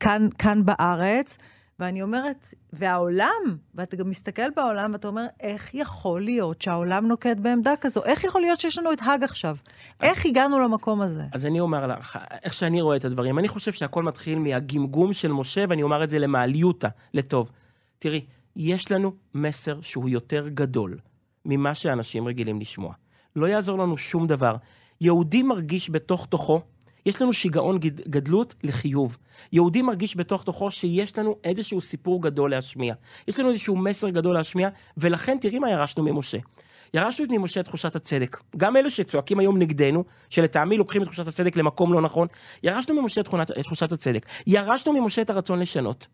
כאן, 0.00 0.28
כאן 0.38 0.64
בארץ. 0.64 1.38
ואני 1.82 2.02
אומרת, 2.02 2.54
והעולם, 2.72 3.56
ואתה 3.74 3.96
גם 3.96 4.10
מסתכל 4.10 4.50
בעולם 4.56 4.92
ואתה 4.92 5.08
אומר, 5.08 5.26
איך 5.40 5.74
יכול 5.74 6.20
להיות 6.20 6.62
שהעולם 6.62 7.08
נוקט 7.08 7.36
בעמדה 7.36 7.76
כזו? 7.80 8.04
איך 8.04 8.24
יכול 8.24 8.40
להיות 8.40 8.60
שיש 8.60 8.78
לנו 8.78 8.92
את 8.92 8.98
האג 9.02 9.22
עכשיו? 9.22 9.56
איך 10.02 10.26
הגענו 10.26 10.58
למקום 10.58 11.00
הזה? 11.00 11.22
אז 11.32 11.46
אני 11.46 11.60
אומר 11.60 11.86
לך, 11.86 12.18
איך 12.44 12.54
שאני 12.54 12.80
רואה 12.80 12.96
את 12.96 13.04
הדברים, 13.04 13.38
אני 13.38 13.48
חושב 13.48 13.72
שהכל 13.72 14.02
מתחיל 14.02 14.38
מהגמגום 14.38 15.12
של 15.12 15.32
משה, 15.32 15.64
ואני 15.68 15.82
אומר 15.82 16.04
את 16.04 16.08
זה 16.10 16.18
למעליותה, 16.18 16.88
לטוב. 17.14 17.50
תראי, 17.98 18.24
יש 18.56 18.92
לנו 18.92 19.12
מסר 19.34 19.80
שהוא 19.80 20.08
יותר 20.08 20.48
גדול 20.48 20.98
ממה 21.44 21.74
שאנשים 21.74 22.28
רגילים 22.28 22.60
לשמוע. 22.60 22.92
לא 23.36 23.46
יעזור 23.46 23.78
לנו 23.78 23.96
שום 23.96 24.26
דבר. 24.26 24.56
יהודי 25.00 25.42
מרגיש 25.42 25.90
בתוך 25.90 26.26
תוכו, 26.26 26.60
יש 27.06 27.22
לנו 27.22 27.32
שיגעון 27.32 27.78
גד, 27.78 28.00
גדלות 28.00 28.54
לחיוב. 28.64 29.16
יהודי 29.52 29.82
מרגיש 29.82 30.16
בתוך 30.16 30.42
תוכו 30.42 30.70
שיש 30.70 31.18
לנו 31.18 31.36
איזשהו 31.44 31.80
סיפור 31.80 32.22
גדול 32.22 32.50
להשמיע. 32.50 32.94
יש 33.28 33.40
לנו 33.40 33.50
איזשהו 33.50 33.76
מסר 33.76 34.08
גדול 34.08 34.34
להשמיע, 34.34 34.68
ולכן 34.96 35.38
תראי 35.40 35.58
מה 35.58 35.70
ירשנו 35.70 36.02
ממשה. 36.04 36.38
ירשנו 36.94 37.26
ממשה 37.30 37.60
את 37.60 37.64
תחושת 37.64 37.96
הצדק. 37.96 38.40
גם 38.56 38.76
אלה 38.76 38.90
שצועקים 38.90 39.38
היום 39.38 39.58
נגדנו, 39.58 40.04
שלטעמי 40.30 40.76
לוקחים 40.76 41.02
את 41.02 41.06
תחושת 41.06 41.28
הצדק 41.28 41.56
למקום 41.56 41.92
לא 41.92 42.00
נכון, 42.00 42.28
ירשנו 42.62 43.02
ממשה 43.02 43.20
את 43.20 43.28
את 43.42 43.64
תחושת 43.64 43.92
הצדק. 43.92 44.26
ירשנו 44.46 44.92
ממשה 44.92 45.22
את 45.22 45.30
הרצון 45.30 45.58
לשנות. 45.58 46.06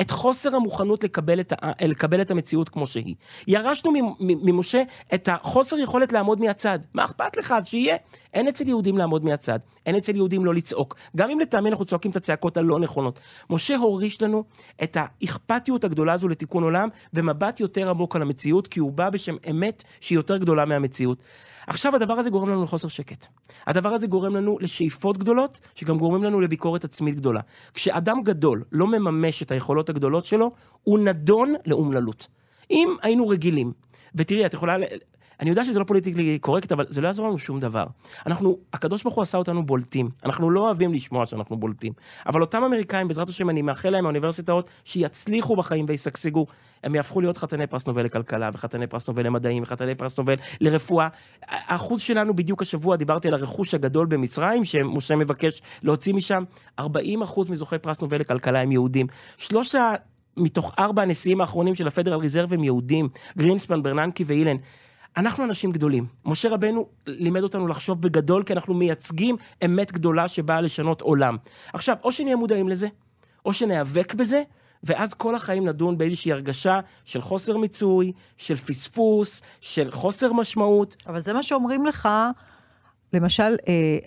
את 0.00 0.10
חוסר 0.10 0.56
המוכנות 0.56 1.04
לקבל 1.04 1.40
את, 1.40 1.52
ה- 1.52 1.86
לקבל 1.86 2.20
את 2.20 2.30
המציאות 2.30 2.68
כמו 2.68 2.86
שהיא. 2.86 3.14
ירשנו 3.48 3.92
ממשה 4.20 4.82
את 5.14 5.28
החוסר 5.32 5.78
יכולת 5.78 6.12
לעמוד 6.12 6.40
מהצד. 6.40 6.78
מה 6.94 7.04
אכפת 7.04 7.36
לך? 7.36 7.52
אז 7.52 7.66
שיהיה. 7.66 7.96
אין 8.34 8.48
אצל 8.48 8.68
יהודים 8.68 8.98
לעמוד 8.98 9.24
מהצד. 9.24 9.58
אין 9.86 9.96
אצל 9.96 10.16
יהודים 10.16 10.44
לא 10.44 10.54
לצעוק. 10.54 10.94
גם 11.16 11.30
אם 11.30 11.40
לטעמי 11.40 11.70
אנחנו 11.70 11.84
צועקים 11.84 12.10
את 12.10 12.16
הצעקות 12.16 12.56
הלא 12.56 12.78
נכונות. 12.78 13.20
משה 13.50 13.76
הוריש 13.76 14.22
לנו 14.22 14.44
את 14.82 14.96
האכפתיות 15.00 15.84
הגדולה 15.84 16.12
הזו 16.12 16.28
לתיקון 16.28 16.62
עולם, 16.62 16.88
ומבט 17.14 17.60
יותר 17.60 17.90
עמוק 17.90 18.16
על 18.16 18.22
המציאות, 18.22 18.66
כי 18.66 18.80
הוא 18.80 18.92
בא 18.92 19.10
בשם 19.10 19.36
אמת 19.50 19.84
שהיא 20.00 20.18
יותר 20.18 20.36
גדולה 20.36 20.64
מהמציאות. 20.64 21.18
עכשיו 21.66 21.94
הדבר 21.96 22.12
הזה 22.12 22.30
גורם 22.30 22.48
לנו 22.48 22.62
לחוסר 22.62 22.88
שקט. 22.88 23.26
הדבר 23.66 23.88
הזה 23.88 24.06
גורם 24.06 24.36
לנו 24.36 24.58
לשאיפות 24.60 25.18
גדולות, 25.18 25.60
שגם 25.74 25.98
גורמים 25.98 26.24
לנו 26.24 26.40
לביקורת 26.40 26.84
עצמית 26.84 27.14
גדולה. 27.14 27.40
כשאדם 27.74 28.22
גדול 28.22 28.64
לא 28.72 28.86
מממש 28.86 29.42
את 29.42 29.50
היכולות 29.50 29.88
הגדולות 29.88 30.24
שלו, 30.24 30.50
הוא 30.82 30.98
נידון 30.98 31.54
לאומללות. 31.66 32.26
אם 32.70 32.96
היינו 33.02 33.28
רגילים, 33.28 33.72
ותראי, 34.14 34.46
את 34.46 34.54
יכולה... 34.54 34.76
אני 35.40 35.50
יודע 35.50 35.64
שזה 35.64 35.78
לא 35.78 35.84
politically 35.84 36.38
correct, 36.38 36.72
אבל 36.72 36.84
זה 36.88 37.00
לא 37.00 37.06
יעזור 37.06 37.28
לנו 37.28 37.38
שום 37.38 37.60
דבר. 37.60 37.86
אנחנו, 38.26 38.58
הקדוש 38.72 39.02
ברוך 39.02 39.14
הוא 39.14 39.22
עשה 39.22 39.38
אותנו 39.38 39.66
בולטים. 39.66 40.10
אנחנו 40.24 40.50
לא 40.50 40.60
אוהבים 40.60 40.94
לשמוע 40.94 41.26
שאנחנו 41.26 41.56
בולטים. 41.56 41.92
אבל 42.26 42.40
אותם 42.40 42.64
אמריקאים, 42.64 43.08
בעזרת 43.08 43.28
השם, 43.28 43.50
אני 43.50 43.62
מאחל 43.62 43.90
להם 43.90 44.04
מהאוניברסיטאות, 44.04 44.68
שיצליחו 44.84 45.56
בחיים 45.56 45.84
וישגשגו. 45.88 46.46
הם 46.84 46.94
יהפכו 46.94 47.20
להיות 47.20 47.38
חתני 47.38 47.66
פרס 47.66 47.86
נובל 47.86 48.04
לכלכלה, 48.04 48.50
וחתני 48.54 48.86
פרס 48.86 49.08
נובל 49.08 49.26
למדעים, 49.26 49.62
וחתני 49.62 49.94
פרס 49.94 50.18
נובל 50.18 50.34
לרפואה. 50.60 51.08
האחוז 51.48 52.00
שלנו 52.00 52.36
בדיוק 52.36 52.62
השבוע, 52.62 52.96
דיברתי 52.96 53.28
על 53.28 53.34
הרכוש 53.34 53.74
הגדול 53.74 54.06
במצרים, 54.06 54.64
שמשה 54.64 55.16
מבקש 55.16 55.62
להוציא 55.82 56.14
משם, 56.14 56.44
40 56.78 57.22
אחוז 57.22 57.50
מזוכי 57.50 57.78
פרס 57.78 58.00
נובל 58.00 58.20
לכלכלה 58.20 58.60
הם 58.60 58.72
יהודים. 58.72 59.06
שלושה 59.36 59.94
מתוך 60.36 60.72
ארבע 60.78 61.02
הנשיאים 61.02 61.40
האחרונים 61.40 61.74
של 61.74 61.86
הפדרל 61.86 62.20
ריזרב 62.20 62.52
הם 62.52 62.64
יהודים, 62.64 63.08
גרינספן, 63.38 63.82
ברננקי 63.82 64.24
ואילן. 64.26 64.56
אנחנו 65.16 65.44
אנשים 65.44 65.72
גדולים. 65.72 66.06
משה 66.24 66.48
רבנו 66.48 66.86
לימד 67.06 67.42
אותנו 67.42 67.68
לחשוב 67.68 68.02
בגדול, 68.02 68.42
כי 68.42 68.52
אנחנו 68.52 68.74
מייצגים 68.74 69.36
אמת 69.64 69.92
גדולה 69.92 70.28
שבאה 70.28 70.60
לשנות 70.60 71.00
עולם. 71.00 71.36
עכשיו, 71.72 71.96
או 72.04 72.12
שנהיה 72.12 72.36
מודעים 72.36 72.68
לזה, 72.68 72.88
או 73.44 73.52
שניאבק 73.52 74.14
בזה, 74.14 74.42
ואז 74.84 75.14
כל 75.14 75.34
החיים 75.34 75.68
נדון 75.68 75.98
באיזושהי 75.98 76.32
הרגשה 76.32 76.80
של 77.04 77.20
חוסר 77.20 77.56
מיצוי, 77.56 78.12
של 78.36 78.56
פספוס, 78.56 79.42
של 79.60 79.90
חוסר 79.90 80.32
משמעות. 80.32 80.96
אבל 81.06 81.20
זה 81.20 81.32
מה 81.32 81.42
שאומרים 81.42 81.86
לך, 81.86 82.08
למשל, 83.12 83.56
אה, 83.68 83.98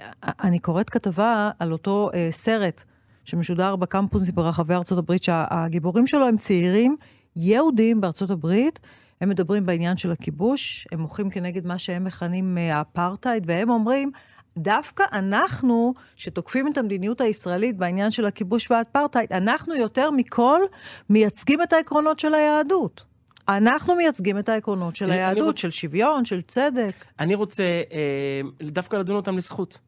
אני 0.43 0.59
קוראת 0.59 0.89
כתבה 0.89 1.51
על 1.59 1.71
אותו 1.71 2.09
אה, 2.13 2.27
סרט 2.31 2.83
שמשודר 3.25 3.75
בקמפוסים 3.75 4.35
ברחבי 4.35 4.73
ארצות 4.73 4.97
הברית, 4.97 5.23
שהגיבורים 5.23 6.07
שלו 6.07 6.27
הם 6.27 6.37
צעירים 6.37 6.95
יהודים 7.35 8.01
בארצות 8.01 8.31
הברית. 8.31 8.79
הם 9.21 9.29
מדברים 9.29 9.65
בעניין 9.65 9.97
של 9.97 10.11
הכיבוש, 10.11 10.87
הם 10.91 10.99
מוחים 10.99 11.29
כנגד 11.29 11.65
מה 11.65 11.77
שהם 11.77 12.03
מכנים 12.03 12.57
אה, 12.57 12.77
האפרטהייד, 12.77 13.43
והם 13.47 13.69
אומרים, 13.69 14.11
דווקא 14.57 15.03
אנחנו, 15.13 15.93
שתוקפים 16.15 16.67
את 16.67 16.77
המדיניות 16.77 17.21
הישראלית 17.21 17.77
בעניין 17.77 18.11
של 18.11 18.25
הכיבוש 18.25 18.71
והאפרטהייד, 18.71 19.33
אנחנו 19.33 19.75
יותר 19.75 20.11
מכל 20.11 20.61
מייצגים 21.09 21.61
את 21.61 21.73
העקרונות 21.73 22.19
של 22.19 22.33
היהדות. 22.33 23.05
אנחנו 23.49 23.95
מייצגים 23.95 24.39
את 24.39 24.49
העקרונות 24.49 24.95
של 24.95 25.11
היהדות, 25.11 25.55
רוצ- 25.55 25.61
של 25.61 25.69
שוויון, 25.69 26.25
של 26.25 26.41
צדק. 26.41 26.93
אני 27.19 27.35
רוצה 27.35 27.63
אה, 27.63 28.41
דווקא 28.63 28.95
לדון 28.95 29.15
אותם 29.15 29.37
לזכות. 29.37 29.79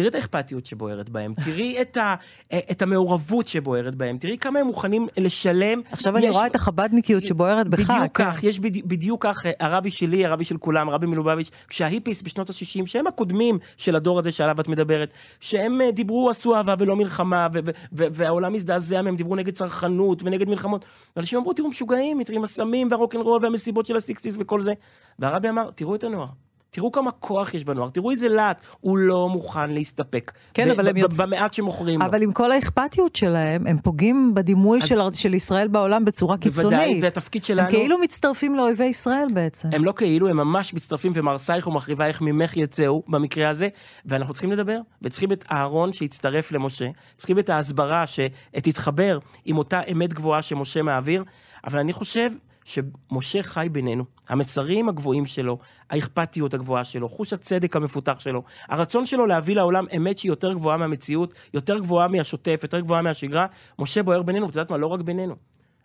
תראי 0.00 0.08
את 0.08 0.14
האכפתיות 0.14 0.66
שבוערת 0.66 1.08
בהם, 1.08 1.32
תראי 1.44 1.80
את, 1.82 1.96
ה, 1.96 2.14
את 2.70 2.82
המעורבות 2.82 3.48
שבוערת 3.48 3.94
בהם, 3.94 4.18
תראי 4.18 4.38
כמה 4.38 4.58
הם 4.58 4.66
מוכנים 4.66 5.08
לשלם. 5.16 5.80
עכשיו 5.92 6.16
אני 6.16 6.26
יש- 6.26 6.34
רואה 6.36 6.46
את 6.46 6.54
החבדניקיות 6.54 7.26
שבוערת 7.26 7.68
בך. 7.68 7.80
בדיוק 7.90 8.16
כן. 8.16 8.24
כך, 8.32 8.44
יש 8.44 8.58
בדי, 8.60 8.82
בדיוק 8.82 9.22
כך, 9.26 9.46
אה, 9.46 9.50
הרבי 9.60 9.90
שלי, 9.90 10.26
הרבי 10.26 10.44
של 10.44 10.56
כולם, 10.56 10.88
הרבי 10.88 11.06
מלובביץ', 11.06 11.50
כשההיפיס 11.68 12.22
בשנות 12.22 12.50
ה-60, 12.50 12.86
שהם 12.86 13.06
הקודמים 13.06 13.58
של 13.76 13.96
הדור 13.96 14.18
הזה 14.18 14.32
שעליו 14.32 14.60
את 14.60 14.68
מדברת, 14.68 15.12
שהם 15.40 15.80
אה, 15.80 15.90
דיברו, 15.90 16.30
עשו 16.30 16.56
אהבה 16.56 16.74
ולא 16.78 16.96
מלחמה, 16.96 17.48
ו- 17.54 17.58
ו- 17.64 17.70
ו- 17.92 18.06
והעולם 18.12 18.54
הזדעזע 18.54 19.02
מהם, 19.02 19.16
דיברו 19.16 19.36
נגד 19.36 19.54
צרכנות 19.54 20.22
ונגד 20.22 20.48
מלחמות, 20.48 20.84
ואנשים 21.16 21.38
אמרו, 21.38 21.52
תראו, 21.52 21.68
משוגעים, 21.68 22.22
תראו 22.22 22.38
עם 22.38 22.44
הסמים 22.44 22.88
והרוקנרול 22.90 23.38
והמסיבות 23.42 23.86
של 23.86 23.96
הסיקסטיס 23.96 24.36
וכל 24.38 24.60
זה, 24.60 24.72
והרבי 25.18 25.48
אמר, 25.48 25.70
תראו 25.74 25.94
את 25.94 26.04
הנוער. 26.04 26.26
תראו 26.70 26.92
כמה 26.92 27.10
כוח 27.10 27.54
יש 27.54 27.64
בנוער, 27.64 27.88
תראו 27.90 28.10
איזה 28.10 28.28
להט, 28.28 28.60
הוא 28.80 28.98
לא 28.98 29.28
מוכן 29.28 29.70
להסתפק. 29.70 30.32
כן, 30.54 30.68
ב- 30.68 30.70
אבל 30.70 30.88
הם 30.88 30.94
ב- 30.94 30.98
יוצ- 30.98 31.16
במעט 31.22 31.54
שמוכרים 31.54 32.00
לו. 32.00 32.06
אבל 32.06 32.22
עם 32.22 32.32
כל 32.32 32.52
האכפתיות 32.52 33.16
שלהם, 33.16 33.66
הם 33.66 33.78
פוגעים 33.78 34.34
בדימוי 34.34 34.78
אז- 34.82 34.88
של, 34.88 35.00
של 35.12 35.34
ישראל 35.34 35.68
בעולם 35.68 36.04
בצורה 36.04 36.36
בוודאי, 36.36 36.54
קיצונית. 36.64 37.02
והתפקיד 37.04 37.42
הם 37.42 37.46
שלנו... 37.46 37.70
כאילו 37.70 37.98
מצטרפים 37.98 38.54
לאויבי 38.54 38.84
ישראל 38.84 39.26
בעצם. 39.34 39.68
הם 39.72 39.84
לא 39.84 39.92
כאילו, 39.96 40.28
הם 40.28 40.36
ממש 40.36 40.74
מצטרפים 40.74 41.12
ומהרסייך 41.14 41.66
ומחריבייך 41.66 42.20
ממך 42.20 42.56
יצאו 42.56 43.02
במקרה 43.08 43.48
הזה, 43.48 43.68
ואנחנו 44.06 44.34
צריכים 44.34 44.52
לדבר, 44.52 44.78
וצריכים 45.02 45.32
את 45.32 45.44
אהרון 45.52 45.92
שיצטרף 45.92 46.52
למשה, 46.52 46.86
צריכים 47.16 47.38
את 47.38 47.50
ההסברה 47.50 48.04
שתתחבר 48.06 49.18
עם 49.44 49.58
אותה 49.58 49.80
אמת 49.92 50.14
גבוהה 50.14 50.42
שמשה 50.42 50.82
מעביר, 50.82 51.24
אבל 51.64 51.78
אני 51.78 51.92
חושב 51.92 52.30
שמשה 52.70 53.42
חי 53.42 53.68
בינינו, 53.72 54.04
המסרים 54.28 54.88
הגבוהים 54.88 55.26
שלו, 55.26 55.58
האכפתיות 55.90 56.54
הגבוהה 56.54 56.84
שלו, 56.84 57.08
חוש 57.08 57.32
הצדק 57.32 57.76
המפותח 57.76 58.20
שלו, 58.20 58.42
הרצון 58.68 59.06
שלו 59.06 59.26
להביא 59.26 59.56
לעולם 59.56 59.86
אמת 59.96 60.18
שהיא 60.18 60.30
יותר 60.30 60.52
גבוהה 60.52 60.76
מהמציאות, 60.76 61.34
יותר 61.54 61.78
גבוהה 61.78 62.08
מהשוטף, 62.08 62.60
יותר 62.62 62.80
גבוהה 62.80 63.02
מהשגרה, 63.02 63.46
משה 63.78 64.02
בוער 64.02 64.22
בינינו, 64.22 64.46
ואת 64.46 64.56
יודעת 64.56 64.70
מה, 64.70 64.76
לא 64.76 64.86
רק 64.86 65.00
בינינו. 65.00 65.34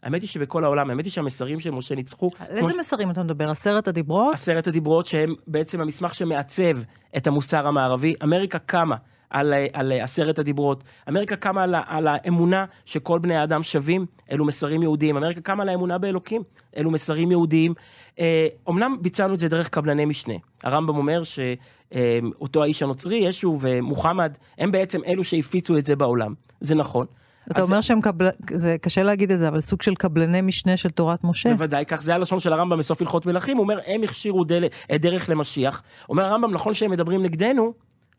האמת 0.03 0.21
היא 0.21 0.29
שבכל 0.29 0.63
העולם, 0.63 0.89
האמת 0.89 1.05
היא 1.05 1.11
שהמסרים 1.11 1.59
של 1.59 1.71
משה 1.71 1.95
ניצחו. 1.95 2.29
על 2.39 2.57
איזה 2.57 2.73
מסרים 2.79 3.11
אתה 3.11 3.23
מדבר? 3.23 3.51
עשרת 3.51 3.87
הדיברות? 3.87 4.33
עשרת 4.33 4.67
הדיברות 4.67 5.05
שהם 5.05 5.35
בעצם 5.47 5.81
המסמך 5.81 6.15
שמעצב 6.15 6.77
את 7.17 7.27
המוסר 7.27 7.67
המערבי. 7.67 8.13
אמריקה 8.23 8.59
קמה 8.59 8.95
על, 9.29 9.53
על 9.73 9.91
עשרת 9.91 10.39
הדיברות. 10.39 10.83
אמריקה 11.09 11.35
קמה 11.35 11.63
על, 11.63 11.75
על 11.87 12.07
האמונה 12.07 12.65
שכל 12.85 13.19
בני 13.19 13.35
האדם 13.35 13.63
שווים, 13.63 14.05
אלו 14.31 14.45
מסרים 14.45 14.81
יהודיים. 14.81 15.17
אמריקה 15.17 15.41
קמה 15.41 15.63
על 15.63 15.69
האמונה 15.69 15.97
באלוקים, 15.97 16.41
אלו 16.77 16.91
מסרים 16.91 17.31
יהודיים. 17.31 17.73
אה, 18.19 18.47
אומנם 18.67 18.97
ביצענו 19.01 19.33
את 19.33 19.39
זה 19.39 19.47
דרך 19.49 19.69
קבלני 19.69 20.05
משנה. 20.05 20.33
הרמב"ם 20.63 20.97
אומר 20.97 21.21
שאותו 21.23 22.63
האיש 22.63 22.83
הנוצרי, 22.83 23.15
ישו 23.15 23.57
ומוחמד, 23.61 24.37
הם 24.57 24.71
בעצם 24.71 25.01
אלו 25.07 25.23
שהפיצו 25.23 25.77
את 25.77 25.85
זה 25.85 25.95
בעולם. 25.95 26.33
זה 26.61 26.75
נכון. 26.75 27.05
אתה 27.51 27.61
אומר 27.61 27.81
שהם 27.81 28.01
קבל... 28.01 28.29
זה 28.51 28.75
קשה 28.81 29.03
להגיד 29.03 29.31
את 29.31 29.39
זה, 29.39 29.47
אבל 29.47 29.61
סוג 29.61 29.81
של 29.81 29.95
קבלני 29.95 30.41
משנה 30.41 30.77
של 30.77 30.89
תורת 30.89 31.23
משה. 31.23 31.49
בוודאי, 31.49 31.85
כך 31.85 32.01
זה 32.01 32.15
הלשון 32.15 32.39
של 32.39 32.53
הרמב"ם 32.53 32.77
בסוף 32.77 33.01
הלכות 33.01 33.25
מלכים, 33.25 33.57
הוא 33.57 33.63
אומר, 33.63 33.79
הם 33.87 34.03
הכשירו 34.03 34.43
דל... 34.43 34.63
דרך 34.91 35.29
למשיח. 35.29 35.81
אומר 36.09 36.25
הרמב"ם, 36.25 36.51
נכון 36.51 36.73
שהם 36.73 36.91
מדברים 36.91 37.23
נגדנו, 37.23 37.73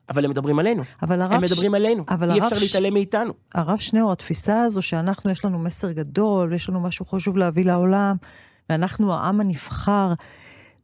אבל 0.09 0.25
הם 0.25 0.31
מדברים 0.31 0.59
עלינו. 0.59 0.83
אבל 1.03 1.21
הרב 1.23 1.33
הם 1.33 1.47
ש- 1.47 1.53
מדברים 1.53 1.75
עלינו, 1.75 2.05
אבל 2.09 2.31
אי 2.31 2.39
אפשר 2.41 2.57
ש- 2.57 2.63
להתעלם 2.63 2.95
מאיתנו. 2.95 3.33
הרב 3.55 3.79
שניאור, 3.79 4.13
התפיסה 4.13 4.63
הזו 4.63 4.83
שאנחנו, 4.83 5.31
יש 5.31 5.45
לנו 5.45 5.59
מסר 5.59 5.93
גדול, 5.93 6.49
ויש 6.51 6.69
לנו 6.69 6.81
משהו 6.81 7.05
חשוב 7.05 7.37
להביא 7.37 7.65
לעולם, 7.65 8.17
ואנחנו 8.71 9.15
העם 9.15 9.41
הנבחר, 9.41 10.13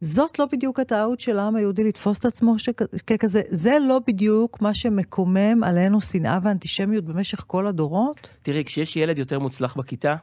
זאת 0.01 0.39
לא 0.39 0.45
בדיוק 0.51 0.79
הטעות 0.79 1.19
של 1.19 1.39
העם 1.39 1.55
היהודי 1.55 1.83
לתפוס 1.83 2.19
את 2.19 2.25
עצמו 2.25 2.55
שכ- 2.59 3.01
ככזה. 3.07 3.41
זה 3.49 3.77
לא 3.87 3.99
בדיוק 4.07 4.61
מה 4.61 4.73
שמקומם 4.73 5.63
עלינו 5.63 6.01
שנאה 6.01 6.39
ואנטישמיות 6.43 7.05
במשך 7.05 7.43
כל 7.47 7.67
הדורות? 7.67 8.33
תראי, 8.41 8.63
כשיש 8.65 8.95
ילד 8.95 9.19
יותר 9.19 9.39
מוצלח 9.39 9.75
בכיתה, 9.77 10.15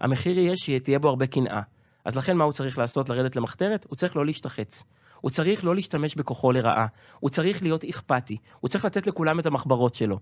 המחיר 0.00 0.38
יהיה 0.38 0.56
שתהיה 0.56 0.98
בו 0.98 1.08
הרבה 1.08 1.26
קנאה. 1.26 1.60
אז 2.04 2.16
לכן 2.16 2.36
מה 2.36 2.44
הוא 2.44 2.52
צריך 2.52 2.78
לעשות? 2.78 3.08
לרדת 3.08 3.36
למחתרת? 3.36 3.86
הוא 3.88 3.96
צריך 3.96 4.16
לא 4.16 4.26
להשתחץ. 4.26 4.82
הוא 5.24 5.30
צריך 5.30 5.64
לא 5.64 5.74
להשתמש 5.74 6.14
בכוחו 6.14 6.52
לרעה. 6.52 6.86
הוא 7.20 7.30
צריך 7.30 7.62
להיות 7.62 7.84
אכפתי. 7.84 8.36
הוא 8.60 8.68
צריך 8.68 8.84
לתת 8.84 9.06
לכולם 9.06 9.40
את 9.40 9.46
המחברות 9.46 9.94
שלו. 9.94 10.18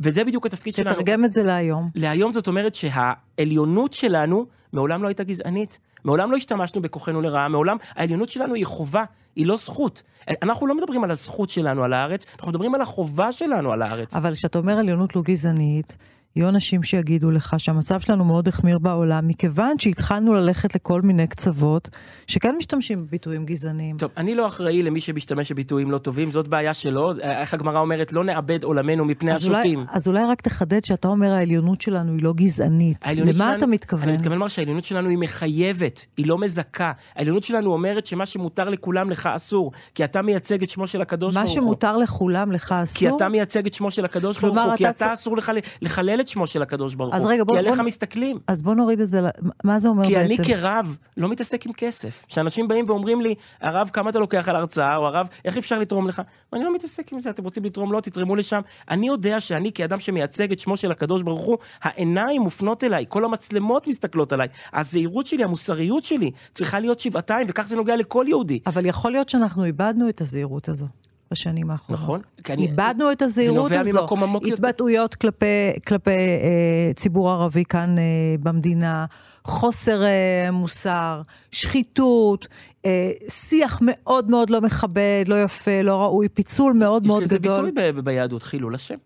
וזה 0.00 0.24
בדיוק 0.24 0.46
התפקיד 0.46 0.74
שלנו. 0.74 0.94
תתרגם 0.94 1.24
את 1.24 1.32
זה 1.32 1.42
להיום. 1.42 1.90
להיום 1.94 2.32
זאת 2.32 2.48
אומרת 2.48 2.74
שהעליונות 2.74 3.92
שלנו 3.92 4.46
מעולם 4.72 5.02
לא 5.02 5.08
הייתה 5.08 5.24
גזענית. 5.24 5.78
מעולם 6.04 6.30
לא 6.30 6.36
השתמשנו 6.36 6.82
בכוחנו 6.82 7.20
לרעה, 7.20 7.48
מעולם 7.48 7.76
העליונות 7.90 8.28
שלנו 8.28 8.54
היא 8.54 8.66
חובה, 8.66 9.04
היא 9.36 9.46
לא 9.46 9.56
זכות. 9.56 10.02
אנחנו 10.42 10.66
לא 10.66 10.76
מדברים 10.76 11.04
על 11.04 11.10
הזכות 11.10 11.50
שלנו 11.50 11.84
על 11.84 11.92
הארץ, 11.92 12.26
אנחנו 12.36 12.50
מדברים 12.50 12.74
על 12.74 12.80
החובה 12.80 13.32
שלנו 13.32 13.72
על 13.72 13.82
הארץ. 13.82 14.16
אבל 14.16 14.32
כשאתה 14.32 14.58
אומר 14.58 14.78
עליונות 14.78 15.16
לא 15.16 15.22
גזענית, 15.22 15.96
יהיו 16.36 16.48
אנשים 16.48 16.82
שיגידו 16.82 17.30
לך 17.30 17.54
שהמצב 17.58 18.00
שלנו 18.00 18.24
מאוד 18.24 18.48
החמיר 18.48 18.78
בעולם, 18.78 19.28
מכיוון 19.28 19.78
שהתחלנו 19.78 20.34
ללכת 20.34 20.74
לכל 20.74 21.02
מיני 21.02 21.26
קצוות, 21.26 21.88
שכן 22.26 22.54
משתמשים 22.58 23.06
בביטויים 23.06 23.44
גזעניים. 23.46 23.96
טוב, 23.98 24.10
אני 24.16 24.34
לא 24.34 24.46
אחראי 24.46 24.82
למי 24.82 25.00
שמשתמש 25.00 25.52
בביטויים 25.52 25.90
לא 25.90 25.98
טובים, 25.98 26.30
זאת 26.30 26.48
בעיה 26.48 26.74
שלו. 26.74 27.12
איך 27.20 27.54
הגמרא 27.54 27.78
אומרת, 27.80 28.12
לא 28.12 28.24
נאבד 28.24 28.64
עולמנו 28.64 29.04
מפני 29.04 29.32
אז 29.32 29.48
אולי, 29.48 29.58
השוטים. 29.58 29.84
אז 29.88 30.08
אולי 30.08 30.22
רק 30.28 30.40
תחדד 30.40 30.84
שאתה 30.84 31.08
אומר 31.08 31.32
העליונות 31.32 31.80
שלנו 31.80 32.12
היא 32.12 32.22
לא 32.22 32.32
גזענית. 32.32 33.06
למה 33.16 33.32
שלנו- 33.32 33.56
אתה 33.56 33.66
מתכוון? 33.66 34.08
אני 34.08 34.12
מתכוון 34.16 34.32
לומר 34.38 34.48
שהעליונות 34.48 34.84
שלנו 34.84 35.08
היא 35.08 35.18
מחייבת, 35.18 36.06
היא 36.16 36.26
לא 36.26 36.38
מזכה. 36.38 36.92
העליונות 37.16 37.42
שלנו 37.44 37.72
אומרת 37.72 38.06
שמה 38.06 38.26
שמותר 38.26 38.68
לכולם, 38.68 39.10
לך 39.10 39.26
אסור. 39.26 39.72
כי 39.94 40.04
אתה 40.04 40.22
מייצג 40.22 40.62
את 40.62 40.70
שמו 40.70 40.86
של 40.86 41.00
הקדוש 41.02 41.34
מה 41.34 41.40
ברוך 41.44 41.54
הוא. 41.56 41.62
שמותר 41.62 41.96
לכולם, 41.96 42.52
לך 42.52 42.74
אסור? 42.82 42.98
כי 42.98 43.16
אתה 43.16 43.28
מייצג 43.28 43.66
את 43.66 43.74
שמו 43.74 43.90
של 43.90 44.04
הקדוש 44.04 44.40
ברוך 44.40 44.56
הוא, 44.58 44.76
כי 44.76 44.88
אתה 44.88 45.14
אסור 45.14 45.36
לך 45.36 45.52
לחלל 45.82 46.20
את 46.20 46.25
שמו 46.28 46.46
של 46.46 46.62
הקדוש 46.62 46.94
ברוך 46.94 47.14
הוא. 47.14 47.30
רגע, 47.32 47.44
בוא- 47.44 47.54
כי 47.54 47.58
עליך 47.58 47.76
בוא- 47.76 47.84
מסתכלים. 47.84 48.38
אז 48.46 48.62
בוא 48.62 48.74
נוריד 48.74 49.00
את 49.00 49.06
זה, 49.08 49.20
מה 49.64 49.78
זה 49.78 49.88
אומר 49.88 50.04
כי 50.06 50.14
בעצם? 50.14 50.26
אני 50.42 50.44
כרב 50.44 50.96
לא 51.16 51.28
מתעסק 51.28 51.66
עם 51.66 51.72
כסף. 51.72 52.24
כשאנשים 52.28 52.68
באים 52.68 52.84
ואומרים 52.88 53.20
לי, 53.20 53.34
הרב, 53.60 53.90
כמה 53.92 54.10
אתה 54.10 54.18
לוקח 54.18 54.48
על 54.48 54.56
הרצאה, 54.56 54.96
או 54.96 55.06
הרב, 55.06 55.28
איך 55.44 55.56
אפשר 55.56 55.78
לתרום 55.78 56.08
לך? 56.08 56.22
ואני 56.52 56.64
לא 56.64 56.74
מתעסק 56.74 57.12
עם 57.12 57.20
זה, 57.20 57.30
אתם 57.30 57.44
רוצים 57.44 57.64
לתרום 57.64 57.92
לו, 57.92 58.00
תתרמו 58.00 58.36
לשם. 58.36 58.60
אני 58.90 59.06
יודע 59.06 59.40
שאני 59.40 59.72
כאדם 59.72 60.00
שמייצג 60.00 60.52
את 60.52 60.58
שמו 60.60 60.76
של 60.76 60.90
הקדוש 60.90 61.22
ברוך 61.22 61.44
הוא, 61.44 61.58
העיניים 61.82 62.42
מופנות 62.42 62.84
אליי, 62.84 63.04
כל 63.08 63.24
המצלמות 63.24 63.86
מסתכלות 63.86 64.32
עליי. 64.32 64.48
הזהירות 64.72 65.26
שלי, 65.26 65.44
המוסריות 65.44 66.04
שלי, 66.04 66.30
צריכה 66.54 66.80
להיות 66.80 67.00
שבעתיים, 67.00 67.46
וכך 67.50 67.66
זה 67.68 67.76
נוגע 67.76 67.96
לכל 67.96 68.24
יהודי. 68.28 68.58
אבל 68.66 68.86
יכול 68.86 69.12
להיות 69.12 69.28
שאנחנו 69.28 69.64
איבדנו 69.64 70.08
את 70.08 70.20
הזהירות 70.20 70.68
הזו 70.68 70.86
בשנים 71.30 71.70
האחרונות. 71.70 72.02
נכון? 72.02 72.20
איבדנו 72.58 73.12
את 73.12 73.22
הזהירות 73.22 73.68
זה 73.68 73.80
הזו. 73.80 73.88
נובע 73.90 74.00
ממקום 74.00 74.22
עמוק 74.22 74.42
יותר. 74.42 74.54
התבטאויות 74.54 75.14
כלפי, 75.14 75.72
כלפי 75.86 76.10
אה, 76.10 76.92
ציבור 76.96 77.30
ערבי 77.30 77.64
כאן 77.64 77.98
אה, 77.98 78.02
במדינה, 78.40 79.06
חוסר 79.44 80.02
אה, 80.04 80.50
מוסר, 80.52 81.22
שחיתות, 81.50 82.48
אה, 82.84 83.10
שיח 83.28 83.78
מאוד 83.82 84.30
מאוד 84.30 84.50
לא 84.50 84.60
מכבד, 84.60 85.24
לא 85.26 85.42
יפה, 85.42 85.82
לא 85.82 85.96
ראוי, 86.02 86.28
פיצול 86.28 86.72
מאוד 86.72 87.02
יש 87.02 87.08
מאוד 87.08 87.22
לזה 87.22 87.38
גדול. 87.38 87.64
ביטוי 87.70 87.92
ב- 87.92 87.96
ב- 87.96 88.04
ביהדות, 88.04 88.42
חילול 88.42 88.74
השם. 88.74 88.96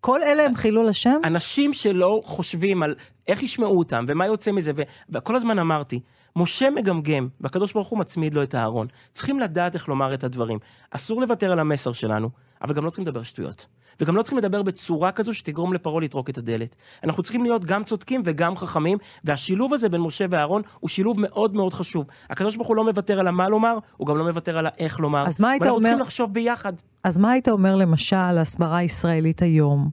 כל 0.00 0.22
אלה 0.22 0.44
הם 0.44 0.54
חילול 0.54 0.88
השם? 0.88 1.20
אנשים 1.24 1.72
שלא 1.72 2.20
חושבים 2.24 2.82
על 2.82 2.94
איך 3.28 3.42
ישמעו 3.42 3.78
אותם 3.78 4.04
ומה 4.08 4.26
יוצא 4.26 4.52
מזה, 4.52 4.72
ו... 4.76 4.82
וכל 5.10 5.36
הזמן 5.36 5.58
אמרתי, 5.58 6.00
משה 6.38 6.70
מגמגם, 6.70 7.28
והקדוש 7.40 7.72
ברוך 7.72 7.88
הוא 7.88 7.98
מצמיד 7.98 8.34
לו 8.34 8.42
את 8.42 8.54
הארון. 8.54 8.86
צריכים 9.12 9.40
לדעת 9.40 9.74
איך 9.74 9.88
לומר 9.88 10.14
את 10.14 10.24
הדברים. 10.24 10.58
אסור 10.90 11.20
לוותר 11.20 11.52
על 11.52 11.58
המסר 11.58 11.92
שלנו, 11.92 12.30
אבל 12.62 12.74
גם 12.74 12.84
לא 12.84 12.90
צריכים 12.90 13.06
לדבר 13.06 13.22
שטויות. 13.22 13.66
וגם 14.00 14.16
לא 14.16 14.22
צריכים 14.22 14.38
לדבר 14.38 14.62
בצורה 14.62 15.12
כזו 15.12 15.34
שתגרום 15.34 15.72
לפרעה 15.72 16.00
לטרוק 16.00 16.30
את 16.30 16.38
הדלת. 16.38 16.76
אנחנו 17.04 17.22
צריכים 17.22 17.42
להיות 17.42 17.64
גם 17.64 17.84
צודקים 17.84 18.22
וגם 18.24 18.56
חכמים, 18.56 18.98
והשילוב 19.24 19.74
הזה 19.74 19.88
בין 19.88 20.00
משה 20.00 20.24
ואהרון 20.30 20.62
הוא 20.80 20.88
שילוב 20.90 21.20
מאוד 21.20 21.54
מאוד 21.56 21.72
חשוב. 21.72 22.06
הקדוש 22.30 22.56
ברוך 22.56 22.68
הוא 22.68 22.76
לא 22.76 22.84
מוותר 22.84 23.20
על 23.20 23.26
המה 23.28 23.48
לומר, 23.48 23.78
הוא 23.96 24.06
גם 24.06 24.16
לא 24.18 24.24
מוותר 24.24 24.58
על 24.58 24.66
האיך 24.66 25.00
לומר. 25.00 25.26
אז 25.26 25.40
מה 25.40 25.50
היית 25.50 25.62
ואנחנו 25.62 25.76
אומר- 25.76 25.88
צריכים 25.88 26.00
לחשוב 26.00 26.32
ביחד. 26.34 26.72
אז 27.04 27.18
מה 27.18 27.30
היית 27.30 27.48
אומר 27.48 27.76
למשל 27.76 28.16
על 28.16 28.38
ההסברה 28.38 28.76
הישראלית 28.78 29.42
היום? 29.42 29.90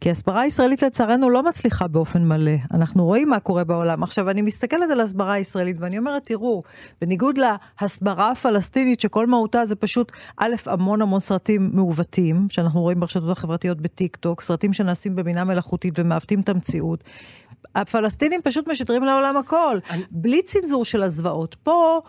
כי 0.00 0.08
ההסברה 0.08 0.40
הישראלית 0.40 0.82
לצערנו 0.82 1.30
לא 1.30 1.42
מצליחה 1.42 1.88
באופן 1.88 2.24
מלא. 2.28 2.52
אנחנו 2.74 3.04
רואים 3.04 3.28
מה 3.28 3.40
קורה 3.40 3.64
בעולם. 3.64 4.02
עכשיו, 4.02 4.30
אני 4.30 4.42
מסתכלת 4.42 4.90
על 4.90 5.00
ההסברה 5.00 5.32
הישראלית 5.32 5.76
ואני 5.80 5.98
אומרת, 5.98 6.26
תראו, 6.26 6.62
בניגוד 7.00 7.38
להסברה 7.80 8.30
הפלסטינית, 8.30 9.00
שכל 9.00 9.26
מהותה 9.26 9.64
זה 9.64 9.76
פשוט, 9.76 10.12
א', 10.36 10.54
המון 10.66 11.02
המון 11.02 11.20
סרטים 11.20 11.70
מעוותים, 11.72 12.46
שאנחנו 12.50 12.80
רואים 12.80 13.00
ברשתות 13.00 13.30
החברתיות 13.30 13.80
בטיק 13.80 14.16
טוק, 14.16 14.40
סרטים 14.40 14.72
שנעשים 14.72 15.16
בבינה 15.16 15.44
מלאכותית 15.44 15.98
ומעוותים 15.98 16.40
את 16.40 16.48
המציאות. 16.48 17.04
הפלסטינים 17.74 18.40
פשוט 18.42 18.68
משדרים 18.68 19.04
לעולם 19.04 19.36
הכל, 19.36 19.78
אני- 19.90 20.02
בלי 20.10 20.42
צנזור 20.42 20.84
של 20.84 21.02
הזוועות. 21.02 21.56
פה 21.62 22.00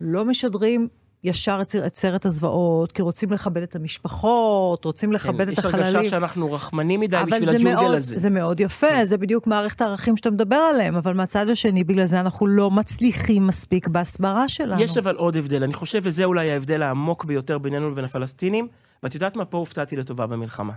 לא 0.00 0.24
משדרים 0.24 0.88
ישר 1.24 1.58
את 1.62 1.76
את 1.86 1.96
סרט 1.96 2.26
הזוועות, 2.26 2.92
כי 2.92 3.02
רוצים 3.02 3.32
לכבד 3.32 3.62
את 3.62 3.76
המשפחות, 3.76 4.84
רוצים 4.84 5.12
לכבד 5.12 5.48
את 5.48 5.58
יש 5.58 5.64
החללים. 5.64 5.96
הרגשה 5.96 6.10
שאנחנו 6.10 6.52
רחמנים 6.52 7.00
מדי 7.00 7.16
בשביל 7.26 7.48
הג'ונגל 7.48 7.74
מאוד, 7.74 7.96
הזה. 7.96 8.14
כן. 8.14 8.20
זה 8.20 8.30
מאוד 8.30 8.60
יפה, 8.60 9.04
זה 9.04 9.18
בדיוק 9.18 9.46
מערכת 9.46 9.80
הערכים 9.80 10.16
שאתה 10.16 10.30
מדבר 10.30 10.56
עליהם, 10.56 10.96
אבל 10.96 11.14
מהצד 11.14 11.48
השני, 11.50 11.84
בגלל 11.84 12.06
זה 12.06 12.20
אנחנו 12.20 12.46
לא 12.46 12.70
מצליחים 12.70 13.46
מספיק 13.46 13.88
בהסברה 13.88 14.48
שלנו. 14.48 14.82
יש 14.82 14.96
אבל 14.98 15.16
עוד 15.16 15.36
הבדל, 15.36 15.62
אני 15.62 15.72
חושב 15.72 16.00
וזה 16.04 16.24
אולי 16.24 16.50
ההבדל 16.50 16.82
העמוק 16.82 17.24
ביותר 17.24 17.58
בינינו 17.58 17.90
לבין 17.90 18.04
הפלסטינים, 18.04 18.68
ואת 19.02 19.14
יודעת 19.14 19.36
מה? 19.36 19.44
פה 19.44 19.58
הופתעתי 19.58 19.96
לטובה 19.96 20.26
במלחמה. 20.26 20.72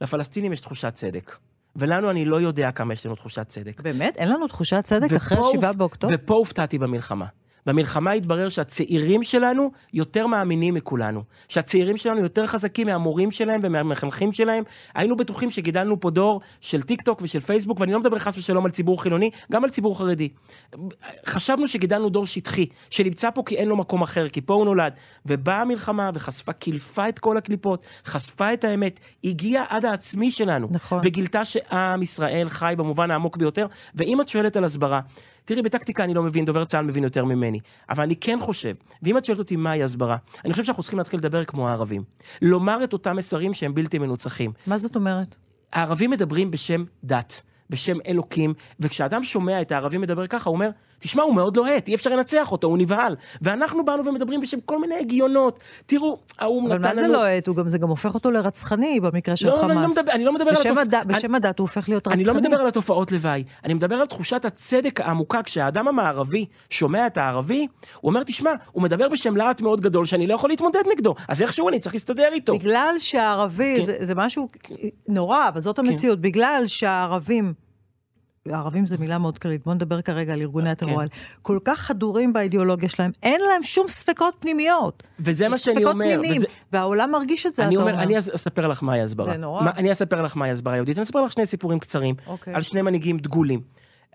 לפלסטינים 0.00 0.52
יש 0.52 0.60
תחושת 0.60 0.94
צדק, 0.94 1.36
ולנו 1.76 2.10
אני 2.10 2.24
לא 2.24 2.40
יודע 2.40 2.70
כמה 2.70 2.92
יש 2.94 3.06
לנו 3.06 3.14
תחושת 3.14 3.48
צדק. 3.48 3.80
באמת? 3.80 4.16
אין 4.16 4.28
לנו 4.28 4.46
תחושת 4.48 4.80
צדק 4.84 5.12
אחרי 5.12 5.38
ופה 5.38 5.50
שבעה 5.52 5.70
הופ- 5.70 5.76
באוקטובר? 5.78 6.14
ופה 6.18 6.34
הופתעתי 6.34 6.78
במלחמה. 6.78 7.26
במלחמה 7.66 8.10
התברר 8.10 8.48
שהצעירים 8.48 9.22
שלנו 9.22 9.70
יותר 9.94 10.26
מאמינים 10.26 10.74
מכולנו. 10.74 11.22
שהצעירים 11.48 11.96
שלנו 11.96 12.20
יותר 12.20 12.46
חזקים 12.46 12.86
מהמורים 12.86 13.30
שלהם 13.30 13.60
ומהמחנכים 13.64 14.32
שלהם. 14.32 14.64
היינו 14.94 15.16
בטוחים 15.16 15.50
שגידלנו 15.50 16.00
פה 16.00 16.10
דור 16.10 16.40
של 16.60 16.82
טיק 16.82 17.02
טוק 17.02 17.18
ושל 17.22 17.40
פייסבוק, 17.40 17.80
ואני 17.80 17.92
לא 17.92 18.00
מדבר 18.00 18.18
חס 18.18 18.38
ושלום 18.38 18.64
על 18.64 18.70
ציבור 18.70 19.02
חילוני, 19.02 19.30
גם 19.52 19.64
על 19.64 19.70
ציבור 19.70 19.98
חרדי. 19.98 20.28
חשבנו 21.26 21.68
שגידלנו 21.68 22.08
דור 22.08 22.26
שטחי, 22.26 22.66
שנמצא 22.90 23.30
פה 23.30 23.42
כי 23.46 23.56
אין 23.56 23.68
לו 23.68 23.76
מקום 23.76 24.02
אחר, 24.02 24.28
כי 24.28 24.40
פה 24.40 24.54
הוא 24.54 24.64
נולד. 24.64 24.92
ובאה 25.26 25.60
המלחמה 25.60 26.10
וחשפה, 26.14 26.52
קילפה 26.52 27.08
את 27.08 27.18
כל 27.18 27.36
הקליפות, 27.36 27.84
חשפה 28.04 28.52
את 28.52 28.64
האמת, 28.64 29.00
הגיעה 29.24 29.64
עד 29.68 29.84
העצמי 29.84 30.30
שלנו. 30.30 30.68
נכון. 30.70 31.00
וגילתה 31.04 31.44
שעם 31.44 32.02
ישראל 32.02 32.48
חי 32.48 32.74
במובן 32.78 33.10
העמוק 33.10 33.36
ביותר. 33.36 33.66
ואם 33.94 34.20
את 34.20 34.28
שואלת 34.28 34.56
על 34.56 34.64
הסברה, 34.64 35.00
תראי, 35.50 35.62
בטקטיקה 35.62 36.04
אני 36.04 36.14
לא 36.14 36.22
מבין, 36.22 36.44
דובר 36.44 36.64
צה"ל 36.64 36.84
מבין 36.84 37.04
יותר 37.04 37.24
ממני. 37.24 37.60
אבל 37.88 38.02
אני 38.02 38.16
כן 38.16 38.38
חושב, 38.40 38.74
ואם 39.02 39.18
את 39.18 39.24
שואלת 39.24 39.38
אותי 39.38 39.56
מהי 39.56 39.82
הסברה, 39.82 40.16
אני 40.44 40.52
חושב 40.52 40.64
שאנחנו 40.64 40.82
צריכים 40.82 40.98
להתחיל 40.98 41.18
לדבר 41.18 41.44
כמו 41.44 41.68
הערבים. 41.68 42.02
לומר 42.42 42.84
את 42.84 42.92
אותם 42.92 43.16
מסרים 43.16 43.54
שהם 43.54 43.74
בלתי 43.74 43.98
מנוצחים. 43.98 44.50
מה 44.66 44.78
זאת 44.78 44.96
אומרת? 44.96 45.36
הערבים 45.72 46.10
מדברים 46.10 46.50
בשם 46.50 46.84
דת. 47.04 47.42
בשם 47.70 47.96
אלוקים, 48.06 48.54
וכשאדם 48.80 49.24
שומע 49.24 49.60
את 49.60 49.72
הערבי 49.72 49.98
מדבר 49.98 50.26
ככה, 50.26 50.50
הוא 50.50 50.54
אומר, 50.54 50.70
תשמע, 51.00 51.22
הוא 51.22 51.34
מאוד 51.34 51.56
לוהט, 51.56 51.88
אי 51.88 51.94
אפשר 51.94 52.10
לנצח 52.10 52.52
אותו, 52.52 52.66
הוא 52.66 52.78
נבהל. 52.78 53.16
ואנחנו 53.42 53.84
באנו 53.84 54.04
ומדברים 54.04 54.40
בשם 54.40 54.58
כל 54.64 54.80
מיני 54.80 54.94
הגיונות. 55.00 55.58
תראו, 55.86 56.18
האו"ם 56.38 56.68
נתן 56.68 56.76
לנו... 56.76 56.88
אבל 56.88 56.94
מה 56.94 57.00
זה 57.00 57.08
לוהט? 57.08 57.48
גם, 57.48 57.68
זה 57.68 57.78
גם 57.78 57.88
הופך 57.88 58.14
אותו 58.14 58.30
לרצחני 58.30 59.00
במקרה 59.00 59.36
של 59.36 59.46
לא, 59.46 59.56
חמאס. 59.56 59.66
לא, 59.66 59.72
אני 59.72 59.82
לא 59.82 59.88
מדבר, 59.88 60.12
אני 60.12 60.24
לא 60.24 60.32
מדבר 60.32 60.50
בשם 60.52 60.68
על 60.68 60.78
התופ... 60.78 60.94
הד... 60.94 61.08
בשם 61.08 61.34
הדת 61.34 61.58
הוא 61.58 61.64
הופך 61.64 61.88
להיות 61.88 62.06
רצחני. 62.06 62.24
אני 62.24 62.34
לא 62.34 62.40
מדבר 62.40 62.56
על 62.56 62.66
התופעות 62.66 63.12
לוואי, 63.12 63.44
אני 63.64 63.74
מדבר 63.74 63.96
על 63.96 64.06
תחושת 64.06 64.44
הצדק 64.44 65.00
העמוקה. 65.00 65.42
כשהאדם 65.42 65.88
המערבי 65.88 66.46
שומע 66.70 67.06
את 67.06 67.18
הערבי, 67.18 67.66
הוא 68.00 68.08
אומר, 68.10 68.22
תשמע, 68.22 68.50
הוא 68.72 68.82
מדבר 68.82 69.08
בשם 69.08 69.36
להט 69.36 69.60
מאוד 69.60 69.80
גדול 69.80 70.06
שאני 70.06 70.26
לא 70.26 70.34
יכול 70.34 70.50
להתמודד 70.50 70.82
נגדו, 70.92 71.14
אז 71.28 71.42
איכשהו 71.42 71.68
אני 71.68 71.80
צריך 71.80 71.94
להסתדר 71.94 72.28
איתו. 72.32 72.58
בגלל 72.58 72.94
שהערבי, 72.98 73.74
כן. 73.76 73.82
זה, 73.82 73.96
זה 74.00 74.14
משהו 74.14 74.48
נורא, 75.08 75.48
אבל 75.48 75.60
זאת 75.60 75.78
המציאות, 75.78 76.20
בגלל 76.20 76.62
שהערבים... 76.66 77.69
ערבים 78.48 78.86
זה 78.86 78.98
מילה 78.98 79.18
מאוד 79.18 79.38
כללית, 79.38 79.64
בואו 79.64 79.74
נדבר 79.74 80.02
כרגע 80.02 80.32
על 80.32 80.40
ארגוני 80.40 80.70
הטרור 80.70 80.92
כן. 80.92 80.98
האלה. 80.98 81.10
כל 81.42 81.58
כך 81.64 81.80
חדורים 81.80 82.32
באידיאולוגיה 82.32 82.88
שלהם, 82.88 83.10
אין 83.22 83.40
להם 83.40 83.62
שום 83.62 83.88
ספקות 83.88 84.34
פנימיות. 84.40 85.02
וזה 85.20 85.48
מה 85.48 85.58
שאני 85.58 85.76
ספקות 85.76 85.92
אומר. 85.92 86.04
פנימיים, 86.04 86.36
וזה... 86.36 86.46
והעולם 86.72 87.10
מרגיש 87.12 87.46
את 87.46 87.54
זה, 87.54 87.64
אני 87.64 87.74
אתה 87.74 87.82
אומר, 87.82 87.92
אומר. 87.92 88.02
אני 88.02 88.18
אספר 88.18 88.68
לך 88.68 88.82
מהי 88.82 89.00
הסברה. 89.00 89.32
זה 89.32 89.36
נורא. 89.36 89.62
מה, 89.62 89.70
אני 89.70 89.92
אספר 89.92 90.22
לך 90.22 90.36
מהי 90.36 90.50
הסברה 90.50 90.76
יהודית. 90.76 90.96
אני 90.96 91.02
אספר 91.02 91.20
לך 91.22 91.32
שני 91.32 91.46
סיפורים 91.46 91.78
קצרים, 91.78 92.14
אוקיי. 92.26 92.54
על 92.54 92.62
שני 92.62 92.82
מנהיגים 92.82 93.18
דגולים. 93.18 93.60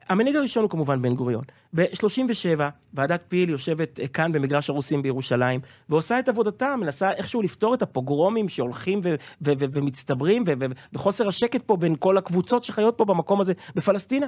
המנהיג 0.10 0.36
הראשון 0.36 0.64
הוא 0.64 0.70
כמובן 0.70 1.02
בן 1.02 1.16
גוריון. 1.16 1.44
ב-37, 1.76 2.62
ועדת 2.94 3.24
פיל 3.28 3.50
יושבת 3.50 4.00
אה, 4.00 4.08
כאן 4.08 4.32
במגרש 4.32 4.70
הרוסים 4.70 5.02
בירושלים, 5.02 5.60
ועושה 5.90 6.20
את 6.20 6.30
עבודתה, 6.30 6.76
מנסה 6.76 7.12
איכשהו 7.12 7.42
לפתור 7.42 7.74
את 7.74 7.82
הפוגרומים 7.82 8.50
שהולכים 8.50 9.00
ו- 9.04 9.16
ו- 9.42 9.54
ו- 9.60 9.66
ומצטברים, 9.72 10.44
ו- 10.48 10.54
ו- 10.60 10.66
וחוסר 10.94 11.28
השקט 11.28 11.62
פה 11.62 11.78
בין 11.78 11.96
כל 12.00 12.18
הקבוצות 12.18 12.64
שחיות 12.64 12.98
פה 12.98 13.06
במקום 13.06 13.42
הזה 13.42 13.54
בפלסטינה. 13.76 14.28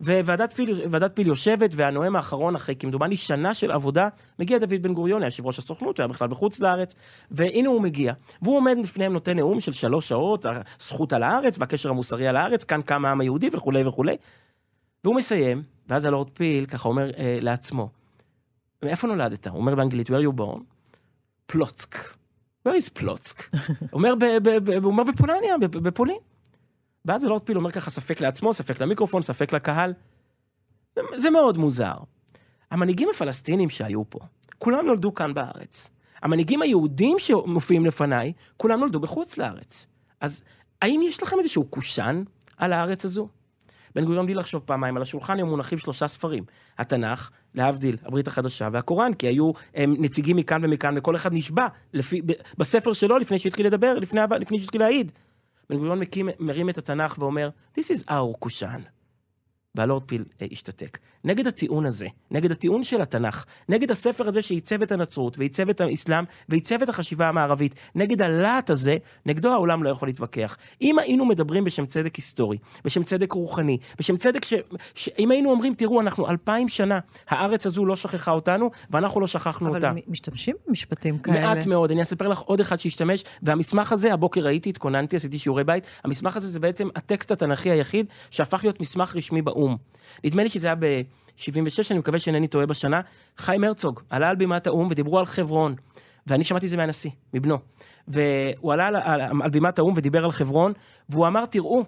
וועדת 0.00 0.52
פיל, 0.52 0.88
פיל 1.14 1.26
יושבת, 1.26 1.70
והנואם 1.74 2.16
האחרון, 2.16 2.54
אחרי 2.54 2.74
כמדומני 2.78 3.16
שנה 3.16 3.54
של 3.54 3.70
עבודה, 3.70 4.08
מגיע 4.38 4.58
דוד 4.58 4.82
בן 4.82 4.94
גוריון, 4.94 5.22
היה 5.22 5.26
יושב 5.26 5.46
ראש 5.46 5.58
הסוכנות, 5.58 5.98
הוא 5.98 6.02
היה 6.02 6.08
בכלל 6.08 6.28
בחוץ 6.28 6.60
לארץ, 6.60 6.94
והנה 7.30 7.68
הוא 7.68 7.80
מגיע. 7.80 8.12
והוא 8.42 8.56
עומד 8.56 8.76
לפניהם, 8.82 9.12
נותן 9.12 9.36
נאום 9.36 9.60
של 9.60 9.72
שלוש 9.72 10.08
שעות, 10.08 10.46
הזכות 10.80 11.12
על 11.12 11.22
הארץ, 11.22 11.56
והקשר 11.58 11.90
המוסרי 11.90 12.28
על 12.28 12.36
הארץ, 12.36 12.64
כאן 12.64 12.82
קם 12.82 13.04
העם 13.04 13.20
היהודי 13.20 13.48
וכולי 13.52 13.86
וכולי. 13.86 14.16
והוא 15.04 15.16
מסיים, 15.16 15.62
ואז 15.88 16.04
הלורד 16.04 16.30
פיל 16.30 16.66
ככה 16.66 16.88
אומר 16.88 17.10
אה, 17.18 17.38
לעצמו, 17.40 17.90
מאיפה 18.82 19.06
נולדת? 19.06 19.46
הוא 19.46 19.58
אומר 19.58 19.74
באנגלית, 19.74 20.10
where 20.10 20.24
you 20.32 20.40
born? 20.40 20.60
פלוצק. 21.46 21.96
where 22.68 22.72
is 22.72 22.90
פלוצק? 22.94 23.54
אומר, 23.92 24.14
ב- 24.14 24.38
ב- 24.42 24.70
ב- 24.70 24.70
הוא 24.70 24.92
אומר 24.92 25.04
בפולניה, 25.04 25.58
בפולין. 25.58 26.18
ואז 27.04 27.24
הלורד 27.24 27.42
פיל 27.42 27.56
אומר 27.56 27.70
ככה 27.70 27.90
ספק 27.90 28.20
לעצמו, 28.20 28.52
ספק 28.52 28.80
למיקרופון, 28.80 29.22
ספק 29.22 29.52
לקהל. 29.52 29.92
זה, 30.96 31.02
זה 31.16 31.30
מאוד 31.30 31.58
מוזר. 31.58 31.96
המנהיגים 32.70 33.08
הפלסטינים 33.14 33.70
שהיו 33.70 34.10
פה, 34.10 34.18
כולם 34.58 34.86
נולדו 34.86 35.14
כאן 35.14 35.34
בארץ. 35.34 35.90
המנהיגים 36.22 36.62
היהודים 36.62 37.18
שמופיעים 37.18 37.86
לפניי, 37.86 38.32
כולם 38.56 38.80
נולדו 38.80 39.00
בחוץ 39.00 39.38
לארץ. 39.38 39.86
אז 40.20 40.42
האם 40.82 41.00
יש 41.04 41.22
לכם 41.22 41.36
איזשהו 41.38 41.64
קושאן 41.64 42.22
על 42.56 42.72
הארץ 42.72 43.04
הזו? 43.04 43.28
בן 43.94 44.04
גוריון 44.04 44.26
בלי 44.26 44.34
לחשוב 44.34 44.62
פעמיים, 44.64 44.96
על 44.96 45.02
השולחן 45.02 45.36
היו 45.36 45.46
מונחים 45.46 45.78
שלושה 45.78 46.08
ספרים. 46.08 46.44
התנ"ך, 46.78 47.30
להבדיל, 47.54 47.96
הברית 48.02 48.28
החדשה 48.28 48.68
והקוראן, 48.72 49.14
כי 49.14 49.26
היו 49.26 49.52
הם, 49.74 49.94
נציגים 49.98 50.36
מכאן 50.36 50.64
ומכאן, 50.64 50.94
וכל 50.98 51.16
אחד 51.16 51.32
נשבע 51.32 51.66
לפי, 51.92 52.22
ב, 52.22 52.32
בספר 52.58 52.92
שלו 52.92 53.18
לפני 53.18 53.38
שהתחיל 53.38 53.66
לדבר, 53.66 53.94
לפני, 53.94 54.20
לפני 54.40 54.58
שהתחיל 54.58 54.80
להעיד. 54.80 55.12
בן 55.70 55.76
גוריון 55.76 55.98
מקים, 55.98 56.28
מרים 56.38 56.68
את 56.68 56.78
התנ"ך 56.78 57.16
ואומר, 57.18 57.50
This 57.78 57.82
is 57.82 58.08
our 58.08 58.38
קושאן. 58.38 58.80
והלורד 59.74 60.02
פיל 60.06 60.24
אה, 60.42 60.46
השתתק. 60.52 60.98
נגד 61.24 61.46
הטיעון 61.46 61.86
הזה, 61.86 62.06
נגד 62.30 62.52
הטיעון 62.52 62.84
של 62.84 63.00
התנ"ך, 63.00 63.44
נגד 63.68 63.90
הספר 63.90 64.28
הזה 64.28 64.42
שעיצב 64.42 64.82
את 64.82 64.92
הנצרות, 64.92 65.38
ועיצב 65.38 65.68
את 65.68 65.80
האסלאם, 65.80 66.24
ועיצב 66.48 66.82
את 66.82 66.88
החשיבה 66.88 67.28
המערבית, 67.28 67.74
נגד 67.94 68.22
הלהט 68.22 68.70
הזה, 68.70 68.96
נגדו 69.26 69.48
העולם 69.48 69.82
לא 69.82 69.88
יכול 69.88 70.08
להתווכח. 70.08 70.56
אם 70.82 70.98
היינו 70.98 71.24
מדברים 71.24 71.64
בשם 71.64 71.86
צדק 71.86 72.16
היסטורי, 72.16 72.58
בשם 72.84 73.02
צדק 73.02 73.32
רוחני, 73.32 73.78
בשם 73.98 74.16
צדק 74.16 74.44
ש... 74.44 74.54
ש... 74.94 75.08
אם 75.18 75.30
היינו 75.30 75.50
אומרים, 75.50 75.74
תראו, 75.74 76.00
אנחנו 76.00 76.28
אלפיים 76.28 76.68
שנה, 76.68 76.98
הארץ 77.28 77.66
הזו 77.66 77.86
לא 77.86 77.96
שכחה 77.96 78.30
אותנו, 78.30 78.70
ואנחנו 78.90 79.20
לא 79.20 79.26
שכחנו 79.26 79.68
אבל 79.68 79.76
אותה. 79.76 79.90
הם 79.90 79.98
משתמשים 80.08 80.56
במשפטים 80.66 81.18
כאלה. 81.18 81.40
מעט 81.40 81.66
מאוד, 81.66 81.90
אני 81.90 82.02
אספר 82.02 82.28
לך 82.28 82.38
עוד 82.38 82.60
אחד 82.60 82.76
שהשתמש, 82.76 83.24
והמסמך 83.42 83.92
הזה, 83.92 84.12
הבוקר 84.12 84.40
ראיתי, 84.40 84.68
התכוננתי, 84.68 85.16
עשיתי 85.16 85.38
שיעורי 85.38 85.64
בית, 85.64 85.86
המסמך 86.04 86.36
הזה 86.36 86.48
זה 86.48 86.60
בעצם 86.60 86.88
הטקסט 86.96 87.30
התנ"כי 87.30 87.70
היחיד 87.70 88.06
שהפך 88.30 88.60
להיות 88.62 88.80
מסמך 88.80 89.16
רשמי 89.16 89.42
באו"ם. 89.42 89.59
נדמה 90.24 90.42
לי 90.42 90.48
שזה 90.48 90.66
היה 90.66 90.74
ב-76, 90.74 91.90
אני 91.90 91.98
מקווה 91.98 92.18
שאינני 92.18 92.48
טועה 92.48 92.66
בשנה, 92.66 93.00
חיים 93.36 93.64
הרצוג 93.64 94.00
עלה 94.10 94.30
על 94.30 94.36
בימת 94.36 94.66
האו"ם 94.66 94.88
ודיברו 94.90 95.18
על 95.18 95.24
חברון, 95.24 95.74
ואני 96.26 96.44
שמעתי 96.44 96.66
את 96.66 96.70
זה 96.70 96.76
מהנשיא, 96.76 97.10
מבנו. 97.34 97.58
והוא 98.08 98.72
עלה 98.72 98.86
על, 98.86 98.96
על, 98.96 99.20
על 99.42 99.50
בימת 99.50 99.78
האו"ם 99.78 99.94
ודיבר 99.96 100.24
על 100.24 100.30
חברון, 100.30 100.72
והוא 101.08 101.26
אמר, 101.26 101.46
תראו, 101.46 101.84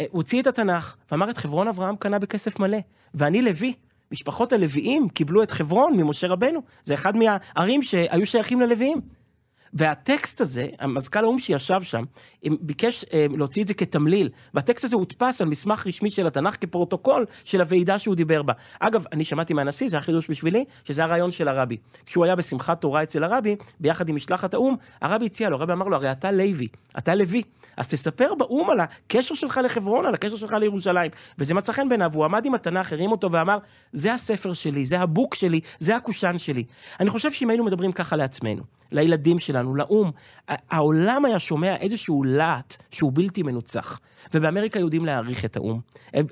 אה, 0.00 0.04
הוא 0.10 0.18
הוציא 0.18 0.42
את 0.42 0.46
התנ"ך, 0.46 0.96
ואמר, 1.10 1.30
את 1.30 1.38
חברון 1.38 1.68
אברהם 1.68 1.96
קנה 1.96 2.18
בכסף 2.18 2.58
מלא, 2.58 2.78
ואני 3.14 3.42
לוי. 3.42 3.74
משפחות 4.12 4.52
הלוויים 4.52 5.08
קיבלו 5.08 5.42
את 5.42 5.50
חברון 5.50 5.96
ממשה 5.96 6.26
רבנו. 6.26 6.60
זה 6.84 6.94
אחד 6.94 7.16
מהערים 7.16 7.82
שהיו 7.82 8.26
שייכים 8.26 8.60
ללוויים. 8.60 9.00
והטקסט 9.76 10.40
הזה, 10.40 10.66
המזכ"ל 10.78 11.24
האו"ם 11.24 11.38
שישב 11.38 11.82
שם, 11.82 12.04
ביקש 12.60 13.04
אה, 13.12 13.26
להוציא 13.30 13.62
את 13.62 13.68
זה 13.68 13.74
כתמליל, 13.74 14.28
והטקסט 14.54 14.84
הזה 14.84 14.96
הודפס 14.96 15.40
על 15.40 15.48
מסמך 15.48 15.86
רשמי 15.86 16.10
של 16.10 16.26
התנ"ך 16.26 16.56
כפרוטוקול 16.60 17.26
של 17.44 17.60
הוועידה 17.60 17.98
שהוא 17.98 18.14
דיבר 18.14 18.42
בה. 18.42 18.52
אגב, 18.80 19.04
אני 19.12 19.24
שמעתי 19.24 19.54
מהנשיא, 19.54 19.88
זה 19.88 19.96
היה 19.96 20.02
חידוש 20.02 20.30
בשבילי, 20.30 20.64
שזה 20.84 21.04
הרעיון 21.04 21.30
של 21.30 21.48
הרבי. 21.48 21.76
כשהוא 22.06 22.24
היה 22.24 22.36
בשמחת 22.36 22.80
תורה 22.80 23.02
אצל 23.02 23.24
הרבי, 23.24 23.56
ביחד 23.80 24.08
עם 24.08 24.16
משלחת 24.16 24.54
האו"ם, 24.54 24.76
הרבי 25.00 25.26
הציע 25.26 25.50
לו, 25.50 25.56
הרבי 25.56 25.72
אמר 25.72 25.88
לו, 25.88 25.96
הרי 25.96 26.12
אתה 26.12 26.32
לוי, 26.32 26.68
אתה 26.98 27.14
לוי, 27.14 27.42
אז 27.76 27.88
תספר 27.88 28.34
באו"ם 28.38 28.70
על 28.70 28.78
הקשר 28.80 29.34
שלך 29.34 29.60
לחברון, 29.64 30.06
על 30.06 30.14
הקשר 30.14 30.36
שלך 30.36 30.52
לירושלים. 30.52 31.10
וזה 31.38 31.54
מצא 31.54 31.72
חן 31.72 31.88
בעיניו, 31.88 32.10
הוא 32.14 32.24
עמד 32.24 32.44
עם 32.44 32.54
התנ"ך, 32.54 32.92
הרים 32.92 33.12
אותו 33.12 33.32
ואמר, 33.32 33.58
זה 33.92 34.14
הספר 34.14 34.52
שלי, 34.52 34.86
זה 34.86 35.00
הבוק 35.00 35.34
שלי, 35.34 35.60
זה 35.78 35.96
הקושאן 35.96 36.38
שלי. 36.38 36.64
אני 37.00 37.10
חושב 37.10 37.32
שאם 37.32 37.50
היינו 37.50 37.64
מדברים 37.64 37.92
ככה 37.92 38.16
לעצמנו, 38.16 38.62
לילדים 38.92 39.38
שלנו, 39.38 39.65
לאו"ם, 39.74 40.10
העולם 40.48 41.24
היה 41.24 41.38
שומע 41.38 41.76
איזשהו 41.76 42.22
להט 42.24 42.76
שהוא 42.90 43.12
בלתי 43.14 43.42
מנוצח. 43.42 44.00
ובאמריקה 44.34 44.78
יודעים 44.78 45.04
להעריך 45.04 45.44
את 45.44 45.56
האו"ם, 45.56 45.80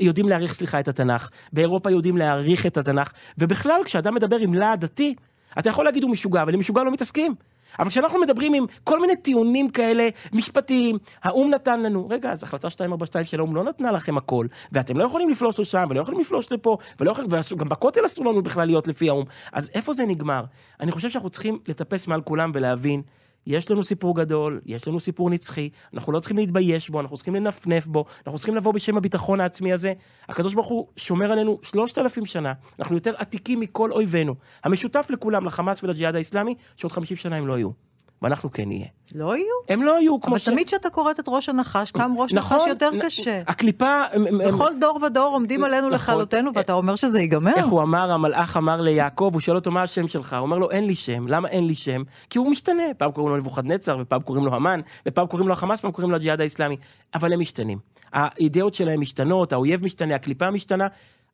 יודעים 0.01 0.28
להעריך, 0.28 0.55
סליחה, 0.55 0.80
את 0.80 0.89
התנ"ך, 0.89 1.30
באירופה 1.53 1.91
יודעים 1.91 2.16
להעריך 2.16 2.66
את 2.66 2.76
התנ"ך, 2.76 3.12
ובכלל, 3.39 3.80
כשאדם 3.85 4.14
מדבר 4.14 4.37
עם 4.37 4.55
להט 4.55 4.78
דתי, 4.78 5.14
אתה 5.59 5.68
יכול 5.68 5.85
להגיד 5.85 6.03
הוא 6.03 6.12
משוגע, 6.12 6.43
אבל 6.43 6.55
עם 6.55 6.61
משוגע 6.61 6.82
לא 6.82 6.91
מתעסקים. 6.91 7.35
אבל 7.78 7.89
כשאנחנו 7.89 8.20
מדברים 8.20 8.55
עם 8.55 8.64
כל 8.85 9.01
מיני 9.01 9.16
טיעונים 9.16 9.68
כאלה, 9.70 10.09
משפטיים, 10.32 10.99
האו"ם 11.22 11.51
נתן 11.51 11.82
לנו, 11.82 12.09
רגע, 12.11 12.32
אז 12.32 12.43
החלטה 12.43 12.68
242 12.68 13.24
של 13.24 13.39
האו"ם 13.39 13.57
לא 13.57 13.64
נתנה 13.64 13.93
לכם 13.93 14.16
הכל, 14.16 14.47
ואתם 14.72 14.99
לא 14.99 15.05
יכולים 15.05 15.28
לפלוש 15.28 15.61
לשם, 15.61 15.87
ולא 15.91 16.01
יכולים 16.01 16.20
לפלוש 16.20 16.53
לפה, 16.53 16.76
ולא 17.01 17.11
יכולים, 17.11 17.30
וגם 17.53 17.68
בכותל 17.68 18.07
אסור 18.07 18.24
לנו 18.24 18.43
בכלל 18.43 18.66
להיות 18.66 18.89
לפי 18.89 19.09
האו"ם. 19.09 19.24
אז 19.53 19.70
איפה 19.74 19.93
זה 19.93 20.07
נגמר? 20.07 20.45
אני 20.80 20.93
חושב 20.93 21.11
שאנחנו 21.11 21.30
צריכים 21.30 21.59
לטפס 21.68 22.07
מעל 22.07 22.20
כולם 22.20 22.51
ולהבין, 22.55 23.03
יש 23.47 23.70
לנו 23.70 23.82
סיפור 23.82 24.16
גדול, 24.16 24.61
יש 24.66 24.88
לנו 24.88 25.01
סיפור 25.01 25.30
נצחי, 25.30 25.70
אנחנו 25.95 26.12
לא 26.12 26.20
צריכים 26.20 26.36
להתבייש 26.36 26.90
בו, 26.90 27.01
אנחנו 27.01 27.16
צריכים 27.16 27.34
לנפנף 27.34 27.86
בו, 27.86 28.05
אנחנו 28.26 28.38
צריכים 28.38 28.55
לבוא 28.55 28.72
בשם 28.72 28.97
הביטחון 28.97 29.40
העצמי 29.40 29.72
הזה. 29.72 29.92
הקדוש 30.28 30.55
ברוך 30.55 30.66
הוא 30.66 30.86
שומר 30.97 31.32
עלינו 31.32 31.59
שלושת 31.62 31.99
אלפים 31.99 32.26
שנה, 32.26 32.53
אנחנו 32.78 32.95
יותר 32.95 33.14
עתיקים 33.18 33.61
מכל 33.61 33.92
אויבינו. 33.92 34.34
המשותף 34.64 35.07
לכולם, 35.11 35.45
לחמאס 35.45 35.84
ולג'יהאד 35.84 36.14
האיסלאמי, 36.14 36.55
שעוד 36.76 36.92
חמישים 36.92 37.16
שנה 37.16 37.36
הם 37.36 37.47
לא 37.47 37.59
יהיו. 37.59 37.93
ואנחנו 38.22 38.50
כן 38.52 38.68
נהיה. 38.68 38.86
לא 39.14 39.36
יהיו? 39.36 39.46
הם 39.68 39.82
לא 39.82 40.00
יהיו 40.00 40.20
כמו 40.20 40.30
אבל 40.30 40.38
ש... 40.38 40.44
תמיד 40.44 40.66
כשאתה 40.66 40.90
קוראת 40.90 41.20
את 41.20 41.24
ראש 41.28 41.48
הנחש, 41.48 41.90
קם 41.90 42.12
ראש 42.18 42.34
נכון, 42.34 42.56
נחש 42.56 42.66
יותר 42.66 42.90
נ- 42.90 43.00
קשה. 43.00 43.42
הקליפה... 43.46 44.02
הם- 44.12 44.26
הם- 44.26 44.38
בכל 44.38 44.70
דור 44.80 44.98
ודור 45.02 45.34
עומדים 45.34 45.64
עלינו 45.64 45.88
נכון. 45.88 46.14
לכלותנו, 46.14 46.50
ואתה 46.54 46.72
אומר 46.72 46.96
שזה 46.96 47.20
ייגמר? 47.20 47.52
איך 47.56 47.66
הוא 47.66 47.82
אמר, 47.82 48.12
המלאך 48.12 48.56
אמר 48.56 48.80
ליעקב, 48.80 49.30
הוא 49.32 49.40
שואל 49.40 49.56
אותו 49.56 49.70
מה 49.70 49.82
השם 49.82 50.08
שלך, 50.08 50.32
הוא 50.32 50.40
אומר 50.40 50.58
לו 50.58 50.70
אין 50.70 50.84
לי 50.84 50.94
שם, 50.94 51.28
למה 51.28 51.48
אין 51.48 51.66
לי 51.66 51.74
שם? 51.74 52.02
כי 52.30 52.38
הוא 52.38 52.50
משתנה, 52.50 52.82
פעם 52.98 53.12
קוראים 53.12 53.30
לו 53.32 53.36
נבוכדנצר, 53.40 53.96
ופעם 54.00 54.22
קוראים 54.22 54.44
לו 54.44 54.54
המן, 54.54 54.80
ופעם 55.08 55.26
קוראים 55.26 55.48
לו 55.48 55.52
החמאס, 55.52 55.80
פעם 55.80 55.92
קוראים 55.92 56.10
לו 56.10 56.16
הג'יהאד 56.16 56.40
האיסלאמי, 56.40 56.76
אבל 57.14 57.32
הם 57.32 57.40
משתנים. 57.40 57.78
האידאות 58.12 58.74
שלהם 58.74 59.00
משתנות, 59.00 59.52
האויב 59.52 59.84
משתנה, 59.84 60.14
הקליפה 60.14 60.50
משתנה, 60.50 60.86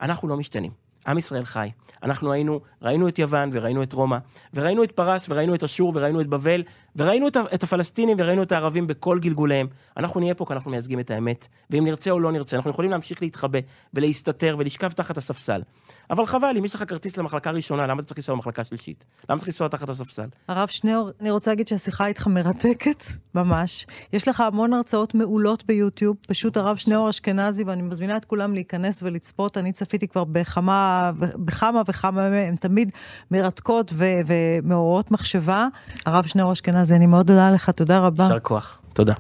אנחנו 0.03 0.29
לא 0.29 0.37
משתנים. 0.37 0.71
עם 1.07 1.19
ישראל 1.19 1.45
חי. 1.45 1.71
אנחנו 2.03 2.33
היינו, 2.33 2.61
ראינו 2.83 3.09
את 3.09 3.19
יוון 3.19 3.51
וראינו 3.53 3.83
את 3.83 3.93
רומא, 3.93 4.19
וראינו 4.55 4.83
את 4.83 4.93
פרס 4.93 5.27
וראינו 5.29 5.55
את 5.55 5.65
אשור 5.65 5.93
וראינו 5.95 6.21
את 6.21 6.27
בבל, 6.27 6.63
וראינו 6.97 7.29
את, 7.29 7.65
הפלסטינים 7.65 8.17
וראינו 8.21 8.43
את 8.43 8.53
הערבים 8.53 8.87
בכל 8.87 9.19
גלגוליהם. 9.19 9.67
אנחנו 9.97 10.21
נהיה 10.21 10.35
פה 10.35 10.45
כי 10.47 10.53
אנחנו 10.53 10.71
מייצגים 10.71 11.01
את 11.01 11.11
האמת, 11.11 11.49
ואם 11.71 11.85
נרצה 11.85 12.11
או 12.11 12.21
לא 12.21 12.33
נרצה, 12.33 12.57
אנחנו 12.57 12.71
יכולים 12.71 12.91
להמשיך 12.91 13.23
להתחבא 13.23 13.59
ולהסתתר 13.95 14.57
ולשכב 14.59 14.93
תחת 14.93 15.17
הספסל. 15.17 15.63
אבל 16.11 16.27
חבל, 16.27 16.55
אם 16.59 16.65
יש 16.65 16.75
לך 16.75 16.85
כרטיס 16.89 17.17
למחלקה 17.17 17.51
ראשונה, 17.51 17.87
למה 17.87 18.01
אתה 18.01 18.09
צריך 18.09 18.19
לנסוע 18.19 18.35
למחלקה 18.35 18.65
שלישית? 18.65 19.05
למה 19.31 19.39
צריך 19.39 19.49
לנסוע 19.49 19.69
תחת 19.69 19.89
הספסל? 19.89 20.27
הרב 20.49 20.69
שניאור, 20.69 21.11
אני 21.21 21.31
רוצה 21.31 21.51
להגיד 21.51 21.69
שהשיחה 21.69 22.07
איתך 22.07 22.27
מרתקת, 22.27 23.05
ממש. 23.35 23.87
יש 24.13 24.29
לך 24.29 24.41
המון 24.41 24.73
הרצאות 24.73 25.15
מעולות 25.15 25.67
ביוטיוב, 25.67 26.17
פשוט 26.29 26.57
הרב 26.57 26.77
שניאור 26.77 27.11
אשכנזי, 27.11 27.65
ואני 27.65 27.83
מזמינה 27.83 28.17
את 28.17 28.25
כולם 28.25 28.55
להיכנס 28.55 29.03
ולצפות. 29.03 29.57
אני 29.59 29.73
צפיתי 29.73 30.09
כבר 30.09 30.25
בכמה, 30.25 30.90
בכמה 31.37 31.83
וכמה 31.89 32.25
הן 32.25 32.57
תמיד 32.57 32.91
מרתקות 33.31 33.93
ו- 33.95 34.21
ומעוררות 34.27 35.11
מחשבה. 35.11 35.67
הרב 36.07 36.25
שניאור 36.25 36.53
אשכנזי, 36.53 36.95
אני 36.95 37.07
מאוד 37.07 37.31
מודה 37.31 37.51
לך, 37.51 37.71
תודה 37.71 37.99
רבה. 37.99 38.25
יישר 38.25 38.39
כוח. 38.41 38.81
תודה. 38.93 39.15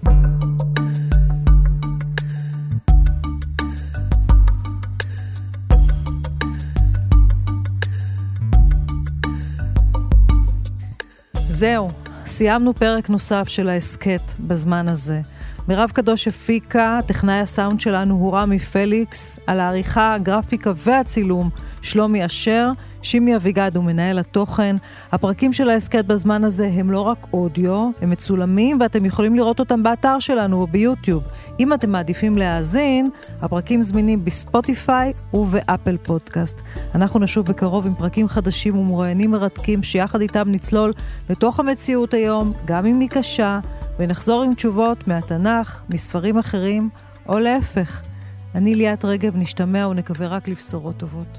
זהו, 11.48 11.88
סיימנו 12.26 12.74
פרק 12.74 13.10
נוסף 13.10 13.48
של 13.48 13.68
ההסכת 13.68 14.22
בזמן 14.40 14.88
הזה. 14.88 15.20
מירב 15.70 15.90
קדוש 15.90 16.28
הפיקה, 16.28 16.98
טכנאי 17.06 17.38
הסאונד 17.38 17.80
שלנו 17.80 18.14
הוא 18.14 18.36
רמי 18.36 18.58
פליקס, 18.58 19.38
על 19.46 19.60
העריכה, 19.60 20.14
הגרפיקה 20.14 20.72
והצילום 20.76 21.50
שלומי 21.82 22.26
אשר, 22.26 22.70
שימי 23.02 23.36
אביגד 23.36 23.76
הוא 23.76 23.84
מנהל 23.84 24.18
התוכן. 24.18 24.76
הפרקים 25.12 25.52
של 25.52 25.70
ההסכת 25.70 26.04
בזמן 26.04 26.44
הזה 26.44 26.70
הם 26.74 26.90
לא 26.90 27.00
רק 27.00 27.26
אודיו, 27.32 27.90
הם 28.00 28.10
מצולמים 28.10 28.78
ואתם 28.80 29.04
יכולים 29.04 29.34
לראות 29.34 29.60
אותם 29.60 29.82
באתר 29.82 30.18
שלנו 30.18 30.60
או 30.60 30.66
ביוטיוב. 30.66 31.22
אם 31.60 31.74
אתם 31.74 31.90
מעדיפים 31.90 32.38
להאזין, 32.38 33.10
הפרקים 33.42 33.82
זמינים 33.82 34.24
בספוטיפיי 34.24 35.12
ובאפל 35.34 35.96
פודקאסט. 35.96 36.60
אנחנו 36.94 37.20
נשוב 37.20 37.46
בקרוב 37.46 37.86
עם 37.86 37.94
פרקים 37.94 38.28
חדשים 38.28 38.76
ומרואיינים 38.76 39.30
מרתקים 39.30 39.82
שיחד 39.82 40.20
איתם 40.20 40.44
נצלול 40.46 40.92
לתוך 41.30 41.60
המציאות 41.60 42.14
היום, 42.14 42.52
גם 42.64 42.86
אם 42.86 43.00
היא 43.00 43.08
קשה, 43.08 43.58
ונחזור 44.00 44.42
עם 44.42 44.54
תשובות 44.54 45.08
מהתנ"ך, 45.08 45.82
מספרים 45.90 46.38
אחרים, 46.38 46.88
או 47.28 47.38
להפך. 47.38 48.02
אני 48.54 48.74
ליאת 48.74 49.04
רגב, 49.04 49.36
נשתמע 49.36 49.88
ונקווה 49.88 50.26
רק 50.26 50.48
לבשורות 50.48 50.96
טובות. 50.96 51.38